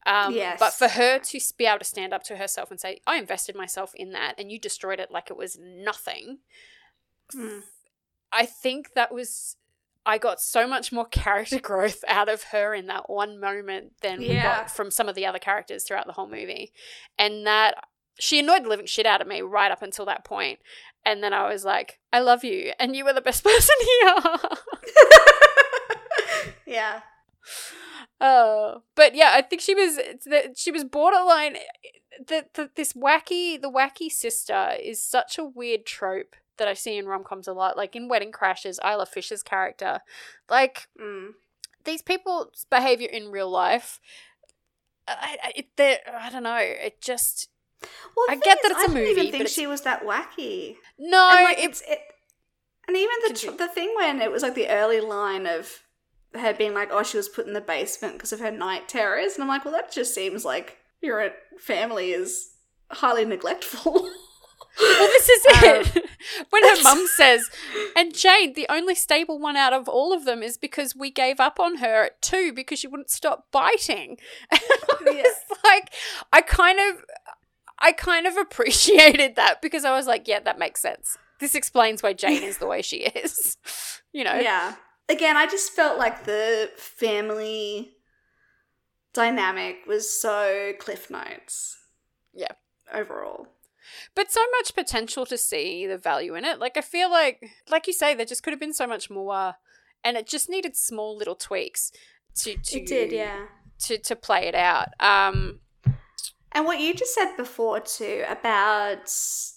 [0.07, 0.59] Um, Yes.
[0.61, 3.57] But for her to be able to stand up to herself and say, I invested
[3.57, 6.39] myself in that and you destroyed it like it was nothing,
[7.33, 7.59] Hmm.
[8.31, 9.57] I think that was.
[10.09, 14.21] I got so much more character growth out of her in that one moment than
[14.21, 16.73] we got from some of the other characters throughout the whole movie.
[17.19, 17.75] And that
[18.21, 20.61] she annoyed the living shit out of me right up until that point.
[21.07, 22.73] And then I was like, I love you.
[22.81, 24.15] And you were the best person here.
[26.67, 27.01] yeah.
[28.21, 29.99] Oh, but yeah, I think she was
[30.57, 31.57] she was borderline.
[32.29, 36.97] That the, this wacky, the wacky sister is such a weird trope that I see
[36.97, 37.77] in rom coms a lot.
[37.77, 40.01] Like in Wedding Crashers, Isla Fisher's character,
[40.51, 41.33] like Mm.
[41.85, 44.01] these people's behavior in real life.
[45.07, 46.57] I, I, it, they're- I don't know.
[46.59, 47.49] It just
[48.17, 50.05] Well, I get thing that is, it's a I didn't even think she was that
[50.05, 50.77] wacky.
[50.99, 51.29] no.
[51.33, 52.01] and like it- it's it,
[52.89, 55.83] and even the tr- the thing when it was like the early line of
[56.35, 59.35] her being like, oh, she was put in the basement because of her night terrors,
[59.35, 62.51] and I'm like, well, that just seems like your family is
[62.91, 64.09] highly neglectful.
[64.79, 66.11] Well, this is um, it.
[66.51, 67.51] when her mum says,
[67.97, 71.41] and Jane, the only stable one out of all of them is because we gave
[71.41, 74.19] up on her at two because she wouldn't stop biting.
[74.51, 74.61] And
[75.09, 75.33] I
[75.65, 75.95] like,
[76.33, 77.05] I kind of.
[77.79, 81.17] I kind of appreciated that because I was like, yeah, that makes sense.
[81.41, 83.57] This explains why Jane is the way she is.
[84.13, 84.39] you know?
[84.39, 84.77] Yeah.
[85.09, 87.93] Again, I just felt like the family
[89.13, 91.77] dynamic was so cliff notes.
[92.35, 92.53] Yeah.
[92.93, 93.49] Overall.
[94.15, 96.59] But so much potential to see the value in it.
[96.59, 97.41] Like I feel like
[97.71, 99.55] like you say, there just could have been so much more
[100.03, 101.93] and it just needed small little tweaks
[102.37, 103.47] to, to It did, yeah.
[103.85, 104.89] to to play it out.
[105.01, 105.61] Um
[106.57, 109.13] And what you just said before too about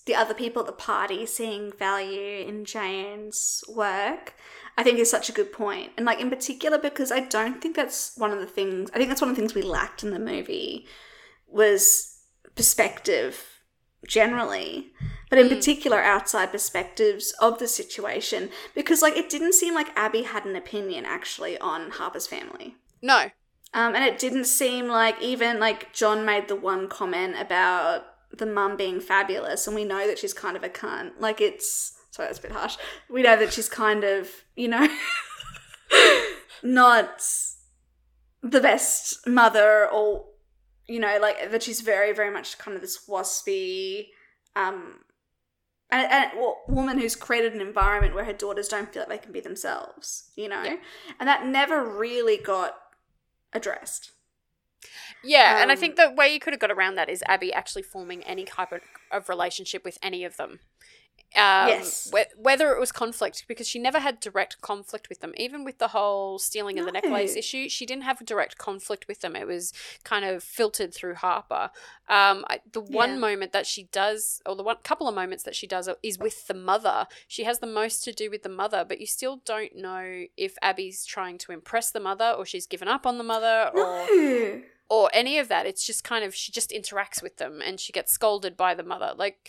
[0.06, 4.34] the other people at the party seeing value in Jane's work,
[4.78, 5.94] I think is such a good point.
[5.96, 9.08] And like in particular because I don't think that's one of the things I think
[9.08, 10.88] that's one of the things we lacked in the movie
[11.48, 12.20] was
[12.56, 13.46] perspective
[14.06, 14.92] generally.
[15.30, 15.56] But in mm.
[15.56, 18.50] particular outside perspectives of the situation.
[18.76, 22.76] Because like it didn't seem like Abby had an opinion actually on Harper's family.
[23.02, 23.30] no.
[23.74, 28.04] Um, and it didn't seem like even like John made the one comment about
[28.36, 31.12] the mum being fabulous, and we know that she's kind of a cunt.
[31.20, 32.78] Like it's sorry, that's a bit harsh.
[33.10, 34.88] We know that she's kind of you know
[36.64, 37.24] not
[38.42, 40.26] the best mother, or
[40.88, 44.08] you know like that she's very very much kind of this waspy.
[44.56, 45.00] Um,
[45.92, 49.24] and, and well, woman who's created an environment where her daughters don't feel like they
[49.24, 50.76] can be themselves, you know, Yeah.
[51.20, 52.76] and that never really got
[53.54, 54.12] addressed.
[55.24, 57.52] Yeah, and I Um, think the way you could have got around that is Abby
[57.52, 58.72] actually forming any type
[59.12, 60.60] of relationship with any of them.
[61.36, 62.10] Um, Yes.
[62.12, 65.32] whe- whether it was conflict, because she never had direct conflict with them.
[65.38, 69.08] Even with the whole stealing of the necklace issue, she didn't have a direct conflict
[69.08, 69.36] with them.
[69.36, 69.72] It was
[70.04, 71.70] kind of filtered through Harper.
[72.08, 73.18] Um, I, the one Yeah.
[73.20, 76.48] moment that she does, or the one couple of moments that she does, is with
[76.48, 77.06] the mother.
[77.28, 80.58] She has the most to do with the mother, but you still don't know if
[80.64, 84.64] Abby's trying to impress the mother, or she's given up on the mother, or No.
[84.90, 85.68] or any of that.
[85.68, 88.82] It's just kind of she just interacts with them and she gets scolded by the
[88.82, 89.14] mother.
[89.16, 89.48] Like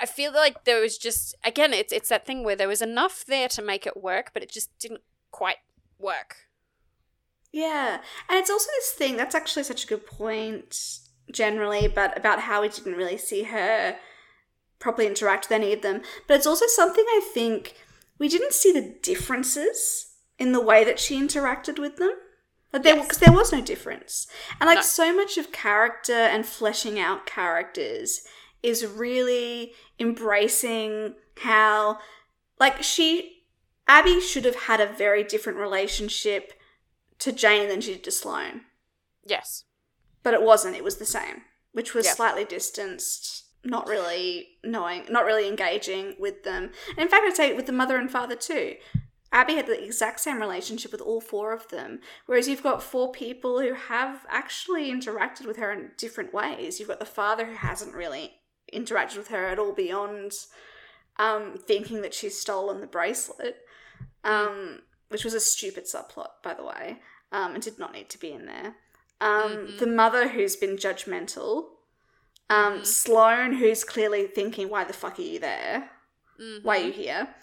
[0.00, 3.24] I feel like there was just again it's it's that thing where there was enough
[3.26, 5.00] there to make it work, but it just didn't
[5.30, 5.56] quite
[5.98, 6.36] work.
[7.52, 8.00] Yeah.
[8.28, 10.98] And it's also this thing that's actually such a good point
[11.30, 13.96] generally, but about how we didn't really see her
[14.78, 16.02] properly interact with any of them.
[16.26, 17.74] But it's also something I think
[18.18, 22.12] we didn't see the differences in the way that she interacted with them.
[22.72, 23.04] Like there, Yes.
[23.06, 24.26] because there was no difference,
[24.58, 24.82] and like No.
[24.82, 28.22] so much of character and fleshing out characters
[28.62, 31.98] is really embracing how,
[32.60, 33.44] like she,
[33.88, 36.52] Abby should have had a very different relationship
[37.18, 38.62] to Jane than she did to Sloane.
[39.24, 39.64] Yes.
[40.22, 42.14] But it wasn't, it was the same, which was Yeah.
[42.14, 46.72] slightly distanced, not really knowing, not really engaging with them.
[46.90, 48.76] And in fact, I'd say with the mother and father too.
[49.34, 53.10] Abby had the exact same relationship with all four of them, whereas you've got four
[53.12, 56.78] people who have actually interacted with her in different ways.
[56.78, 58.34] You've got the father who hasn't really
[58.72, 60.32] interacted with her at all beyond
[61.18, 63.56] um, thinking that she's stolen the bracelet,
[64.24, 66.98] um, which was a stupid subplot, by the way,
[67.32, 68.76] um, and did not need to be in there.
[69.20, 71.66] Um, The mother who's been judgmental,
[72.50, 75.90] um, Sloane who's clearly thinking, "Why the fuck are you there?
[76.62, 77.34] Why are you here?"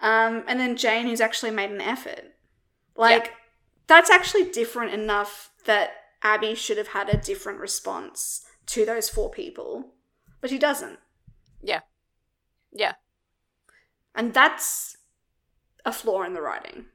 [0.00, 2.34] Um, and then Jane who's actually made an effort.
[2.96, 3.34] Like
[3.86, 5.90] that's actually different enough that
[6.22, 9.94] Abby should have had a different response to those four people,
[10.40, 10.98] but he doesn't.
[11.62, 11.80] Yeah.
[12.72, 12.94] Yeah.
[14.14, 14.96] And that's
[15.84, 16.86] a flaw in the writing.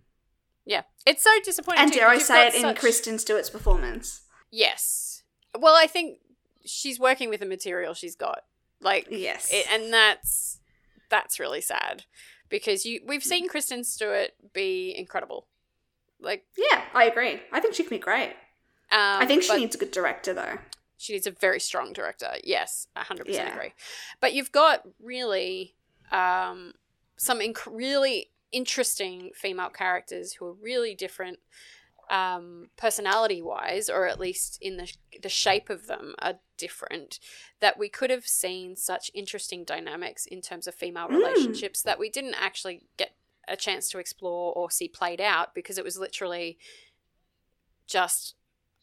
[0.66, 0.84] Yeah.
[1.06, 1.84] It's so disappointing.
[1.84, 4.22] And too, dare I say it got in such- Kristen Stewart's performance?
[4.52, 5.24] Yes.
[5.58, 6.20] Well, I think
[6.66, 8.44] she's working with the material she's got.
[8.80, 9.50] Like Yes.
[9.52, 10.60] it, and that's
[11.10, 12.06] that's really sad
[12.50, 15.48] because you we've seen Kristen Stewart be incredible.
[16.20, 17.42] Like Yeah, I agree.
[17.52, 18.30] I think she can be great.
[18.92, 20.58] um, I think she but needs a good director, though.
[21.02, 22.32] She needs a very strong director.
[22.44, 23.56] Yes, hundred percent Yeah.
[23.56, 23.74] agree.
[24.20, 25.76] But you've got really
[26.12, 26.74] um,
[27.18, 31.40] some inc- really interesting female characters who are really different
[32.10, 34.92] um, personality wise, or at least in the
[35.24, 37.20] the shape of them are different.
[37.62, 41.18] That we could have seen such interesting dynamics in terms of female Mm.
[41.18, 43.16] relationships that we didn't actually get
[43.48, 46.58] a chance to explore or see played out because it was literally
[47.88, 48.36] just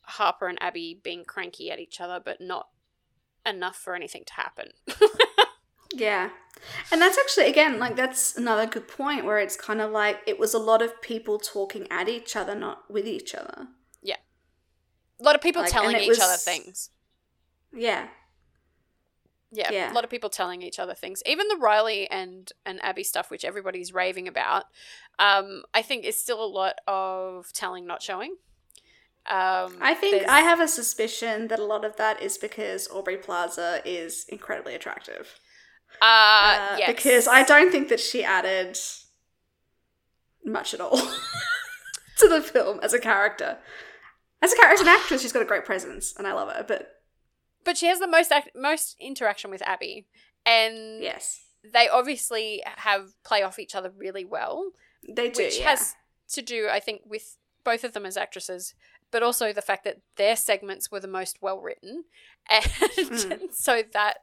[0.09, 2.69] Harper and Abby being cranky at each other, but not
[3.47, 4.71] enough for anything to happen.
[5.95, 6.31] Yeah.
[6.93, 10.39] And that's actually, again, like, that's another good point where it's kind of like it
[10.39, 13.69] was a lot of people talking at each other, not with each other.
[14.03, 14.17] Yeah.
[15.21, 16.91] A lot of people Like, telling each other things.
[17.73, 18.09] Yeah.
[19.51, 19.93] Yeah, Yeah.
[19.93, 21.23] a lot of people telling each other things.
[21.25, 24.65] Even the Riley and and Abby stuff, which everybody's raving about,
[25.19, 28.37] um, I think is still a lot of telling, not showing.
[29.29, 33.19] Um, I think I have a suspicion that a lot of that is because Aubrey
[33.19, 35.39] Plaza is incredibly attractive.
[36.01, 36.87] uh, Uh, yes.
[36.87, 38.79] Because I don't think that she added
[40.45, 40.97] much at all
[42.19, 43.59] to the film as a character.
[44.41, 46.65] As a character, as an actress, she's got a great presence, and I love her.
[46.67, 46.89] But
[47.65, 50.07] but she has the most act- most interaction with Abby,
[50.47, 51.41] and yes,
[51.71, 54.71] they obviously have play off each other really well,
[55.07, 55.43] they do.
[55.43, 55.71] which yeah.
[55.71, 55.95] has
[56.31, 58.75] to do, I think, with both of them as actresses,
[59.11, 62.05] but also the fact that their segments were the most well written,
[62.51, 63.53] and Mm.
[63.55, 64.19] so that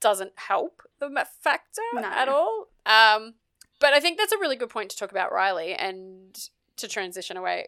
[0.00, 2.02] doesn't help the factor No.
[2.04, 2.66] at all.
[2.86, 3.34] Um,
[3.80, 6.36] but I think that's a really good point to talk about Riley and
[6.76, 7.66] to transition away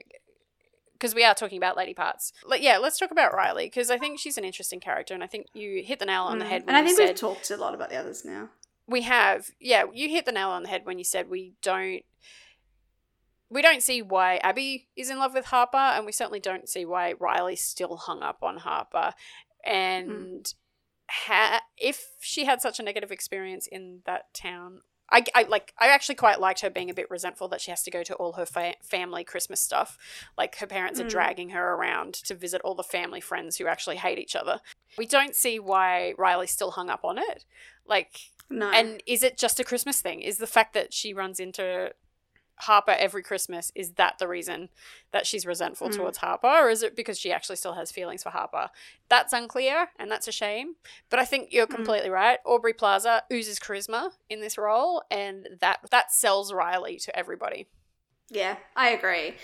[0.92, 2.32] because we are talking about lady parts.
[2.44, 5.26] Like, yeah, let's talk about Riley because I think she's an interesting character, and I
[5.26, 6.48] think you hit the nail on the Mm.
[6.48, 6.62] head.
[6.66, 8.48] When and I think said, we've talked a lot about the others now.
[8.88, 12.04] we have yeah you hit the nail on the head when you said we don't
[13.50, 16.84] we don't see why abby is in love with harper and we certainly don't see
[16.84, 19.12] why riley's still hung up on harper
[19.64, 20.52] and
[21.08, 25.86] ha- if she had such a negative experience in that town I, I like I
[25.90, 28.32] actually quite liked her being a bit resentful that she has to go to all
[28.32, 29.96] her fa- family Christmas stuff.
[30.36, 31.10] Like her parents are Mm.
[31.10, 34.58] dragging her around to visit all the family friends who actually hate each other.
[34.98, 37.44] We don't see why Riley's still hung up on it.
[37.86, 38.18] Like
[38.50, 40.22] No, and is it just a Christmas thing?
[40.22, 41.92] Is the fact that she runs into
[42.60, 44.70] Harper every Christmas is that the reason
[45.12, 45.96] that she's resentful Mm.
[45.96, 48.70] towards Harper, or is it because she actually still has feelings for Harper?
[49.08, 50.76] That's unclear, and that's a shame.
[51.10, 51.74] But I think you're Mm.
[51.76, 52.38] completely right.
[52.44, 57.68] Aubrey Plaza oozes charisma in this role, and that that sells Riley to everybody.
[58.28, 59.36] yeah, I agree.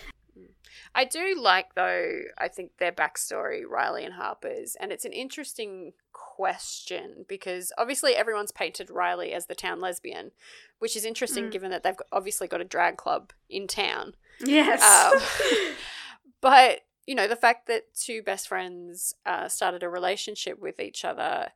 [0.94, 2.22] I do like though.
[2.39, 5.93] I think their backstory, Riley and Harper's, and it's an interesting
[6.37, 10.31] question because obviously everyone's painted Riley as the town lesbian,
[10.79, 11.53] which is interesting Mm.
[11.53, 14.15] given that they've obviously got a drag club in town.
[14.41, 15.75] Yes, Um,
[16.41, 21.05] but you know the fact that two best friends uh, started a relationship with each
[21.05, 21.49] other,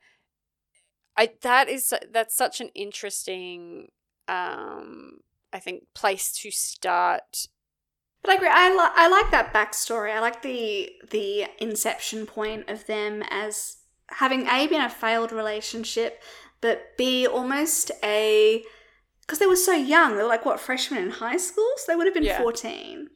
[1.16, 3.90] I that is that's such an interesting,
[4.28, 5.20] um,
[5.52, 7.48] I think, place to start
[8.22, 8.48] But I agree.
[8.52, 10.12] I, li- I like that backstory.
[10.14, 16.22] I like the the inception point of them as having a been a failed relationship,
[16.60, 18.62] but b almost a
[19.20, 20.16] because they were so young.
[20.16, 22.38] They were like what freshmen in high school, so they would have been Yeah.
[22.40, 23.10] fourteen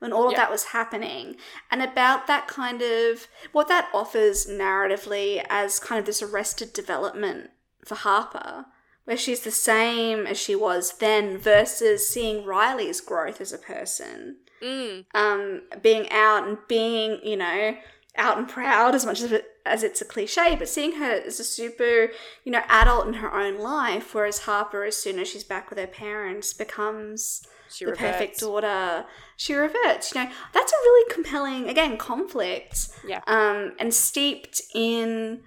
[0.00, 0.38] when all of Yeah.
[0.38, 1.36] that was happening.
[1.70, 7.50] And about that kind of what that offers narratively as kind of this arrested development
[7.84, 8.66] for Harper.
[9.04, 14.36] Where she's the same as she was then, versus seeing Riley's growth as a person
[14.62, 17.76] Mm, um, being out and being, you know,
[18.16, 21.40] out and proud as much as it, as it's a cliche, but seeing her as
[21.40, 22.10] a super,
[22.44, 25.78] you know, adult in her own life, whereas Harper, as soon as she's back with
[25.78, 28.12] her parents, becomes she the reverts.
[28.12, 29.06] perfect daughter.
[29.36, 30.14] She reverts.
[30.14, 32.88] You know, that's a really compelling, again, conflict.
[33.06, 33.22] Yeah.
[33.26, 35.40] Um, and steeped in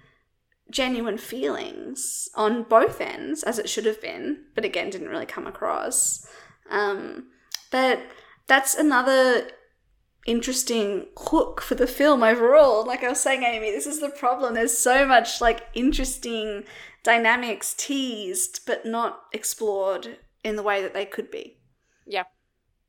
[0.70, 5.46] genuine feelings on both ends, as it should have been, but again, didn't really come
[5.46, 6.26] across.
[6.68, 7.28] Um,
[7.70, 8.00] but
[8.48, 9.48] that's another
[10.26, 12.84] interesting hook for the film overall.
[12.84, 14.54] Like I was saying, Amy, this is the problem.
[14.54, 16.64] There's so much like interesting
[17.02, 21.56] dynamics teased, but not explored in the way that they could be.
[22.06, 22.24] Yeah.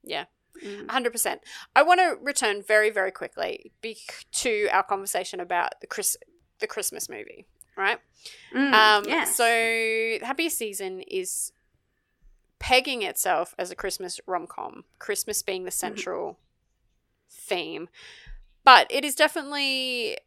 [0.03, 0.25] Yeah.
[0.63, 0.87] Mm.
[0.87, 1.37] 100%.
[1.75, 3.97] I want to return very, very quickly be-
[4.31, 6.17] to our conversation about the Chris-
[6.59, 7.45] the Christmas movie,
[7.77, 7.99] right?
[8.55, 9.35] Mm, Um, yes.
[9.35, 9.43] So,
[10.25, 11.51] Happy Season is
[12.59, 16.39] pegging itself as a Christmas rom com, Christmas being the central
[17.29, 17.89] theme.
[18.63, 20.17] But it is definitely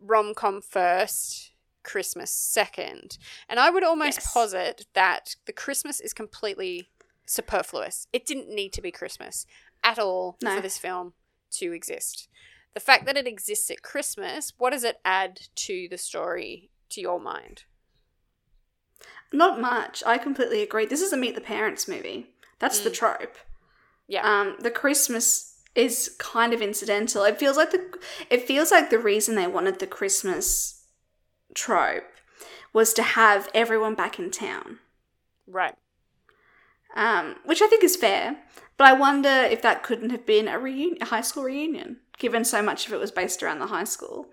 [0.00, 1.52] rom com first,
[1.82, 3.18] Christmas second.
[3.48, 4.32] And I would almost Yes.
[4.32, 6.90] posit that the Christmas is completely
[7.26, 8.06] superfluous.
[8.12, 9.46] It didn't need to be Christmas
[9.82, 10.54] at all No.
[10.56, 11.14] for this film
[11.52, 12.28] to exist.
[12.74, 17.00] The fact that it exists at Christmas, what does it add to the story to
[17.00, 17.64] your mind?
[19.32, 20.02] Not much.
[20.06, 20.86] I completely agree.
[20.86, 22.34] This is a Meet the Parents movie.
[22.58, 23.38] That's the trope.
[24.06, 24.22] Yeah.
[24.28, 27.24] Um, the Christmas is kind of incidental.
[27.24, 27.98] It feels like the
[28.28, 30.84] it feels like the reason they wanted the Christmas
[31.54, 32.04] trope
[32.72, 34.78] was to have everyone back in town.
[35.46, 35.74] right.
[36.96, 38.36] Um, which I think is fair.
[38.76, 42.44] But I wonder if that couldn't have been a reunion, a high school reunion, given
[42.44, 44.28] so much of it was based around the high school,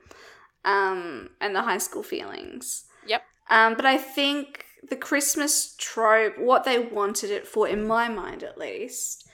[0.64, 2.86] um, and the high school feelings.
[3.06, 3.24] Yep.
[3.50, 8.42] Um, but I think the Christmas trope, what they wanted it for, in my mind
[8.42, 9.27] at least,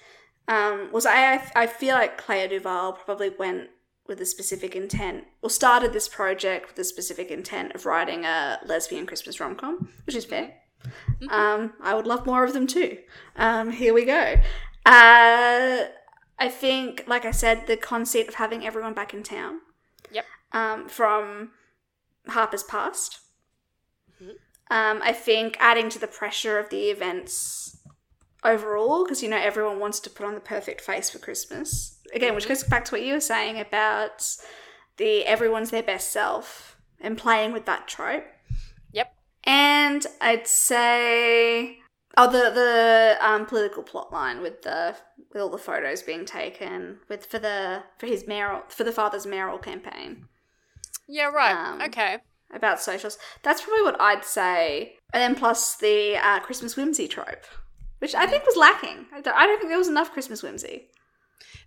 [0.48, 3.70] um, was I, I feel like Clea DuVall probably went
[4.08, 8.60] with a specific intent, or started this project with a specific intent of writing a
[8.66, 10.56] lesbian Christmas rom com, which is fair.
[11.30, 12.98] Um, I would love more of them too.
[13.38, 14.36] Um, here we go.
[14.86, 15.86] Uh,
[16.38, 19.62] I think, like I said, the conceit of having everyone back in town.
[20.12, 20.26] Yep.
[20.52, 21.52] Um, from
[22.28, 23.22] Harper's past.
[24.22, 24.32] Mhm.
[24.70, 27.63] Um, I think adding to the pressure of the events
[28.46, 32.00] overall, because you know everyone wants to put on the perfect face for Christmas.
[32.14, 34.26] Again, which goes back to what you were saying about
[34.98, 38.26] the everyone's their best self and playing with that trope.
[38.92, 39.14] Yep.
[39.46, 41.80] And I'd say
[42.18, 44.96] oh the the um, political plot line with the
[45.32, 49.26] with all the photos being taken with for the for his mayoral for the father's
[49.26, 50.28] mayoral campaign
[51.08, 51.54] Yeah, right.
[51.54, 52.20] Um, okay.
[52.54, 53.18] about socials.
[53.42, 54.96] That's probably what I'd say.
[55.14, 57.46] And then plus the uh, Christmas whimsy trope,
[58.04, 59.06] which I think was lacking.
[59.14, 60.90] I don't, I don't think there was enough Christmas whimsy.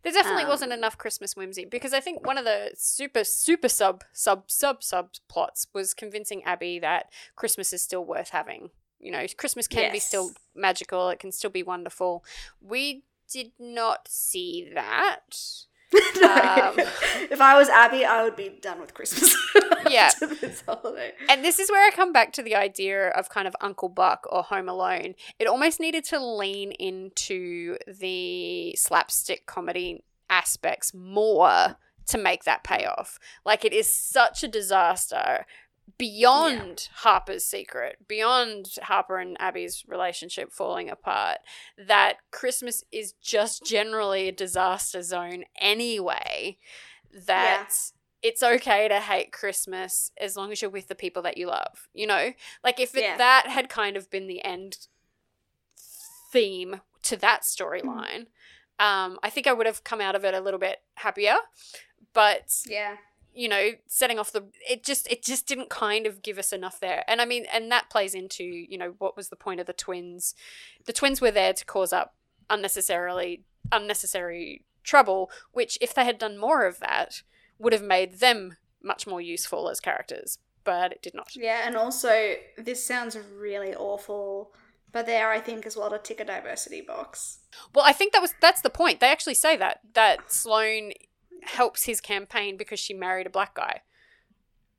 [0.02, 3.68] There definitely Um, wasn't enough Christmas whimsy because I think one of the super super
[3.70, 8.68] sub sub sub sub plots was convincing Abby that Christmas is still worth having.
[9.00, 11.08] You know, Christmas can be still magical.
[11.08, 12.22] It can still be wonderful.
[12.60, 15.38] We did not see that.
[16.26, 16.74] Um,
[17.30, 19.34] if I was Abby, I would be done with Christmas.
[19.88, 20.10] Yeah.
[20.18, 20.64] this.
[21.28, 24.26] And this is where I come back to the idea of kind of Uncle Buck
[24.28, 25.14] or Home Alone.
[25.38, 31.76] It almost needed to lean into the slapstick comedy aspects more
[32.06, 33.20] to make that payoff.
[33.44, 35.46] Like it is such a disaster
[35.98, 41.38] beyond Harper's secret, beyond Harper and Abby's relationship falling apart,
[41.78, 46.58] that Christmas is just generally a disaster zone anyway.
[47.26, 47.72] That
[48.22, 51.88] it's okay to hate Christmas as long as you're with the people that you love.
[51.94, 52.32] You know,
[52.64, 53.16] like if it, Yeah.
[53.16, 54.88] that had kind of been the end
[56.32, 58.26] theme to that storyline,
[58.78, 61.36] um, I think I would have come out of it a little bit happier.
[62.12, 62.96] But Yeah.
[63.36, 66.80] You know, setting off the it just it just didn't kind of give us enough
[66.80, 67.04] there.
[67.06, 69.72] And I mean, and that plays into you know what was the point of the
[69.72, 70.34] twins?
[70.86, 72.14] The twins were there to cause up
[72.48, 73.42] unnecessarily
[73.72, 77.22] unnecessary trouble, which if they had done more of that,
[77.58, 80.38] would have made them much more useful as characters.
[80.64, 81.28] But it did not.
[81.36, 84.52] Yeah, and also this sounds really awful,
[84.92, 87.38] but there I think as well to tick a diversity box.
[87.74, 89.00] Well, I think that was that's the point.
[89.00, 90.92] They actually say that that Sloane
[91.46, 93.82] helps his campaign because she married a black guy.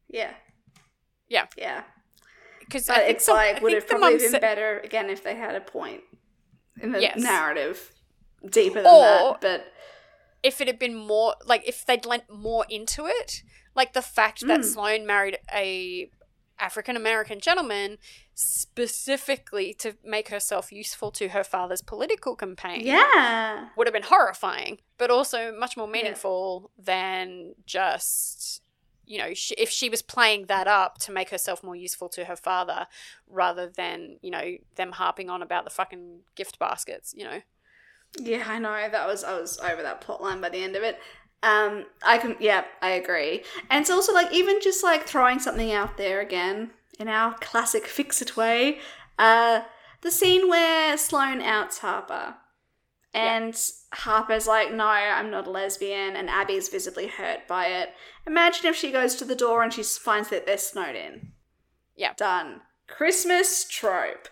[0.07, 0.31] Yeah.
[1.27, 1.47] Yeah.
[1.57, 1.83] Yeah.
[2.59, 6.01] Because it's like would have probably been better again if they had a point
[6.81, 7.17] in the Yes.
[7.17, 7.93] narrative
[8.49, 9.01] deeper than Or-
[9.33, 9.41] that.
[9.41, 9.73] But
[10.43, 13.41] if it had been more like if they'd lent more into it
[13.75, 14.65] like the fact that Mm.
[14.65, 16.11] sloane married a
[16.59, 17.97] african american gentleman
[18.33, 23.69] specifically to make herself useful to her father's political campaign yeah.
[23.75, 28.61] would have been horrifying but also much more meaningful than just
[29.05, 32.25] you know sh if she was playing that up to make herself more useful to
[32.25, 32.87] her father
[33.27, 37.41] rather than you know them harping on about the fucking gift baskets you know
[38.19, 38.87] Yeah, I know.
[38.89, 40.99] That was I was over that plot line by the end of it.
[41.43, 43.43] Um, I can yeah, I agree.
[43.69, 47.85] And it's also like even just like throwing something out there again in our classic
[47.87, 48.79] fix it way.
[49.19, 49.61] Uh
[50.01, 52.35] the scene where Sloane outs Harper.
[53.13, 53.59] And
[53.93, 57.89] Harper's like, no, I'm not a lesbian, and Abby's visibly hurt by it.
[58.27, 61.31] Imagine if she goes to the door and she finds that they're snowed in.
[61.95, 62.13] Yeah.
[62.15, 62.61] Done.
[62.87, 64.27] Christmas trope.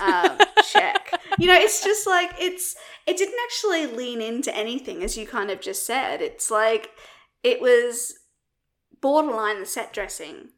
[0.00, 0.38] Um,
[0.70, 1.12] check.
[1.38, 5.50] You know, it's just like it's it didn't actually lean into anything, as you kind
[5.50, 6.20] of just said.
[6.20, 6.90] It's like
[7.42, 8.14] it was
[9.00, 10.50] borderline the set dressing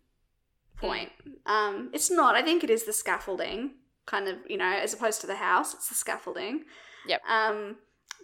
[0.77, 1.11] point.
[1.47, 2.35] Um, it's not.
[2.35, 3.73] I think it is the scaffolding,
[4.07, 5.75] kind of, you know, as opposed to the house.
[5.75, 6.65] It's the scaffolding.
[7.07, 7.23] Yep.
[7.29, 7.77] Um,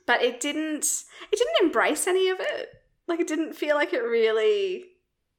[0.06, 0.84] but it didn't.
[1.32, 2.68] It didn't embrace any of it.
[3.06, 4.84] Like it didn't feel like it really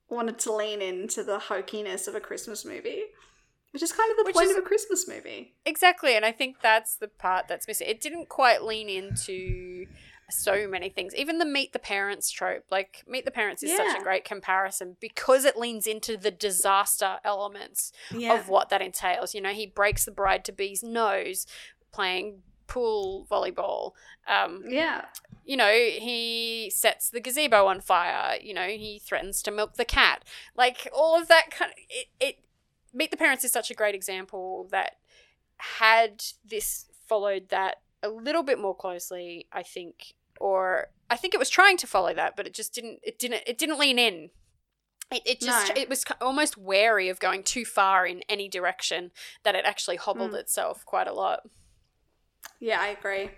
[0.09, 3.03] wanted to lean into the hokiness of a Christmas movie,
[3.71, 5.55] which is kind of the Which point is- of a Christmas movie.
[5.65, 7.87] Exactly, and I think that's the part that's missing.
[7.87, 9.85] It didn't quite lean into
[10.31, 11.15] so many things.
[11.15, 14.95] Even the meet the parents trope, like meet the parents is such a great comparison
[14.99, 18.35] because it leans into the disaster elements Yeah.
[18.39, 19.33] of what that entails.
[19.33, 21.47] You know, he breaks the bride to be's nose
[21.91, 23.93] playing pool volleyball.
[24.27, 25.05] Um, yeah.
[25.43, 28.37] you know, he sets the gazebo on fire.
[28.39, 30.23] You know, he threatens to milk the cat.
[30.55, 32.07] Like all of that kind of it.
[32.19, 32.35] it
[32.93, 34.97] Meet the Parents is such a great example that
[35.57, 41.39] had this followed that a little bit more closely, I think, or I think it
[41.39, 42.99] was trying to follow that, but it just didn't.
[43.03, 43.43] It didn't.
[43.45, 44.29] It didn't lean in.
[45.11, 45.81] It, it just No.
[45.81, 49.11] it was almost wary of going too far in any direction
[49.43, 50.37] that it actually hobbled hmm.
[50.37, 51.41] itself quite a lot.
[52.59, 53.31] Yeah, I agree.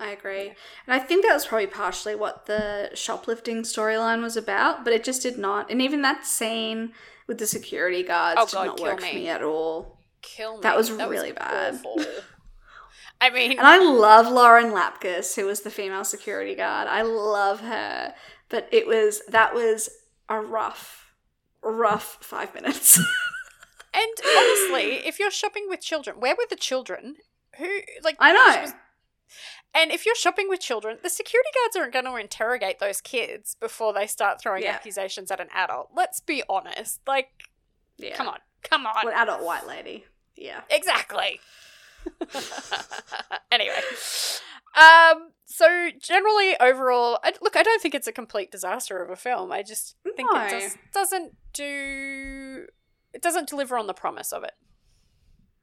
[0.00, 0.48] I agree.
[0.86, 5.04] And I think that was probably partially what the shoplifting storyline was about, but it
[5.04, 5.70] just did not.
[5.70, 6.92] And even that scene
[7.26, 9.08] with the security guards Oh, did God, not work me.
[9.08, 9.98] for me at all.
[10.22, 10.62] Kill me.
[10.62, 11.80] That was really bad.
[13.20, 16.88] I mean, And I love Lauren Lapkus, who was the female security guard.
[16.88, 18.14] I love her.
[18.48, 19.88] But it was, that was
[20.28, 21.12] a rough,
[21.62, 22.98] rough five minutes.
[23.94, 27.16] and honestly, if you're shopping with children, where were the children?
[27.58, 27.68] Who
[28.02, 28.34] like I she
[28.72, 28.72] know.
[29.74, 33.00] Was- and if you're shopping with children, the security guards aren't going to interrogate those
[33.00, 34.72] kids before they start throwing Yeah.
[34.72, 35.90] accusations at an adult.
[35.94, 37.00] Let's be honest.
[37.06, 37.30] Like,
[37.96, 38.14] Yeah.
[38.16, 39.04] come on, come on.
[39.04, 40.06] What adult white lady.
[40.36, 40.62] Yeah.
[40.70, 41.40] Exactly.
[43.50, 43.80] anyway,
[44.74, 49.16] um, so generally, overall, I, look, I don't think it's a complete disaster of a
[49.16, 49.52] film.
[49.52, 50.44] I just think No.
[50.46, 52.66] it does, doesn't do,
[53.12, 54.52] it doesn't deliver on the promise of it.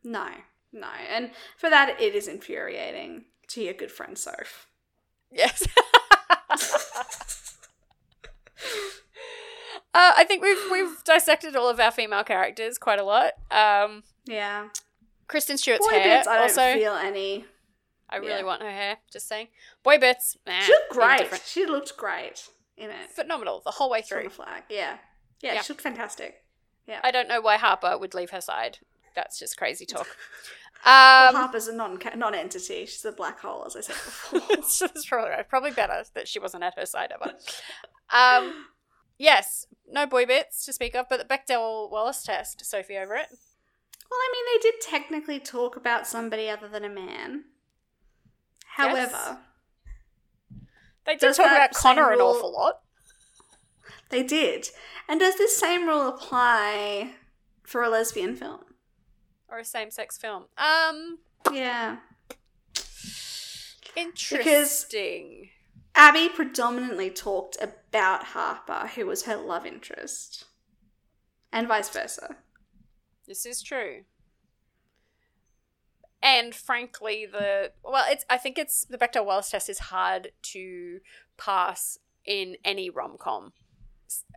[0.04, 0.30] No,
[0.72, 0.88] no.
[1.10, 4.68] And for that, it is infuriating to your good friend Soph.
[5.32, 5.66] Yes.
[9.92, 13.32] Uh, I think we've we've dissected all of our female characters quite a lot.
[13.50, 14.70] Um, Yeah.
[15.28, 16.74] Kristen Stewart's Boy hair bits, I don't also.
[16.74, 17.46] feel any.
[18.10, 18.44] I really yeah.
[18.44, 18.98] want her hair.
[19.12, 19.48] Just saying.
[19.84, 20.38] Boy bits.
[20.48, 21.42] Nah, She looked great.
[21.46, 22.48] She looked great
[22.78, 23.10] in it.
[23.12, 24.24] Phenomenal the whole way through.
[24.24, 24.64] the flag.
[24.70, 24.98] Yeah.
[25.42, 25.62] Yeah, Yeah.
[25.62, 26.44] she looked fantastic.
[26.88, 27.00] Yeah.
[27.04, 28.80] I don't know why Harper would leave her side.
[29.16, 30.08] That's just crazy talk.
[30.86, 32.86] Well, Um, Harper's a non non entity.
[32.86, 34.42] She's a black hole, as I said before.
[34.52, 35.48] it's probably right.
[35.50, 37.34] Probably better that she wasn't at her side ever.
[38.12, 38.66] Um,
[39.20, 43.28] yes, no boy bits to speak of, but the Bechdel Wallace test, Sophie Overett.
[43.30, 47.44] well, I mean, they did technically talk about somebody other than a man.
[48.66, 49.38] However,
[51.06, 52.80] They did talk about Connor an awful lot.
[54.10, 54.70] they did.
[55.08, 57.12] And does this same rule apply
[57.62, 58.62] for a lesbian film?
[59.52, 60.46] Or a same sex film.
[60.58, 61.20] Um,
[61.52, 61.98] Yeah.
[63.96, 64.38] interesting.
[64.38, 64.86] Because
[65.96, 70.46] Abby predominantly talked about Harper, who was her love interest,
[71.52, 72.38] and vice versa.
[73.28, 74.04] This is true.
[76.22, 81.00] And frankly, the well, it's I think it's the Bechdel Wallace test is hard to
[81.38, 83.54] pass in any rom com,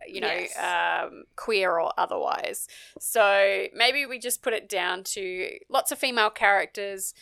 [0.07, 0.57] you know, Yes.
[0.57, 2.67] um, queer or otherwise.
[2.99, 7.13] So maybe we just put it down to lots of female characters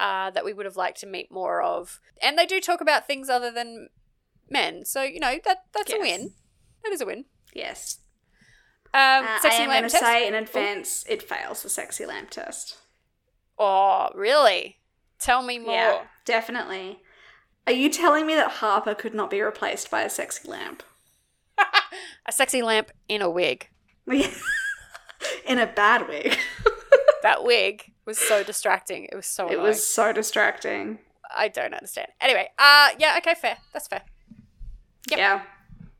[0.00, 3.06] uh, that we would have liked to meet more of, and they do talk about
[3.06, 3.88] things other than
[4.48, 4.84] men.
[4.84, 6.32] So you know that that's a win.
[6.84, 7.24] That is a win.
[7.52, 7.98] Yes.
[8.94, 12.78] Um, Uh, I am going to say in advance it fails the sexy lamp test.
[13.58, 14.78] Oh, really?
[15.18, 15.74] Tell me more.
[15.74, 17.00] Yeah, definitely.
[17.66, 20.82] Are you telling me that Harper could not be replaced by a sexy lamp?
[22.26, 23.68] A sexy lamp in a wig.
[24.06, 26.36] in a bad wig.
[27.24, 29.08] That wig was so distracting.
[29.10, 29.66] It was so it annoying.
[29.66, 31.00] was so distracting.
[31.36, 32.08] I don't understand.
[32.20, 33.58] Anyway, uh yeah, okay, fair.
[33.72, 34.02] That's fair.
[35.10, 35.18] Yep.
[35.18, 35.42] Yeah.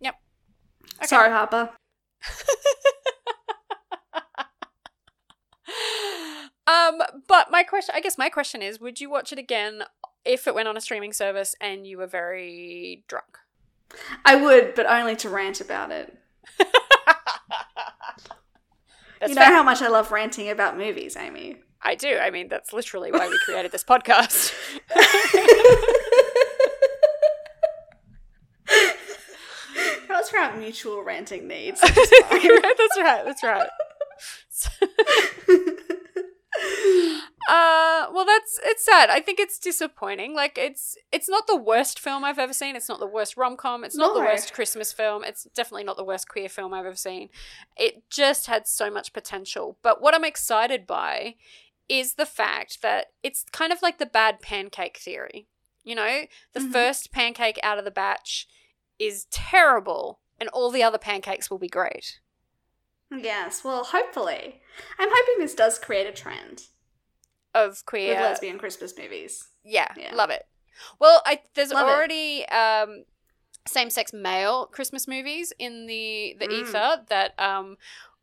[0.01, 0.15] Yep.
[0.99, 1.07] Okay.
[1.07, 1.71] Sorry, Harper.
[6.67, 9.83] um, but my question I guess my question is, would you watch it again
[10.25, 13.39] if it went on a streaming service and you were very drunk?
[14.25, 16.17] I would, but only to rant about it.
[19.21, 19.47] You know fair.
[19.53, 21.57] how much I love ranting about movies, Amy.
[21.83, 22.19] I do.
[22.19, 24.55] I mean, that's literally why we created this podcast.
[30.09, 31.81] That was for our mutual ranting needs.
[31.83, 31.95] that's
[32.99, 33.25] right.
[33.25, 33.69] That's right.
[37.49, 39.09] Uh well that's it's sad.
[39.11, 40.35] I think it's disappointing.
[40.35, 42.77] Like it's it's not the worst film i've ever seen.
[42.77, 43.85] It's not the worst rom-com.
[43.85, 45.25] It's not the worst christmas film.
[45.25, 47.31] It's definitely not the worst queer film i've ever seen.
[47.77, 49.79] It just had so much potential.
[49.83, 51.37] But what i'm excited by
[51.89, 55.49] is the fact that it's kind of like the bad pancake theory.
[55.85, 56.73] You know the Mhm.
[56.73, 58.47] first pancake out of the batch
[58.99, 62.21] is terrible and all the other pancakes will be great.
[63.11, 64.61] Yes, well, hopefully.
[64.99, 66.65] I'm hoping this does create a trend
[67.55, 69.49] of queer with lesbian Christmas movies.
[69.65, 70.15] Yeah, Yeah.
[70.15, 70.45] love it.
[71.01, 73.05] Well, I there's Love already um,
[73.67, 76.53] same-sex male Christmas movies in the the Mm.
[76.53, 77.77] ether that um,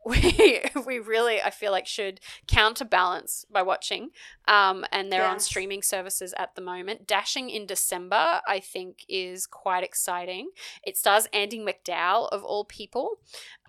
[0.06, 4.12] we we really I feel like should counterbalance by watching.
[4.48, 7.08] Um, and they're on streaming services at the moment.
[7.08, 10.52] Dashing in December, I think, is quite exciting.
[10.84, 13.18] It stars Andie MacDowell of all people,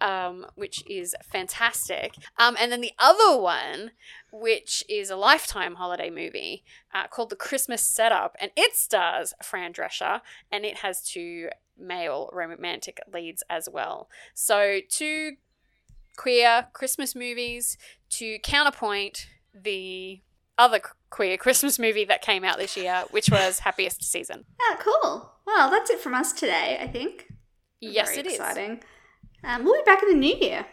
[0.00, 2.14] um, which is fantastic.
[2.38, 3.92] Um, and then the other one,
[4.30, 6.62] which is a lifetime holiday movie
[6.94, 10.20] uh, called The Christmas Setup, and it stars Fran Drescher,
[10.52, 11.48] and it has two
[11.78, 14.08] male romantic leads as well.
[14.34, 15.32] So two
[16.16, 17.76] queer Christmas movies
[18.10, 20.20] to counterpoint the
[20.59, 20.80] other
[21.10, 24.44] queer Christmas movie that came out this year, which was Happiest Season.
[24.60, 25.32] Ah, cool.
[25.47, 27.26] Well, that's it from us today, I think.
[27.80, 28.32] Yes, Very it is.
[28.34, 28.82] exciting.
[29.44, 30.66] Um, we'll be back in the new year.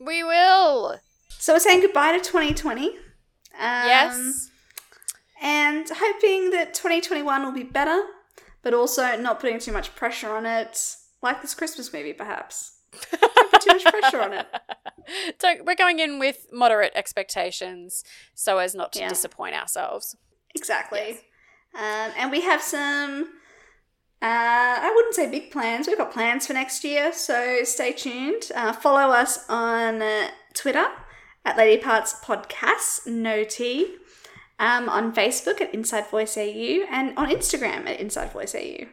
[0.00, 0.98] We will.
[1.28, 2.88] So we're saying goodbye to 2020.
[2.88, 2.94] Um,
[3.58, 4.50] yes.
[5.42, 8.02] and hoping that 2021 will be better,
[8.62, 12.78] but also not putting too much pressure on it, like this Christmas movie, perhaps.
[13.78, 14.46] Too much pressure on it.
[15.38, 19.08] Don't, we're going in with moderate expectations so as not to Yeah.
[19.08, 20.16] disappoint ourselves.
[20.54, 21.20] Exactly.
[21.74, 23.24] Um, and we have some,
[24.22, 24.26] uh,
[24.82, 25.86] I wouldn't say big plans.
[25.86, 28.50] We've got plans for next year, so stay tuned.
[28.54, 30.86] Uh, follow us on uh, Twitter
[31.44, 33.96] at Lady Parts Podcasts, no T.
[34.58, 38.86] Um, on Facebook at Inside Voice AU and on Instagram at Inside Voice AU.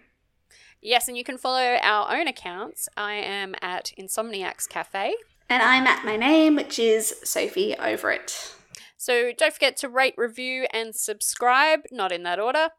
[0.82, 2.88] Yes, and you can follow our own accounts.
[2.96, 5.16] I am at Insomniacs Cafe.
[5.50, 8.54] And I'm at my name, which is Sophie Overett.
[8.98, 12.70] So don't forget to rate, review, and subscribe, not in that order,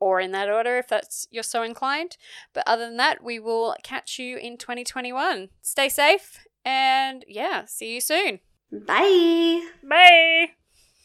[0.00, 2.16] or in that order if that's you're so inclined.
[2.52, 5.48] But other than that, we will catch you in 2021.
[5.62, 8.40] Stay safe, and yeah, see you soon.
[8.70, 9.66] Bye.
[9.82, 10.50] Bye.